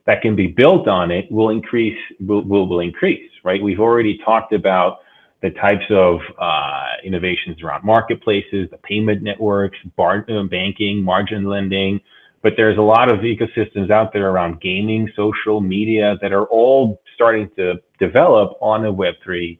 that 0.04 0.20
can 0.20 0.36
be 0.36 0.46
built 0.46 0.86
on 0.86 1.10
it 1.10 1.30
will 1.32 1.48
increase, 1.48 1.96
will, 2.20 2.42
will, 2.42 2.68
will 2.68 2.80
increase, 2.80 3.30
right? 3.42 3.62
We've 3.62 3.80
already 3.80 4.18
talked 4.18 4.52
about 4.52 4.98
the 5.44 5.50
types 5.50 5.84
of 5.90 6.20
uh, 6.40 6.86
innovations 7.04 7.62
around 7.62 7.84
marketplaces, 7.84 8.66
the 8.70 8.78
payment 8.82 9.22
networks, 9.22 9.76
bar, 9.94 10.24
uh, 10.30 10.42
banking, 10.44 11.02
margin 11.02 11.44
lending, 11.44 12.00
but 12.42 12.54
there's 12.56 12.78
a 12.78 12.82
lot 12.82 13.10
of 13.10 13.18
ecosystems 13.20 13.90
out 13.90 14.14
there 14.14 14.30
around 14.30 14.62
gaming, 14.62 15.06
social 15.14 15.60
media 15.60 16.16
that 16.22 16.32
are 16.32 16.46
all 16.46 17.02
starting 17.14 17.50
to 17.56 17.74
develop 17.98 18.56
on 18.62 18.86
a 18.86 18.92
Web3 18.92 19.58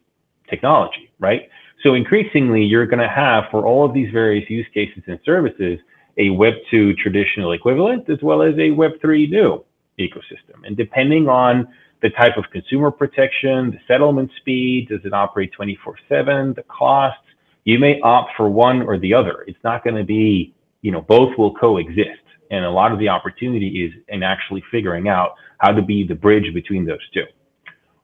technology, 0.49 1.13
right? 1.19 1.51
So 1.83 1.93
increasingly, 1.93 2.65
you're 2.65 2.87
going 2.87 3.07
to 3.07 3.15
have 3.15 3.45
for 3.51 3.67
all 3.67 3.85
of 3.85 3.93
these 3.93 4.11
various 4.11 4.49
use 4.49 4.67
cases 4.73 5.03
and 5.07 5.21
services, 5.23 5.79
a 6.17 6.31
Web 6.31 6.55
2 6.71 6.95
traditional 6.95 7.53
equivalent 7.53 8.09
as 8.09 8.23
well 8.23 8.41
as 8.41 8.55
a 8.59 8.71
Web 8.71 8.93
3 9.03 9.27
new 9.27 9.63
ecosystem. 9.99 10.65
And 10.65 10.79
depending 10.79 11.29
on 11.29 11.69
the 12.03 12.11
type 12.11 12.37
of 12.37 12.45
consumer 12.53 12.91
protection, 12.91 13.71
the 13.71 13.79
settlement 13.89 14.31
speed, 14.39 14.89
does 14.89 15.01
it 15.05 15.13
operate 15.13 15.53
24 15.53 15.97
7, 16.09 16.55
the 16.55 16.63
costs, 16.65 17.19
you 17.65 17.79
may 17.79 18.01
opt 18.01 18.33
for 18.37 18.49
one 18.49 18.83
or 18.83 18.99
the 18.99 19.15
other. 19.15 19.45
It's 19.47 19.63
not 19.65 19.83
going 19.85 19.97
to 19.97 20.05
be, 20.05 20.55
you 20.83 20.93
know, 20.93 21.01
both 21.01 21.37
will 21.39 21.55
coexist. 21.55 22.21
And 22.51 22.65
a 22.65 22.71
lot 22.71 22.93
of 22.93 22.99
the 22.99 23.09
opportunity 23.09 23.85
is 23.85 23.93
in 24.09 24.23
actually 24.23 24.63
figuring 24.71 25.09
out 25.09 25.35
how 25.59 25.73
to 25.73 25.83
be 25.83 26.07
the 26.07 26.15
bridge 26.15 26.53
between 26.53 26.85
those 26.85 26.99
two. 27.13 27.25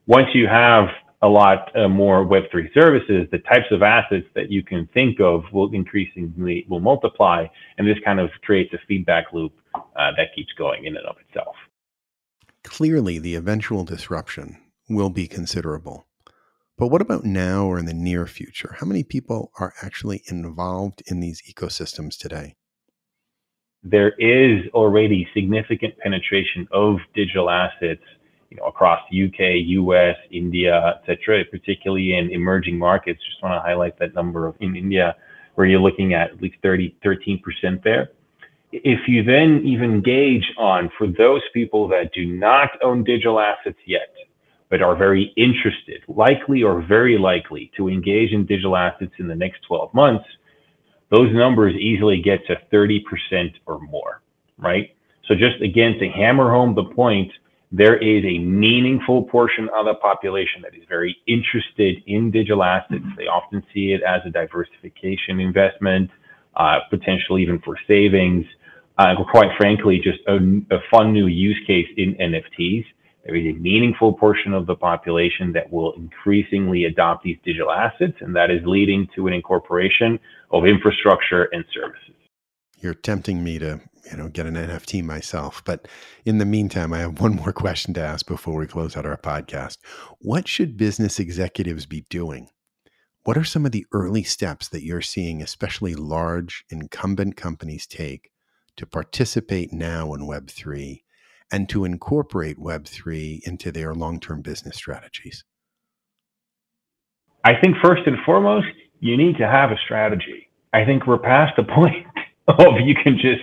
Once 0.06 0.28
you 0.34 0.46
have 0.46 0.88
a 1.22 1.28
lot 1.28 1.70
uh, 1.76 1.86
more 1.88 2.24
Web3 2.24 2.72
services, 2.72 3.28
the 3.30 3.38
types 3.40 3.66
of 3.70 3.82
assets 3.82 4.26
that 4.34 4.50
you 4.50 4.62
can 4.62 4.88
think 4.94 5.20
of 5.20 5.44
will 5.52 5.72
increasingly 5.74 6.64
will 6.68 6.80
multiply, 6.80 7.46
and 7.76 7.86
this 7.86 7.98
kind 8.04 8.18
of 8.18 8.30
creates 8.42 8.72
a 8.72 8.78
feedback 8.88 9.26
loop 9.32 9.52
uh, 9.74 10.12
that 10.16 10.34
keeps 10.34 10.52
going 10.56 10.86
in 10.86 10.96
and 10.96 11.04
of 11.06 11.16
itself. 11.28 11.54
Clearly, 12.70 13.18
the 13.18 13.34
eventual 13.34 13.82
disruption 13.82 14.56
will 14.88 15.10
be 15.10 15.26
considerable. 15.26 16.06
But 16.78 16.86
what 16.86 17.02
about 17.02 17.24
now 17.24 17.66
or 17.66 17.80
in 17.80 17.86
the 17.86 17.92
near 17.92 18.28
future? 18.28 18.76
How 18.78 18.86
many 18.86 19.02
people 19.02 19.50
are 19.58 19.74
actually 19.82 20.22
involved 20.28 21.02
in 21.08 21.18
these 21.18 21.42
ecosystems 21.50 22.16
today? 22.16 22.54
There 23.82 24.12
is 24.20 24.70
already 24.72 25.26
significant 25.34 25.98
penetration 25.98 26.68
of 26.70 26.98
digital 27.12 27.50
assets 27.50 28.04
you 28.50 28.56
know, 28.56 28.66
across 28.66 29.00
UK, 29.08 29.66
US, 29.66 30.16
India, 30.30 31.00
etc., 31.02 31.44
particularly 31.50 32.14
in 32.14 32.30
emerging 32.30 32.78
markets. 32.78 33.18
Just 33.28 33.42
want 33.42 33.52
to 33.52 33.60
highlight 33.60 33.98
that 33.98 34.14
number 34.14 34.46
of 34.46 34.54
in 34.60 34.76
India, 34.76 35.16
where 35.56 35.66
you're 35.66 35.80
looking 35.80 36.14
at 36.14 36.30
at 36.30 36.40
least 36.40 36.56
30, 36.62 36.94
13% 37.04 37.82
there. 37.82 38.10
If 38.72 39.08
you 39.08 39.22
then 39.24 39.62
even 39.64 40.00
gauge 40.00 40.52
on 40.56 40.90
for 40.96 41.06
those 41.06 41.42
people 41.52 41.88
that 41.88 42.12
do 42.12 42.24
not 42.26 42.70
own 42.82 43.04
digital 43.04 43.40
assets 43.40 43.78
yet, 43.86 44.14
but 44.68 44.80
are 44.80 44.94
very 44.94 45.32
interested, 45.36 46.02
likely 46.06 46.62
or 46.62 46.80
very 46.80 47.18
likely 47.18 47.70
to 47.76 47.88
engage 47.88 48.30
in 48.32 48.46
digital 48.46 48.76
assets 48.76 49.12
in 49.18 49.26
the 49.26 49.34
next 49.34 49.62
12 49.66 49.92
months, 49.92 50.24
those 51.10 51.32
numbers 51.34 51.74
easily 51.74 52.22
get 52.22 52.46
to 52.46 52.56
30% 52.72 53.00
or 53.66 53.80
more, 53.80 54.22
right? 54.58 54.94
So 55.26 55.34
just 55.34 55.60
again, 55.60 55.98
to 55.98 56.08
hammer 56.08 56.50
home 56.50 56.74
the 56.76 56.84
point, 56.84 57.32
there 57.72 57.96
is 57.96 58.24
a 58.24 58.38
meaningful 58.38 59.24
portion 59.24 59.68
of 59.74 59.86
the 59.86 59.94
population 59.94 60.62
that 60.62 60.74
is 60.74 60.82
very 60.88 61.16
interested 61.26 62.02
in 62.06 62.30
digital 62.30 62.62
assets. 62.62 63.04
They 63.16 63.26
often 63.26 63.64
see 63.72 63.92
it 63.92 64.02
as 64.02 64.22
a 64.24 64.30
diversification 64.30 65.40
investment, 65.40 66.10
uh, 66.54 66.80
potentially 66.90 67.42
even 67.42 67.60
for 67.60 67.76
savings 67.86 68.44
uh, 69.00 69.14
quite 69.30 69.48
frankly, 69.56 69.98
just 69.98 70.18
a, 70.28 70.36
a 70.74 70.78
fun 70.90 71.10
new 71.12 71.26
use 71.26 71.58
case 71.66 71.86
in 71.96 72.14
NFTs. 72.16 72.84
There 73.24 73.34
is 73.34 73.46
a 73.46 73.58
meaningful 73.58 74.12
portion 74.12 74.52
of 74.52 74.66
the 74.66 74.74
population 74.74 75.52
that 75.54 75.72
will 75.72 75.94
increasingly 75.94 76.84
adopt 76.84 77.24
these 77.24 77.38
digital 77.42 77.70
assets, 77.70 78.18
and 78.20 78.36
that 78.36 78.50
is 78.50 78.60
leading 78.66 79.08
to 79.16 79.26
an 79.26 79.32
incorporation 79.32 80.20
of 80.50 80.66
infrastructure 80.66 81.44
and 81.52 81.64
services. 81.72 82.14
You're 82.80 82.92
tempting 82.92 83.42
me 83.42 83.58
to, 83.60 83.80
you 84.10 84.18
know, 84.18 84.28
get 84.28 84.44
an 84.44 84.54
NFT 84.54 85.02
myself. 85.02 85.62
But 85.64 85.88
in 86.26 86.36
the 86.36 86.44
meantime, 86.44 86.92
I 86.92 86.98
have 86.98 87.20
one 87.20 87.36
more 87.36 87.52
question 87.54 87.94
to 87.94 88.02
ask 88.02 88.26
before 88.26 88.58
we 88.58 88.66
close 88.66 88.98
out 88.98 89.06
our 89.06 89.16
podcast. 89.16 89.78
What 90.18 90.46
should 90.46 90.76
business 90.76 91.18
executives 91.18 91.86
be 91.86 92.04
doing? 92.10 92.50
What 93.24 93.38
are 93.38 93.44
some 93.44 93.64
of 93.64 93.72
the 93.72 93.86
early 93.92 94.24
steps 94.24 94.68
that 94.68 94.84
you're 94.84 95.00
seeing, 95.00 95.40
especially 95.40 95.94
large 95.94 96.64
incumbent 96.70 97.36
companies 97.36 97.86
take 97.86 98.30
to 98.80 98.86
participate 98.86 99.74
now 99.74 100.14
in 100.14 100.22
Web3 100.22 101.02
and 101.52 101.68
to 101.68 101.84
incorporate 101.84 102.58
Web3 102.58 103.42
into 103.44 103.70
their 103.70 103.94
long 103.94 104.18
term 104.18 104.40
business 104.40 104.76
strategies? 104.76 105.44
I 107.44 107.60
think 107.60 107.76
first 107.84 108.06
and 108.06 108.16
foremost, 108.24 108.68
you 109.00 109.18
need 109.18 109.36
to 109.36 109.46
have 109.46 109.70
a 109.70 109.76
strategy. 109.84 110.48
I 110.72 110.86
think 110.86 111.06
we're 111.06 111.18
past 111.18 111.56
the 111.56 111.64
point 111.76 112.06
of 112.48 112.80
you 112.82 112.94
can 112.94 113.18
just 113.18 113.42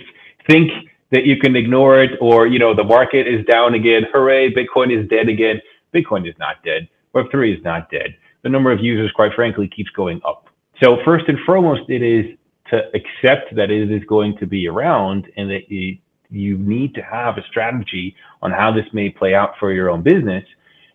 think 0.49 0.71
that 1.11 1.27
you 1.27 1.37
can 1.37 1.55
ignore 1.55 2.01
it 2.01 2.17
or, 2.19 2.47
you 2.47 2.57
know, 2.57 2.75
the 2.75 2.83
market 2.83 3.27
is 3.27 3.45
down 3.45 3.75
again. 3.75 4.07
Hooray, 4.11 4.51
Bitcoin 4.51 4.91
is 4.91 5.07
dead 5.07 5.29
again. 5.29 5.61
Bitcoin 5.93 6.27
is 6.27 6.33
not 6.39 6.63
dead. 6.65 6.89
Web3 7.13 7.57
is 7.59 7.63
not 7.63 7.91
dead. 7.91 8.17
The 8.41 8.49
number 8.49 8.71
of 8.71 8.79
users, 8.79 9.11
quite 9.11 9.33
frankly, 9.35 9.67
keeps 9.67 9.91
going 9.91 10.19
up. 10.27 10.47
So 10.81 10.97
first 11.05 11.25
and 11.27 11.37
foremost, 11.45 11.89
it 11.89 12.01
is 12.01 12.25
to 12.71 12.83
accept 12.93 13.55
that 13.55 13.71
it 13.71 13.91
is 13.91 14.03
going 14.05 14.37
to 14.37 14.45
be 14.45 14.67
around 14.67 15.27
and 15.37 15.49
that 15.49 15.69
you, 15.69 15.97
you 16.29 16.57
need 16.57 16.93
to 16.95 17.01
have 17.01 17.37
a 17.37 17.43
strategy 17.49 18.15
on 18.41 18.51
how 18.51 18.71
this 18.71 18.85
may 18.93 19.09
play 19.09 19.33
out 19.33 19.53
for 19.59 19.71
your 19.71 19.89
own 19.89 20.03
business. 20.03 20.43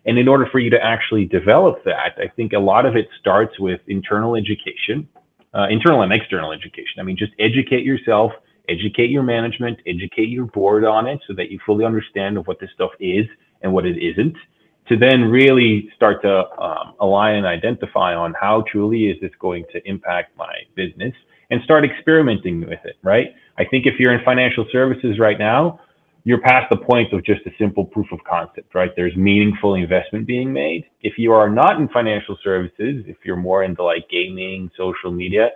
And 0.05 0.17
in 0.17 0.27
order 0.27 0.47
for 0.51 0.59
you 0.59 0.69
to 0.71 0.83
actually 0.83 1.25
develop 1.25 1.83
that, 1.85 2.17
I 2.17 2.27
think 2.35 2.53
a 2.53 2.59
lot 2.59 2.85
of 2.85 2.95
it 2.95 3.07
starts 3.19 3.57
with 3.59 3.79
internal 3.87 4.35
education, 4.35 5.07
uh, 5.53 5.67
internal 5.69 6.01
and 6.01 6.11
external 6.11 6.51
education. 6.51 6.99
I 6.99 7.03
mean, 7.03 7.17
just 7.17 7.31
educate 7.39 7.85
yourself, 7.85 8.31
educate 8.67 9.09
your 9.09 9.23
management, 9.23 9.79
educate 9.87 10.29
your 10.29 10.45
board 10.45 10.83
on 10.83 11.07
it 11.07 11.19
so 11.27 11.33
that 11.35 11.51
you 11.51 11.59
fully 11.65 11.85
understand 11.85 12.45
what 12.45 12.59
this 12.59 12.69
stuff 12.73 12.91
is 12.99 13.25
and 13.61 13.71
what 13.71 13.85
it 13.85 13.97
isn't 13.97 14.35
to 14.87 14.97
then 14.97 15.23
really 15.23 15.89
start 15.95 16.21
to 16.21 16.49
um, 16.61 16.93
align 16.99 17.35
and 17.35 17.45
identify 17.45 18.13
on 18.13 18.33
how 18.39 18.63
truly 18.69 19.05
is 19.05 19.19
this 19.21 19.31
going 19.39 19.63
to 19.71 19.87
impact 19.87 20.35
my 20.37 20.53
business 20.75 21.13
and 21.49 21.61
start 21.63 21.85
experimenting 21.85 22.61
with 22.61 22.79
it, 22.83 22.97
right? 23.03 23.27
I 23.57 23.65
think 23.65 23.85
if 23.85 23.99
you're 23.99 24.13
in 24.13 24.23
financial 24.23 24.65
services 24.71 25.19
right 25.19 25.37
now, 25.37 25.79
you're 26.25 26.41
past 26.41 26.67
the 26.69 26.77
point 26.77 27.11
of 27.13 27.23
just 27.25 27.41
a 27.45 27.51
simple 27.59 27.85
proof 27.85 28.11
of 28.11 28.19
concept, 28.23 28.73
right? 28.73 28.91
There's 28.95 29.15
meaningful 29.15 29.75
investment 29.75 30.25
being 30.25 30.53
made. 30.53 30.85
If 31.01 31.17
you 31.17 31.33
are 31.33 31.49
not 31.49 31.79
in 31.79 31.89
financial 31.89 32.37
services, 32.43 33.03
if 33.07 33.17
you're 33.25 33.35
more 33.35 33.63
into 33.63 33.83
like 33.83 34.09
gaming, 34.09 34.71
social 34.77 35.11
media, 35.11 35.49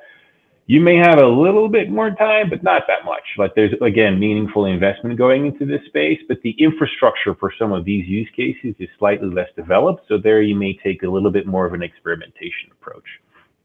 you 0.70 0.82
may 0.82 0.98
have 0.98 1.20
a 1.20 1.26
little 1.26 1.70
bit 1.70 1.90
more 1.90 2.12
time, 2.12 2.50
but 2.50 2.62
not 2.62 2.84
that 2.88 3.06
much. 3.06 3.24
Like 3.38 3.56
there's 3.56 3.74
again 3.82 4.20
meaningful 4.20 4.66
investment 4.66 5.18
going 5.18 5.46
into 5.46 5.66
this 5.66 5.80
space, 5.88 6.20
but 6.28 6.42
the 6.44 6.54
infrastructure 6.60 7.34
for 7.36 7.54
some 7.58 7.72
of 7.72 7.86
these 7.86 8.06
use 8.06 8.30
cases 8.36 8.76
is 8.78 8.90
slightly 9.00 9.30
less 9.30 9.48
developed. 9.56 10.04
So 10.10 10.18
there 10.18 10.42
you 10.42 10.56
may 10.56 10.78
take 10.84 11.04
a 11.04 11.08
little 11.08 11.32
bit 11.32 11.48
more 11.48 11.66
of 11.66 11.74
an 11.74 11.82
experimentation 11.82 12.72
approach. 12.74 13.06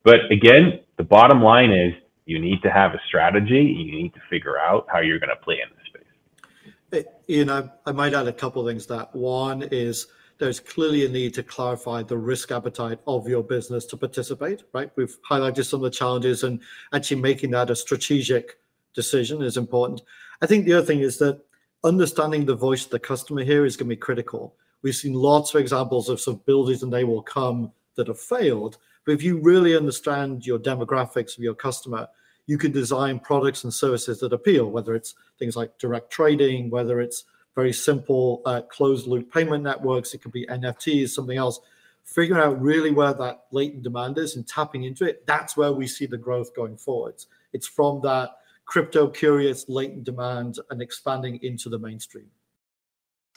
But 0.04 0.30
again, 0.30 0.80
the 0.96 1.02
bottom 1.02 1.42
line 1.42 1.72
is 1.72 1.92
you 2.26 2.38
need 2.38 2.62
to 2.62 2.70
have 2.70 2.94
a 2.94 3.00
strategy. 3.06 3.62
You 3.62 3.90
need 3.90 4.14
to 4.14 4.20
figure 4.30 4.58
out 4.58 4.86
how 4.90 5.00
you're 5.00 5.18
going 5.18 5.30
to 5.30 5.36
play 5.36 5.60
in 5.62 5.68
this 5.76 5.86
space. 5.86 7.06
Ian, 7.28 7.50
I, 7.50 7.70
I 7.86 7.92
might 7.92 8.14
add 8.14 8.28
a 8.28 8.32
couple 8.32 8.66
of 8.66 8.70
things. 8.70 8.86
That 8.86 9.14
one 9.14 9.62
is 9.62 10.06
there's 10.38 10.60
clearly 10.60 11.06
a 11.06 11.08
need 11.08 11.34
to 11.34 11.42
clarify 11.42 12.02
the 12.02 12.16
risk 12.16 12.50
appetite 12.52 12.98
of 13.06 13.28
your 13.28 13.42
business 13.42 13.86
to 13.86 13.96
participate. 13.96 14.64
Right, 14.72 14.90
we've 14.96 15.16
highlighted 15.28 15.64
some 15.64 15.80
of 15.80 15.84
the 15.84 15.96
challenges, 15.96 16.42
and 16.44 16.60
actually 16.92 17.20
making 17.20 17.50
that 17.52 17.70
a 17.70 17.76
strategic 17.76 18.58
decision 18.94 19.42
is 19.42 19.56
important. 19.56 20.02
I 20.42 20.46
think 20.46 20.64
the 20.64 20.74
other 20.74 20.86
thing 20.86 21.00
is 21.00 21.18
that 21.18 21.40
understanding 21.84 22.44
the 22.44 22.54
voice 22.54 22.84
of 22.84 22.90
the 22.90 22.98
customer 22.98 23.42
here 23.42 23.64
is 23.64 23.76
going 23.76 23.88
to 23.88 23.96
be 23.96 24.00
critical. 24.00 24.54
We've 24.82 24.94
seen 24.94 25.14
lots 25.14 25.54
of 25.54 25.60
examples 25.60 26.08
of 26.08 26.20
some 26.20 26.40
builders, 26.44 26.82
and 26.82 26.92
they 26.92 27.04
will 27.04 27.22
come 27.22 27.72
that 27.96 28.08
have 28.08 28.20
failed 28.20 28.78
but 29.04 29.12
if 29.12 29.22
you 29.22 29.38
really 29.38 29.76
understand 29.76 30.46
your 30.46 30.58
demographics 30.58 31.36
of 31.36 31.42
your 31.42 31.54
customer, 31.54 32.08
you 32.46 32.58
can 32.58 32.72
design 32.72 33.18
products 33.18 33.64
and 33.64 33.72
services 33.72 34.20
that 34.20 34.32
appeal, 34.32 34.70
whether 34.70 34.94
it's 34.94 35.14
things 35.38 35.56
like 35.56 35.78
direct 35.78 36.10
trading, 36.10 36.70
whether 36.70 37.00
it's 37.00 37.24
very 37.54 37.72
simple 37.72 38.42
uh, 38.46 38.62
closed 38.62 39.06
loop 39.06 39.32
payment 39.32 39.62
networks, 39.62 40.14
it 40.14 40.22
could 40.22 40.32
be 40.32 40.46
NFTs, 40.46 41.10
something 41.10 41.36
else. 41.36 41.60
Figuring 42.04 42.42
out 42.42 42.60
really 42.60 42.90
where 42.90 43.14
that 43.14 43.44
latent 43.52 43.82
demand 43.82 44.18
is 44.18 44.36
and 44.36 44.46
tapping 44.46 44.84
into 44.84 45.04
it, 45.04 45.24
that's 45.26 45.56
where 45.56 45.72
we 45.72 45.86
see 45.86 46.06
the 46.06 46.16
growth 46.16 46.54
going 46.54 46.76
forwards. 46.76 47.28
It's 47.52 47.66
from 47.66 48.00
that 48.02 48.30
crypto 48.64 49.08
curious 49.08 49.68
latent 49.68 50.04
demand 50.04 50.58
and 50.70 50.82
expanding 50.82 51.38
into 51.42 51.68
the 51.68 51.78
mainstream. 51.78 52.26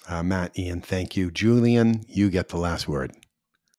Uh, 0.08 0.24
Matt, 0.24 0.58
Ian, 0.58 0.82
thank 0.82 1.18
you. 1.18 1.30
Julian, 1.32 2.06
you 2.08 2.30
get 2.30 2.50
the 2.50 2.58
last 2.58 2.88
word. 2.88 3.12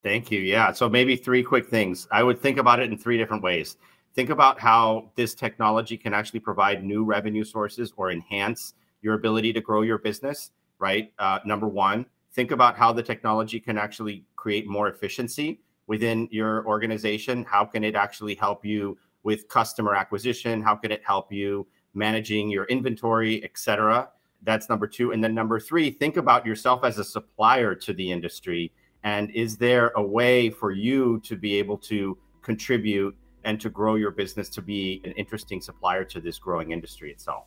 Thank 0.07 0.31
you. 0.31 0.39
Yeah. 0.39 0.71
So 0.71 0.89
maybe 0.89 1.17
three 1.17 1.43
quick 1.43 1.67
things. 1.67 2.07
I 2.13 2.23
would 2.23 2.41
think 2.41 2.59
about 2.59 2.79
it 2.79 2.93
in 2.93 2.97
three 2.97 3.19
different 3.19 3.43
ways. 3.43 3.77
Think 4.15 4.31
about 4.31 4.61
how 4.61 5.11
this 5.17 5.35
technology 5.35 5.97
can 5.97 6.15
actually 6.15 6.39
provide 6.39 6.85
new 6.85 7.03
revenue 7.03 7.43
sources 7.43 7.93
or 7.97 8.13
enhance 8.13 8.75
your 9.03 9.15
ability 9.15 9.53
to 9.55 9.61
grow 9.61 9.83
your 9.83 9.99
business, 9.99 10.53
right? 10.79 11.13
Uh, 11.19 11.41
number 11.45 11.67
one, 11.67 12.07
think 12.35 12.53
about 12.53 12.77
how 12.77 12.93
the 12.93 13.03
technology 13.03 13.59
can 13.59 13.77
actually 13.77 14.25
create 14.37 14.69
more 14.69 14.87
efficiency 14.87 15.59
within 15.89 16.29
your 16.31 16.65
organization. 16.69 17.43
How 17.43 17.65
can 17.65 17.83
it 17.83 17.97
actually 17.97 18.37
help 18.37 18.65
you 18.65 18.97
with 19.25 19.49
customer 19.49 19.97
acquisition? 19.97 20.63
How 20.63 20.77
can 20.77 20.93
it 20.93 21.03
help 21.05 21.33
you 21.33 21.67
managing 21.95 22.49
your 22.49 22.67
inventory, 22.67 23.43
et 23.43 23.59
cetera? 23.59 24.09
That's 24.45 24.69
number 24.69 24.87
two. 24.87 25.11
And 25.11 25.25
then 25.25 25.35
number 25.35 25.59
three, 25.59 25.91
think 25.91 26.17
about 26.17 26.47
yourself 26.47 26.85
as 26.85 26.97
a 27.01 27.05
supplier 27.05 27.75
to 27.75 27.93
the 27.93 28.13
industry 28.13 28.71
and 29.07 29.31
is 29.31 29.57
there 29.57 29.93
a 29.95 30.03
way 30.03 30.51
for 30.51 30.73
you 30.73 31.21
to 31.21 31.37
be 31.37 31.55
able 31.55 31.79
to 31.79 32.19
contribute 32.43 33.17
and 33.45 33.61
to 33.61 33.71
grow 33.71 33.95
your 33.95 34.11
business 34.11 34.49
to 34.49 34.61
be 34.61 35.01
an 35.05 35.13
interesting 35.13 35.61
supplier 35.61 36.05
to 36.05 36.21
this 36.21 36.41
growing 36.41 36.73
industry 36.73 37.13
itself? 37.13 37.45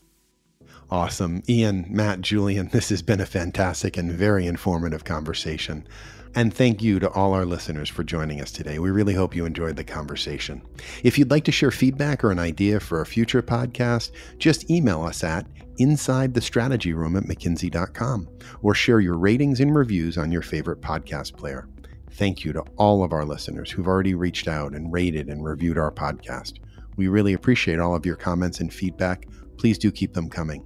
Awesome. 0.92 1.44
Ian, 1.48 1.86
Matt, 1.90 2.22
Julian, 2.22 2.70
this 2.70 2.90
has 2.90 3.02
been 3.02 3.22
a 3.22 3.26
fantastic 3.26 3.96
and 3.98 4.12
very 4.12 4.48
informative 4.48 5.04
conversation. 5.04 5.88
And 6.36 6.54
thank 6.54 6.82
you 6.82 7.00
to 7.00 7.10
all 7.12 7.34
our 7.34 7.46
listeners 7.46 7.90
for 7.90 8.04
joining 8.04 8.40
us 8.40 8.52
today. 8.52 8.78
We 8.80 8.92
really 8.92 9.16
hope 9.16 9.36
you 9.36 9.46
enjoyed 9.46 9.76
the 9.76 9.84
conversation. 9.84 10.62
If 11.04 11.18
you'd 11.18 11.32
like 11.32 11.44
to 11.46 11.52
share 11.52 11.72
feedback 11.72 12.24
or 12.24 12.32
an 12.32 12.40
idea 12.40 12.80
for 12.80 13.02
a 13.02 13.06
future 13.06 13.42
podcast, 13.42 14.12
just 14.38 14.70
email 14.70 15.04
us 15.04 15.24
at 15.24 15.48
inside 15.80 16.34
the 16.34 16.42
strategy 16.42 16.94
room 16.94 17.16
at 17.16 17.24
mckinsey.com 17.24 18.28
or 18.62 18.76
share 18.76 19.00
your 19.00 19.18
ratings 19.18 19.60
and 19.60 19.76
reviews 19.76 20.18
on 20.18 20.32
your 20.32 20.42
favorite 20.42 20.82
podcast 20.82 21.36
player. 21.36 21.68
Thank 22.12 22.44
you 22.44 22.54
to 22.54 22.64
all 22.78 23.04
of 23.04 23.14
our 23.14 23.26
listeners 23.26 23.72
who've 23.72 23.88
already 23.88 24.14
reached 24.14 24.48
out 24.48 24.74
and 24.74 24.92
rated 24.92 25.30
and 25.30 25.44
reviewed 25.44 25.78
our 25.78 25.92
podcast. 25.92 26.60
We 26.96 27.08
really 27.08 27.34
appreciate 27.34 27.80
all 27.80 27.96
of 27.96 28.06
your 28.06 28.18
comments 28.18 28.60
and 28.60 28.74
feedback. 28.74 29.26
Please 29.60 29.78
do 29.78 29.92
keep 29.92 30.14
them 30.14 30.30
coming. 30.30 30.66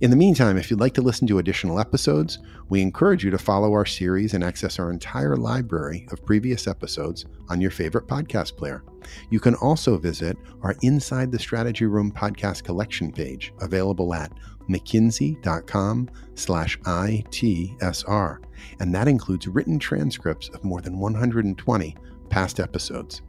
In 0.00 0.10
the 0.10 0.16
meantime, 0.16 0.56
if 0.56 0.70
you'd 0.70 0.80
like 0.80 0.94
to 0.94 1.02
listen 1.02 1.26
to 1.26 1.38
additional 1.38 1.78
episodes, 1.78 2.38
we 2.68 2.80
encourage 2.80 3.24
you 3.24 3.30
to 3.30 3.38
follow 3.38 3.72
our 3.72 3.84
series 3.84 4.32
and 4.34 4.42
access 4.42 4.78
our 4.78 4.90
entire 4.90 5.36
library 5.36 6.06
of 6.10 6.24
previous 6.24 6.66
episodes 6.66 7.26
on 7.48 7.60
your 7.60 7.70
favorite 7.70 8.06
podcast 8.06 8.56
player. 8.56 8.82
You 9.30 9.40
can 9.40 9.54
also 9.56 9.98
visit 9.98 10.36
our 10.62 10.76
Inside 10.82 11.30
the 11.32 11.38
Strategy 11.38 11.86
Room 11.86 12.10
podcast 12.10 12.64
collection 12.64 13.12
page, 13.12 13.52
available 13.60 14.14
at 14.14 14.32
mckinsey.com 14.70 16.08
slash 16.34 16.78
ITSR, 16.80 18.38
and 18.78 18.94
that 18.94 19.08
includes 19.08 19.48
written 19.48 19.78
transcripts 19.78 20.48
of 20.50 20.64
more 20.64 20.80
than 20.80 20.98
120 20.98 21.96
past 22.30 22.60
episodes. 22.60 23.22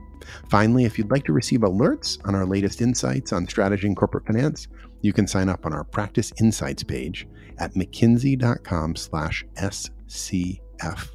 Finally, 0.49 0.85
if 0.85 0.97
you'd 0.97 1.11
like 1.11 1.25
to 1.25 1.33
receive 1.33 1.61
alerts 1.61 2.19
on 2.27 2.35
our 2.35 2.45
latest 2.45 2.81
insights 2.81 3.33
on 3.33 3.47
strategy 3.47 3.87
and 3.87 3.97
corporate 3.97 4.25
finance, 4.25 4.67
you 5.01 5.13
can 5.13 5.27
sign 5.27 5.49
up 5.49 5.65
on 5.65 5.73
our 5.73 5.83
Practice 5.83 6.31
Insights 6.39 6.83
page 6.83 7.27
at 7.57 7.73
mckinsey.com 7.73 8.95
slash 8.95 9.45
SCF. 9.55 11.09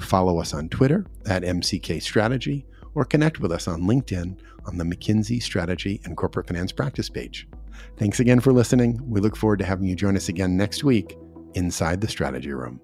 Follow 0.00 0.38
us 0.38 0.54
on 0.54 0.68
Twitter 0.68 1.04
at 1.26 1.42
MCK 1.42 2.00
Strategy 2.02 2.66
or 2.94 3.04
connect 3.04 3.40
with 3.40 3.52
us 3.52 3.68
on 3.68 3.82
LinkedIn 3.82 4.38
on 4.66 4.78
the 4.78 4.84
McKinsey 4.84 5.42
Strategy 5.42 6.00
and 6.04 6.16
Corporate 6.16 6.46
Finance 6.46 6.72
Practice 6.72 7.08
page. 7.08 7.48
Thanks 7.96 8.20
again 8.20 8.40
for 8.40 8.52
listening. 8.52 9.00
We 9.08 9.20
look 9.20 9.36
forward 9.36 9.58
to 9.60 9.64
having 9.64 9.86
you 9.86 9.94
join 9.94 10.16
us 10.16 10.28
again 10.28 10.56
next 10.56 10.84
week 10.84 11.16
inside 11.54 12.00
the 12.00 12.08
Strategy 12.08 12.52
Room. 12.52 12.80